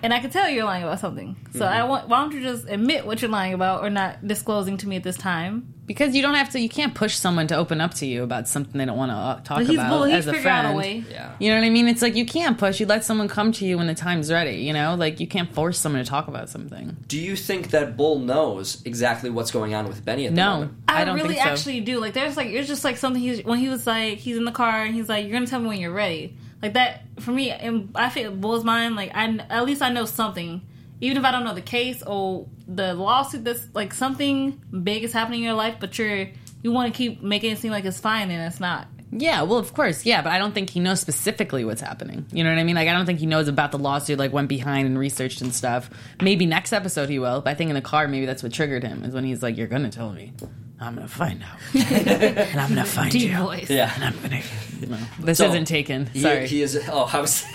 and 0.02 0.14
I 0.14 0.20
can 0.20 0.30
tell 0.30 0.48
you're 0.48 0.64
lying 0.64 0.82
about 0.84 1.00
something. 1.00 1.36
So 1.52 1.60
Mm-hmm. 1.60 1.62
I 1.80 1.84
want. 1.84 2.08
Why 2.08 2.20
don't 2.22 2.32
you 2.32 2.40
just 2.42 2.66
admit 2.68 3.04
what 3.06 3.20
you're 3.20 3.30
lying 3.30 3.52
about, 3.52 3.82
or 3.84 3.90
not 3.90 4.26
disclosing 4.26 4.78
to 4.78 4.88
me 4.88 4.96
at 4.96 5.02
this 5.04 5.18
time? 5.18 5.73
Because 5.86 6.14
you 6.16 6.22
don't 6.22 6.34
have 6.34 6.50
to. 6.50 6.60
You 6.60 6.68
can't 6.68 6.94
push 6.94 7.14
someone 7.16 7.46
to 7.48 7.56
open 7.56 7.80
up 7.80 7.92
to 7.94 8.06
you 8.06 8.22
about 8.22 8.48
something 8.48 8.78
they 8.78 8.86
don't 8.86 8.96
want 8.96 9.10
to 9.10 9.16
uh, 9.16 9.40
talk 9.40 9.60
he's 9.60 9.70
about 9.70 9.90
Bull. 9.90 10.04
He 10.04 10.14
as 10.14 10.26
a 10.26 10.32
figured 10.32 10.46
out 10.46 10.62
friend. 10.62 10.74
a 10.74 10.78
way. 10.78 11.04
Yeah. 11.10 11.34
You 11.38 11.50
know 11.50 11.58
what 11.58 11.64
I 11.66 11.70
mean? 11.70 11.88
It's 11.88 12.00
like 12.00 12.14
you 12.14 12.24
can't 12.24 12.56
push. 12.56 12.80
You 12.80 12.86
let 12.86 13.04
someone 13.04 13.28
come 13.28 13.52
to 13.52 13.66
you 13.66 13.76
when 13.76 13.86
the 13.86 13.94
time's 13.94 14.32
ready. 14.32 14.56
You 14.62 14.72
know, 14.72 14.94
like 14.94 15.20
you 15.20 15.26
can't 15.26 15.52
force 15.54 15.78
someone 15.78 16.02
to 16.02 16.08
talk 16.08 16.26
about 16.26 16.48
something. 16.48 16.96
Do 17.06 17.18
you 17.18 17.36
think 17.36 17.70
that 17.70 17.96
Bull 17.96 18.18
knows 18.18 18.82
exactly 18.86 19.28
what's 19.28 19.50
going 19.50 19.74
on 19.74 19.86
with 19.86 20.04
Benny 20.04 20.24
at 20.26 20.30
the 20.34 20.36
No, 20.40 20.50
moment? 20.54 20.72
I, 20.88 21.02
I, 21.02 21.04
don't 21.04 21.16
really 21.16 21.34
think 21.34 21.40
so. 21.44 21.50
actually 21.50 21.80
do. 21.80 22.00
Like, 22.00 22.14
there's 22.14 22.36
like, 22.36 22.48
it's 22.48 22.68
just 22.68 22.84
like 22.84 22.96
something 22.96 23.20
he's 23.20 23.44
when 23.44 23.58
he 23.58 23.68
was 23.68 23.86
like, 23.86 24.18
he's 24.18 24.36
in 24.38 24.44
the 24.44 24.52
car 24.52 24.84
and 24.84 24.94
he's 24.94 25.08
like, 25.08 25.24
"You're 25.24 25.34
gonna 25.34 25.46
tell 25.46 25.60
me 25.60 25.68
when 25.68 25.80
you're 25.80 25.92
ready." 25.92 26.36
Like 26.62 26.72
that 26.74 27.02
for 27.20 27.30
me, 27.30 27.50
and 27.50 27.90
I 27.94 28.08
feel 28.08 28.30
Bull's 28.30 28.64
mind. 28.64 28.96
Like, 28.96 29.10
I 29.14 29.38
at 29.50 29.66
least 29.66 29.82
I 29.82 29.90
know 29.90 30.06
something, 30.06 30.62
even 31.00 31.16
if 31.16 31.24
I 31.24 31.30
don't 31.32 31.44
know 31.44 31.54
the 31.54 31.60
case 31.60 32.02
or 32.02 32.46
the 32.66 32.94
lawsuit. 32.94 33.44
That's 33.44 33.66
like 33.74 33.92
something 33.94 34.60
big 34.82 35.04
is 35.04 35.12
happening 35.12 35.40
in 35.40 35.44
your 35.46 35.54
life, 35.54 35.76
but 35.80 35.98
you're 35.98 36.28
you 36.62 36.72
want 36.72 36.92
to 36.92 36.96
keep 36.96 37.22
making 37.22 37.52
it 37.52 37.58
seem 37.58 37.70
like 37.72 37.84
it's 37.84 38.00
fine 38.00 38.30
and 38.30 38.42
it's 38.42 38.60
not. 38.60 38.88
Yeah, 39.16 39.42
well, 39.42 39.58
of 39.58 39.72
course, 39.74 40.04
yeah, 40.04 40.22
but 40.22 40.32
I 40.32 40.38
don't 40.38 40.52
think 40.54 40.70
he 40.70 40.80
knows 40.80 40.98
specifically 41.00 41.64
what's 41.64 41.80
happening. 41.80 42.26
You 42.32 42.42
know 42.42 42.50
what 42.50 42.58
I 42.58 42.64
mean? 42.64 42.74
Like, 42.74 42.88
I 42.88 42.92
don't 42.92 43.06
think 43.06 43.20
he 43.20 43.26
knows 43.26 43.46
about 43.46 43.70
the 43.70 43.78
lawsuit, 43.78 44.18
like, 44.18 44.32
went 44.32 44.48
behind 44.48 44.88
and 44.88 44.98
researched 44.98 45.40
and 45.40 45.54
stuff. 45.54 45.88
Maybe 46.20 46.46
next 46.46 46.72
episode 46.72 47.08
he 47.08 47.20
will, 47.20 47.40
but 47.42 47.50
I 47.50 47.54
think 47.54 47.68
in 47.68 47.74
the 47.76 47.80
car, 47.80 48.08
maybe 48.08 48.26
that's 48.26 48.42
what 48.42 48.52
triggered 48.52 48.82
him, 48.82 49.04
is 49.04 49.14
when 49.14 49.22
he's 49.22 49.40
like, 49.40 49.56
You're 49.56 49.68
gonna 49.68 49.90
tell 49.90 50.10
me. 50.10 50.32
I'm 50.80 50.96
gonna 50.96 51.06
find 51.06 51.44
out. 51.44 51.58
and 51.74 52.60
I'm 52.60 52.70
gonna 52.70 52.84
find 52.84 53.12
Deep 53.12 53.30
you. 53.30 53.36
voice. 53.38 53.70
Yeah. 53.70 53.92
And 53.94 54.02
I'm 54.04 54.20
gonna. 54.20 54.40
No, 54.88 54.98
this 55.20 55.38
So, 55.38 55.46
isn't 55.48 55.66
taken. 55.66 56.06
He- 56.06 56.20
Sorry. 56.20 56.48
He, 56.48 56.62
is. 56.62 56.76
Oh, 56.90 57.08
I 57.12 57.20
was. 57.20 57.44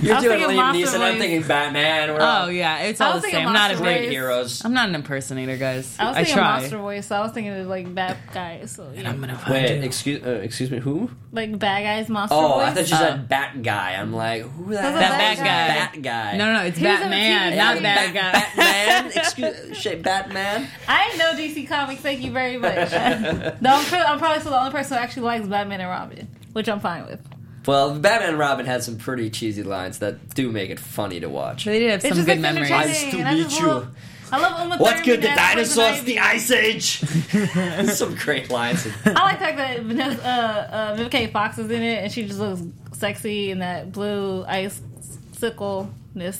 You're 0.00 0.12
I 0.14 0.16
was 0.16 0.24
doing 0.24 0.38
thinking 0.38 0.56
Liam 0.56 0.56
Monster 0.56 0.98
Neeson. 0.98 1.00
I'm 1.00 1.18
thinking 1.18 1.42
Batman. 1.48 2.08
We're 2.14 2.20
all 2.20 2.46
oh, 2.46 2.48
yeah, 2.48 2.78
it's 2.80 3.00
I 3.00 3.06
all 3.06 3.14
was 3.14 3.22
the 3.22 3.28
thinking 3.28 3.40
same. 3.40 3.48
I'm 3.48 3.52
not 3.54 3.70
a 3.70 3.74
big. 3.74 3.82
great 3.82 4.10
heroes. 4.10 4.64
I'm 4.64 4.72
not 4.72 4.88
an 4.88 4.94
impersonator, 4.94 5.56
guys. 5.56 5.96
I 5.98 6.08
was 6.08 6.16
I 6.16 6.20
thinking 6.24 6.34
try. 6.34 6.58
monster 6.60 6.78
voice, 6.78 7.06
so 7.06 7.16
I 7.16 7.20
was 7.20 7.32
thinking 7.32 7.52
of 7.52 7.66
like 7.66 7.94
bad 7.94 8.16
guys. 8.32 8.72
So 8.72 8.90
yeah. 8.94 9.08
I'm 9.10 9.20
gonna 9.20 9.36
find 9.38 9.52
Wait, 9.52 9.76
you. 9.78 9.82
excuse, 9.82 10.24
uh, 10.24 10.30
excuse 10.42 10.70
me. 10.70 10.78
Who? 10.78 11.10
like 11.32 11.58
bad 11.58 11.82
guys, 11.82 12.08
monster 12.08 12.34
Oh, 12.36 12.54
voice. 12.54 12.66
I 12.66 12.70
thought 12.74 12.88
you 12.90 12.96
Uh, 12.96 12.98
said 12.98 13.28
Bat 13.28 13.62
Guy. 13.62 13.92
I'm 13.94 14.12
like, 14.12 14.42
who 14.42 14.70
the 14.70 14.82
heck? 14.82 14.94
That 14.94 15.10
bad 15.10 15.36
bad 15.38 15.44
guy. 15.92 15.92
Bat 15.94 16.02
Guy. 16.02 16.36
No, 16.36 16.46
no, 16.46 16.58
no, 16.58 16.64
it's 16.66 16.78
He 16.78 16.84
was 16.86 16.94
in 17.00 17.06
a 17.06 17.10
Batman, 17.10 17.52
TV 17.52 17.56
not 17.56 17.68
series. 17.68 17.82
bad 17.82 18.14
Bat- 18.14 18.32
guy. 18.32 18.62
Batman. 18.62 19.12
Excuse, 19.16 19.76
shit, 19.78 20.02
Batman. 20.02 20.68
I 20.88 21.06
didn't 21.06 21.18
know 21.18 21.32
DC 21.42 21.66
Comics. 21.68 22.00
Thank 22.02 22.20
you 22.22 22.32
very 22.32 22.56
much. 22.58 22.90
no, 22.92 23.70
I'm, 23.70 23.94
I'm 23.94 24.18
probably 24.18 24.40
still 24.40 24.52
the 24.52 24.58
only 24.58 24.70
person 24.72 24.96
who 24.96 25.02
actually 25.02 25.22
likes 25.22 25.46
Batman 25.46 25.80
and 25.80 25.88
Robin, 25.90 26.28
which 26.52 26.68
I'm 26.68 26.80
fine 26.80 27.06
with. 27.06 27.20
Well, 27.66 27.98
Batman 27.98 28.30
and 28.30 28.38
Robin 28.38 28.66
had 28.66 28.82
some 28.82 28.96
pretty 28.98 29.30
cheesy 29.30 29.62
lines 29.62 29.98
that 30.00 30.34
do 30.34 30.50
make 30.50 30.70
it 30.70 30.80
funny 30.80 31.20
to 31.20 31.28
watch. 31.28 31.64
They 31.64 31.78
did 31.78 31.90
have 32.02 32.02
some 32.16 32.24
good 32.24 32.40
memories. 32.40 32.70
Nice 32.70 33.10
to 33.10 33.18
and 33.18 33.38
meet 33.38 33.58
you. 33.60 33.86
I 34.32 34.38
love 34.38 34.60
Uma 34.64 34.78
What's 34.78 35.02
good? 35.02 35.20
The 35.20 35.28
dinosaurs, 35.28 36.02
the 36.04 36.18
Ice 36.18 36.50
Age. 36.50 36.98
some 37.90 38.14
great 38.16 38.48
lines. 38.50 38.86
I 39.04 39.10
like 39.10 39.38
the 39.38 39.44
fact 39.44 39.56
that 39.58 39.82
Vanessa, 39.82 40.22
uh, 40.24 40.74
uh, 40.74 40.96
Vivica 40.96 41.30
Fox 41.30 41.58
is 41.58 41.70
in 41.70 41.82
it, 41.82 42.02
and 42.04 42.10
she 42.12 42.26
just 42.26 42.38
looks 42.38 42.62
sexy 42.94 43.50
in 43.50 43.58
that 43.58 43.92
blue 43.92 44.42
icicleness. 44.46 46.38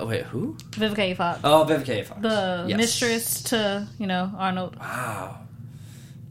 Oh 0.00 0.06
wait, 0.06 0.22
who? 0.24 0.54
Vivica 0.72 0.98
A. 0.98 1.14
Fox, 1.14 1.40
Oh, 1.42 1.66
Vivica 1.68 1.88
A. 2.00 2.04
Fox. 2.04 2.20
the 2.22 2.66
Yes. 2.68 2.76
mistress 2.76 3.42
to 3.44 3.88
you 3.98 4.06
know 4.06 4.30
Arnold. 4.36 4.76
Wow. 4.78 5.38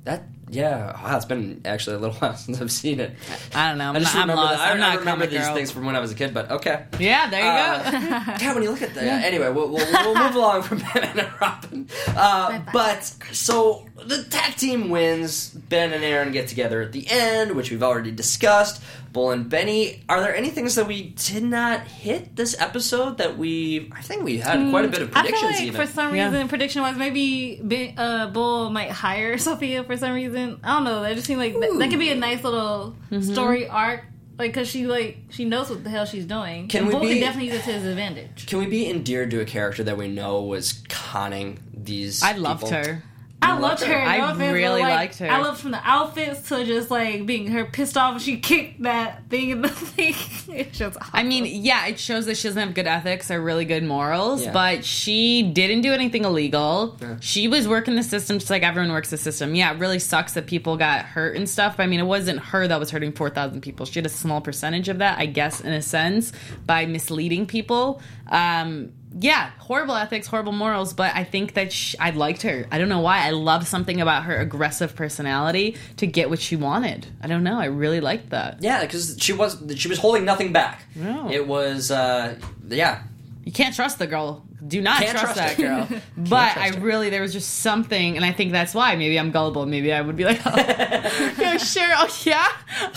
That 0.06 0.24
yeah. 0.50 1.02
Wow, 1.04 1.16
it's 1.18 1.26
been 1.26 1.62
actually 1.66 1.98
a 1.98 2.00
little 2.00 2.16
while 2.20 2.36
since 2.36 2.62
I've 2.62 2.72
seen 2.72 3.00
it. 3.00 3.14
I 3.54 3.70
don't 3.70 3.78
know. 3.78 3.90
I'm, 3.90 3.96
I 3.96 4.00
just 4.00 4.14
not, 4.16 4.22
I'm 4.24 4.30
remember. 4.30 4.44
lost. 4.44 4.58
the- 4.58 4.64
I, 4.64 4.72
I'm 4.72 4.78
I 4.78 4.80
not 4.80 4.96
a 4.96 5.00
remember 5.00 5.28
these 5.28 5.40
girl. 5.40 5.56
things 5.56 5.72
from 5.72 5.86
when 5.86 5.96
I 5.96 6.00
was 6.00 6.12
a 6.12 6.16
kid. 6.16 6.34
But 6.34 6.52
okay. 6.52 6.86
Yeah, 7.00 7.30
there 7.30 7.42
you 7.42 7.48
Uh, 7.48 7.92
go. 8.26 8.32
yeah, 8.42 8.54
when 8.54 8.64
you 8.64 8.72
look 8.72 8.82
at 8.82 8.94
that. 8.96 9.24
Anyway, 9.26 9.50
we'll, 9.50 9.70
we'll, 9.70 9.86
we'll 9.92 10.16
move 10.16 10.36
along 10.36 10.64
from 10.64 10.78
Batman 10.94 11.20
and 11.20 11.30
Robin. 11.42 11.88
Uh, 12.08 12.60
but 12.74 13.04
so 13.32 13.86
the 14.06 14.24
tag 14.24 14.56
team 14.56 14.90
wins. 14.90 15.50
Ben 15.50 15.92
and 15.94 16.04
Erin 16.04 16.32
get 16.32 16.48
together 16.48 16.82
at 16.82 16.92
the 16.92 17.06
end, 17.10 17.52
which 17.52 17.72
we've 17.72 17.84
already 17.84 18.12
discussed. 18.12 18.82
Bull 19.18 19.32
and 19.32 19.50
Benny. 19.50 20.04
Are 20.08 20.22
there 20.22 20.36
any 20.36 20.50
things 20.52 20.76
that 20.76 20.86
we 20.86 21.10
did 21.16 21.42
not 21.42 21.82
hit 21.88 22.36
this 22.36 22.56
episode 22.62 23.18
that 23.18 23.36
we? 23.36 23.90
I 23.92 24.02
think 24.02 24.24
we 24.24 24.38
had 24.38 24.70
quite 24.70 24.86
a 24.86 24.90
bit 24.90 25.02
of 25.02 25.10
I 25.16 25.24
feel 25.24 25.32
predictions. 25.32 25.52
like 25.54 25.62
even 25.64 25.82
for 25.82 25.88
some 25.92 26.16
Yeah. 26.16 26.30
reason, 26.30 26.48
prediction 26.48 26.82
wise, 26.84 26.98
maybe 26.98 27.60
Ben, 27.64 27.96
uh, 27.98 28.28
Bull 28.28 28.70
might 28.70 28.92
hire 28.92 29.36
Sophia 29.48 29.84
for 29.84 29.98
some 29.98 30.14
reason. 30.14 30.60
I 30.64 30.76
don't 30.76 30.84
know. 30.84 31.02
That 31.02 31.16
just 31.16 31.26
seemed 31.26 31.40
like 31.40 31.54
that, 31.60 31.80
that 31.80 31.90
could 31.90 31.98
be 31.98 32.12
a 32.12 32.16
nice 32.16 32.44
little 32.44 32.96
Mm-hmm. 33.12 33.34
story 33.34 33.68
arc. 33.68 34.04
Like, 34.38 34.54
cause 34.54 34.68
she 34.68 34.86
like 34.86 35.18
she 35.32 35.46
knows 35.46 35.68
what 35.72 35.84
the 35.84 35.90
hell 35.90 36.06
she's 36.06 36.26
doing. 36.28 36.68
Can 36.68 36.82
and 36.82 36.88
we 36.90 36.92
Bull 36.94 37.02
be- 37.02 37.08
can 37.14 37.20
definitely 37.22 37.48
use 37.52 37.56
it 37.62 37.64
to 37.64 37.72
his 37.72 37.86
advantage. 37.86 38.46
Can 38.46 38.60
we 38.60 38.68
be 38.68 38.88
endeared 38.88 39.32
to 39.32 39.40
a 39.42 39.46
character 39.46 39.84
that 39.86 39.98
we 39.98 40.08
know 40.10 40.44
was 40.44 40.84
conning 40.90 41.58
these? 41.74 42.22
I 42.22 42.34
loved 42.34 42.62
people? 42.66 42.78
her. 42.78 43.04
I 43.48 43.52
loved 43.54 43.62
loved 43.62 43.84
her. 43.84 43.94
her. 44.00 44.06
I 44.06 44.18
no 44.20 44.26
offense, 44.32 44.54
really 44.54 44.82
like, 44.82 44.96
liked 44.96 45.18
her. 45.20 45.30
I 45.32 45.42
loved 45.42 45.60
from 45.62 45.72
the 45.72 45.82
outfits 45.84 46.48
to 46.50 46.66
just 46.66 46.90
like 46.92 47.26
being 47.26 47.48
her 47.48 47.66
pissed 47.66 47.98
off 47.98 48.22
she 48.22 48.40
kicked 48.40 48.84
that 48.84 49.30
thing 49.30 49.50
in 49.52 49.62
the 49.62 49.70
thing. 49.70 50.14
It's 50.50 50.78
just. 50.78 50.98
I 51.14 51.24
mean, 51.24 51.46
yeah, 51.46 51.88
it 51.88 52.00
shows 52.00 52.26
that 52.28 52.38
she 52.38 52.48
doesn't 52.48 52.62
have 52.62 52.74
good 52.74 52.88
ethics 52.88 53.30
or 53.32 53.42
really 53.42 53.66
good 53.66 53.84
morals, 53.84 54.44
Yeah. 54.44 54.52
but 54.52 54.86
she 54.86 55.44
didn't 55.44 55.82
do 55.82 55.94
anything 55.94 56.24
illegal. 56.26 56.98
Yeah. 57.02 57.18
She 57.20 57.48
was 57.48 57.68
working 57.68 57.96
the 57.96 58.04
system 58.04 58.40
just 58.40 58.50
like 58.50 58.64
everyone 58.64 58.92
works 58.92 59.10
the 59.10 59.18
system. 59.18 59.56
Yeah, 59.56 59.74
it 59.74 59.80
really 59.80 60.00
sucks 60.00 60.34
that 60.34 60.48
people 60.48 60.78
got 60.78 61.06
hurt 61.06 61.36
and 61.36 61.50
stuff. 61.50 61.78
But 61.78 61.84
I 61.84 61.88
mean, 61.88 62.00
it 62.00 62.04
wasn't 62.06 62.40
her 62.40 62.68
that 62.68 62.80
was 62.80 62.92
hurting 62.92 63.12
4,000 63.14 63.62
people. 63.62 63.86
She 63.86 64.00
had 64.00 64.06
a 64.06 64.10
small 64.10 64.42
percentage 64.42 64.90
of 64.90 65.00
that, 65.00 65.20
I 65.20 65.26
guess, 65.26 65.62
in 65.62 65.74
a 65.74 65.82
sense, 65.82 66.32
by 66.66 66.86
misleading 66.86 67.46
people. 67.48 68.02
Um, 68.28 68.92
yeah, 69.20 69.52
horrible 69.58 69.96
ethics, 69.96 70.28
horrible 70.28 70.52
morals, 70.52 70.94
but 70.94 71.16
I 71.16 71.24
think 71.24 71.54
that 71.56 71.72
sh 71.74 71.96
I 72.00 72.12
liked 72.12 72.44
her. 72.44 72.68
I 72.72 72.78
don't 72.78 72.90
know 72.90 73.02
why. 73.02 73.26
I 73.26 73.32
loved 73.32 73.68
something 73.68 74.00
about 74.02 74.24
her 74.24 74.38
aggressive 74.38 74.96
personality 74.96 75.78
to 75.98 76.08
get 76.08 76.30
what 76.30 76.40
she 76.40 76.56
wanted. 76.56 77.08
I 77.22 77.28
don't 77.28 77.44
know. 77.44 77.60
I 77.60 77.66
really 77.66 78.00
liked 78.00 78.30
that. 78.30 78.58
Yeah, 78.62 78.82
because 78.82 79.18
she 79.20 79.34
was 79.34 79.62
she 79.76 79.88
was 79.88 80.00
holding 80.00 80.26
nothing 80.26 80.54
back. 80.54 80.84
No. 80.96 81.30
It 81.30 81.48
was 81.48 81.92
uh, 81.92 82.40
yeah. 82.70 83.04
You 83.44 83.52
can't 83.52 83.74
trust 83.76 83.98
the 84.00 84.08
girl. 84.08 84.47
Do 84.66 84.82
not 84.82 85.02
trust, 85.04 85.18
trust 85.18 85.36
that 85.36 85.58
girl. 85.58 85.88
but 86.18 86.58
I 86.58 86.70
really, 86.80 87.12
there 87.12 87.22
was 87.22 87.32
just 87.32 87.58
something, 87.58 88.16
and 88.16 88.26
I 88.26 88.32
think 88.32 88.52
that's 88.52 88.74
why. 88.74 88.96
Maybe 88.96 89.20
I'm 89.20 89.30
gullible. 89.32 89.66
Maybe 89.68 89.94
I 89.94 90.02
would 90.02 90.16
be 90.16 90.24
like, 90.26 90.42
oh, 90.46 90.54
yeah, 90.56 91.58
sure. 91.58 91.88
Oh, 91.96 92.22
yeah. 92.26 92.48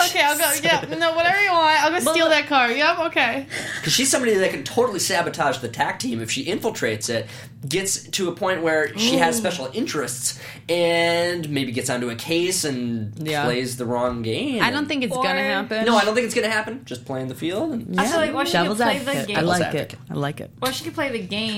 Okay, 0.01 0.23
I'll 0.23 0.39
go. 0.39 0.51
Yeah, 0.63 0.81
no, 0.97 1.15
whatever 1.15 1.43
you 1.43 1.51
want. 1.53 1.85
I'll 1.85 1.91
go 1.91 2.13
steal 2.13 2.31
that 2.31 2.47
car. 2.47 2.71
Yep. 2.71 2.99
Okay. 3.09 3.47
Because 3.77 3.93
she's 3.93 4.11
somebody 4.11 4.35
that 4.37 4.51
can 4.53 4.65
totally 4.65 4.99
sabotage 5.01 5.59
the 5.59 5.69
tag 5.69 5.99
team 5.99 6.23
if 6.23 6.31
she 6.31 6.47
infiltrates 6.47 7.11
it, 7.11 7.27
gets 7.69 8.05
to 8.09 8.29
a 8.29 8.33
point 8.33 8.63
where 8.63 8.97
she 8.97 9.17
has 9.19 9.37
special 9.37 9.69
interests, 9.75 10.41
and 10.71 11.51
maybe 11.51 11.73
gets 11.73 11.91
onto 11.91 12.09
a 12.09 12.15
case 12.15 12.65
and 12.65 13.13
Yeah. 13.19 13.45
plays 13.45 13.77
the 13.77 13.85
wrong 13.85 14.23
game. 14.23 14.63
I 14.63 14.71
don't 14.71 14.87
think 14.87 15.05
it's 15.05 15.15
Or- 15.15 15.23
gonna 15.23 15.43
happen. 15.43 15.85
No, 15.85 15.95
I 15.99 16.07
don't 16.07 16.15
think 16.15 16.25
it's 16.25 16.35
gonna 16.35 16.49
happen. 16.49 16.83
Just 16.87 17.05
playing 17.05 17.29
the 17.29 17.35
field. 17.35 17.73
And, 17.73 18.01
I 18.01 18.07
feel 18.07 18.17
like 18.17 18.35
or 18.35 18.47
she 18.47 18.53
could 18.57 18.77
play 18.79 18.97
advocate. 18.97 19.27
the 19.27 19.27
game. 19.27 19.37
I 19.37 19.41
like 19.43 19.75
it. 19.75 19.95
I 20.09 20.15
like 20.15 20.41
it. 20.41 20.51
Or 20.63 20.73
she 20.73 20.85
could 20.85 20.95
play 20.95 21.11
the 21.11 21.19
game 21.19 21.50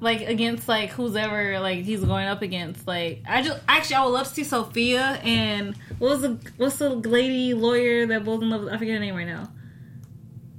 like 0.00 0.22
against 0.22 0.68
like 0.68 0.90
who's 0.90 1.14
ever 1.14 1.60
like 1.60 1.84
he's 1.84 2.04
going 2.04 2.26
up 2.26 2.42
against. 2.42 2.86
Like 2.86 3.22
I 3.26 3.42
just 3.42 3.60
actually 3.68 3.96
I 3.96 4.04
would 4.04 4.10
love 4.12 4.28
to 4.28 4.34
see 4.34 4.44
Sophia 4.44 5.20
and 5.22 5.76
what 5.98 6.10
was 6.10 6.22
the 6.22 6.38
what's 6.56 6.76
the 6.78 6.90
lady 6.90 7.54
lawyer 7.54 8.06
that 8.06 8.24
was 8.24 8.42
in 8.42 8.50
love 8.50 8.64
with 8.64 8.72
I 8.72 8.78
forget 8.78 8.94
her 8.94 9.00
name 9.00 9.14
right 9.14 9.26
now. 9.26 9.48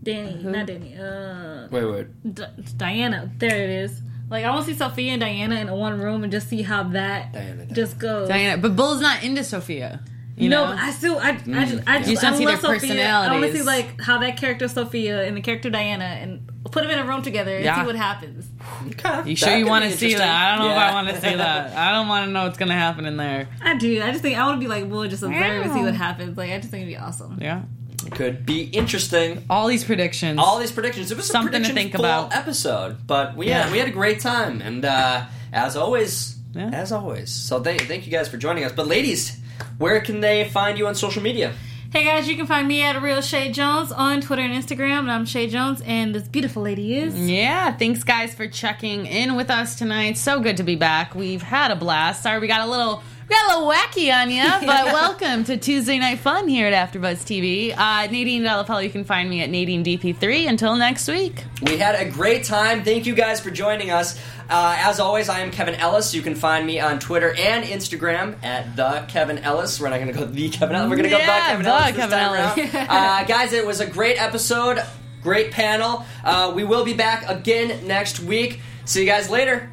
Danny, 0.01 0.43
not 0.43 0.65
Danny. 0.65 0.97
Uh, 0.97 1.67
wait, 1.71 1.85
wait. 1.85 2.33
D- 2.35 2.43
Diana. 2.75 3.31
There 3.37 3.55
it 3.63 3.69
is. 3.69 4.01
Like 4.29 4.45
I 4.45 4.49
want 4.49 4.65
to 4.65 4.71
see 4.71 4.77
Sophia 4.77 5.11
and 5.11 5.21
Diana 5.21 5.55
in 5.55 5.71
one 5.71 5.99
room 5.99 6.23
and 6.23 6.31
just 6.31 6.49
see 6.49 6.61
how 6.61 6.83
that 6.83 7.33
Diana, 7.33 7.55
Diana. 7.55 7.73
just 7.73 7.99
goes. 7.99 8.27
Diana, 8.27 8.61
but 8.61 8.75
Bull's 8.75 9.01
not 9.01 9.23
into 9.23 9.43
Sophia. 9.43 10.01
You 10.35 10.49
no, 10.49 10.65
know, 10.65 10.71
but 10.71 10.79
I 10.79 10.91
still, 10.91 11.19
I, 11.19 11.29
I 11.29 11.33
just, 11.33 11.47
I 11.53 11.55
yeah. 11.55 11.97
just, 11.99 12.09
You 12.09 12.15
just 12.15 12.23
I 12.25 12.37
see 12.37 12.45
love 12.47 12.61
their 12.61 12.79
Sophia. 12.79 13.07
I 13.07 13.31
want 13.31 13.43
to 13.43 13.53
see 13.55 13.61
like 13.61 14.01
how 14.01 14.17
that 14.19 14.37
character 14.37 14.67
Sophia 14.67 15.23
and 15.23 15.37
the 15.37 15.41
character 15.41 15.69
Diana 15.69 16.05
and 16.05 16.49
put 16.71 16.83
them 16.83 16.91
in 16.91 16.99
a 16.99 17.05
room 17.05 17.21
together 17.21 17.55
and 17.55 17.65
Yeah. 17.65 17.79
see 17.81 17.85
what 17.85 17.95
happens. 17.95 18.45
Okay. 18.89 19.29
You 19.29 19.35
sure 19.35 19.49
That 19.49 19.59
you 19.59 19.67
want 19.67 19.85
to 19.85 19.91
see 19.97 20.13
that? 20.15 20.21
I 20.27 20.57
don't 20.57 20.67
know 20.67 20.71
if 20.73 20.77
I 20.79 20.93
want 20.93 21.07
to 21.09 21.15
see 21.21 21.35
that. 21.35 21.75
I 21.77 21.91
don't 21.91 22.07
want 22.07 22.25
to 22.27 22.31
know 22.31 22.43
what's 22.45 22.57
gonna 22.57 22.73
happen 22.73 23.05
in 23.05 23.17
there. 23.17 23.47
I 23.61 23.75
do. 23.77 24.01
I 24.01 24.11
just 24.11 24.21
think 24.21 24.37
I 24.37 24.45
want 24.45 24.59
to 24.59 24.65
be 24.65 24.69
like, 24.69 24.89
well, 24.89 25.03
just 25.07 25.23
observe 25.23 25.65
and 25.65 25.73
see 25.73 25.81
what 25.81 25.93
happens. 25.95 26.37
Like, 26.37 26.51
I 26.51 26.57
just 26.57 26.69
think 26.71 26.83
it'd 26.83 26.93
be 26.93 26.97
awesome. 26.97 27.37
Yeah, 27.41 27.61
It 28.05 28.11
Could 28.15 28.45
be 28.45 28.63
interesting. 28.63 29.43
all 29.49 29.67
these 29.67 29.83
predictions. 29.83 30.39
All 30.39 30.59
these 30.59 30.71
predictions. 30.71 31.11
It 31.11 31.17
was 31.17 31.25
Something 31.27 31.51
to 31.51 31.57
a 31.57 31.59
prediction 31.59 31.75
think 31.75 31.91
full 31.95 32.05
about. 32.05 32.33
episode, 32.35 33.05
but 33.07 33.35
we 33.37 33.47
Yeah. 33.47 33.63
had 33.63 33.71
we 33.71 33.77
had 33.79 33.87
a 33.87 33.91
great 33.91 34.19
time, 34.19 34.61
and 34.61 34.83
uh, 34.85 35.21
as 35.53 35.75
always, 35.77 36.35
Yeah. 36.53 36.69
as 36.73 36.91
always. 36.91 37.29
So 37.31 37.61
thank 37.61 37.81
thank 37.87 38.05
you 38.05 38.11
guys 38.11 38.27
for 38.29 38.37
joining 38.37 38.63
us. 38.65 38.71
But 38.73 38.87
ladies, 38.87 39.37
where 39.77 39.99
can 40.01 40.19
they 40.21 40.45
find 40.49 40.77
you 40.77 40.87
on 40.87 40.95
social 40.95 41.21
media? 41.23 41.53
Hey 41.93 42.05
guys, 42.05 42.27
you 42.27 42.35
can 42.35 42.47
find 42.47 42.67
me 42.67 42.81
at 42.81 42.99
Real 43.03 43.21
Shay 43.21 43.51
Jones 43.51 43.91
on 43.91 44.19
Twitter 44.19 44.41
and 44.41 44.51
Instagram, 44.51 45.01
and 45.01 45.11
I'm 45.11 45.25
Shay 45.25 45.47
Jones, 45.47 45.79
and 45.85 46.15
this 46.15 46.27
beautiful 46.27 46.63
lady 46.63 46.97
is. 46.97 47.15
Yeah, 47.15 47.71
thanks 47.71 48.03
guys 48.03 48.33
for 48.33 48.47
checking 48.47 49.05
in 49.05 49.35
with 49.35 49.51
us 49.51 49.77
tonight. 49.77 50.17
So 50.17 50.39
good 50.39 50.57
to 50.57 50.63
be 50.63 50.75
back. 50.75 51.13
We've 51.13 51.43
had 51.43 51.69
a 51.69 51.75
blast. 51.75 52.23
Sorry 52.23 52.39
we 52.39 52.47
got 52.47 52.67
a 52.67 52.71
little 52.71 53.03
we 53.27 53.35
got 53.35 53.45
a 53.51 53.59
little 53.59 53.69
wacky 53.71 54.13
on 54.13 54.29
you, 54.29 54.43
but 54.65 54.85
welcome 54.85 55.43
to 55.45 55.57
Tuesday 55.57 55.97
Night 55.99 56.19
Fun 56.19 56.47
here 56.47 56.67
at 56.67 56.91
AfterBuzz 56.91 57.23
TV. 57.23 57.71
Uh, 57.75 58.09
Nadine 58.11 58.43
Delapello, 58.43 58.83
you 58.83 58.89
can 58.89 59.03
find 59.03 59.29
me 59.29 59.41
at 59.41 59.49
Nadine 59.49 59.83
DP3. 59.83 60.47
Until 60.47 60.75
next 60.75 61.07
week. 61.07 61.43
We 61.61 61.77
had 61.77 61.95
a 61.95 62.09
great 62.09 62.43
time. 62.43 62.83
Thank 62.83 63.05
you 63.05 63.15
guys 63.15 63.39
for 63.39 63.49
joining 63.51 63.91
us. 63.91 64.19
Uh, 64.49 64.75
as 64.79 64.99
always, 64.99 65.29
I 65.29 65.39
am 65.39 65.51
Kevin 65.51 65.75
Ellis. 65.75 66.13
You 66.13 66.21
can 66.21 66.35
find 66.35 66.65
me 66.67 66.79
on 66.79 66.99
Twitter 66.99 67.33
and 67.33 67.63
Instagram 67.65 68.43
at 68.43 68.75
the 68.75 69.05
Kevin 69.07 69.37
Ellis. 69.39 69.79
We're 69.79 69.89
not 69.89 69.99
going 70.01 70.11
to 70.11 70.19
go 70.19 70.25
the 70.25 70.49
Kevin 70.49 70.75
Ellis. 70.75 70.89
We're 70.89 70.97
going 70.97 71.09
to 71.09 71.09
go 71.09 71.17
the 71.17 71.23
Yeah, 71.23 71.47
Kevin 71.47 71.63
the 71.65 71.71
Ellis 71.71 71.95
Kevin 71.95 72.09
time 72.19 72.35
Ellis. 72.35 72.73
around. 72.75 72.87
uh, 72.89 73.23
guys, 73.25 73.53
it 73.53 73.65
was 73.65 73.79
a 73.79 73.85
great 73.87 74.21
episode. 74.21 74.83
Great 75.21 75.51
panel. 75.51 76.05
Uh, 76.23 76.51
we 76.53 76.65
will 76.65 76.83
be 76.83 76.93
back 76.93 77.27
again 77.29 77.87
next 77.87 78.19
week. 78.19 78.59
See 78.85 78.99
you 78.99 79.05
guys 79.05 79.29
later. 79.29 79.72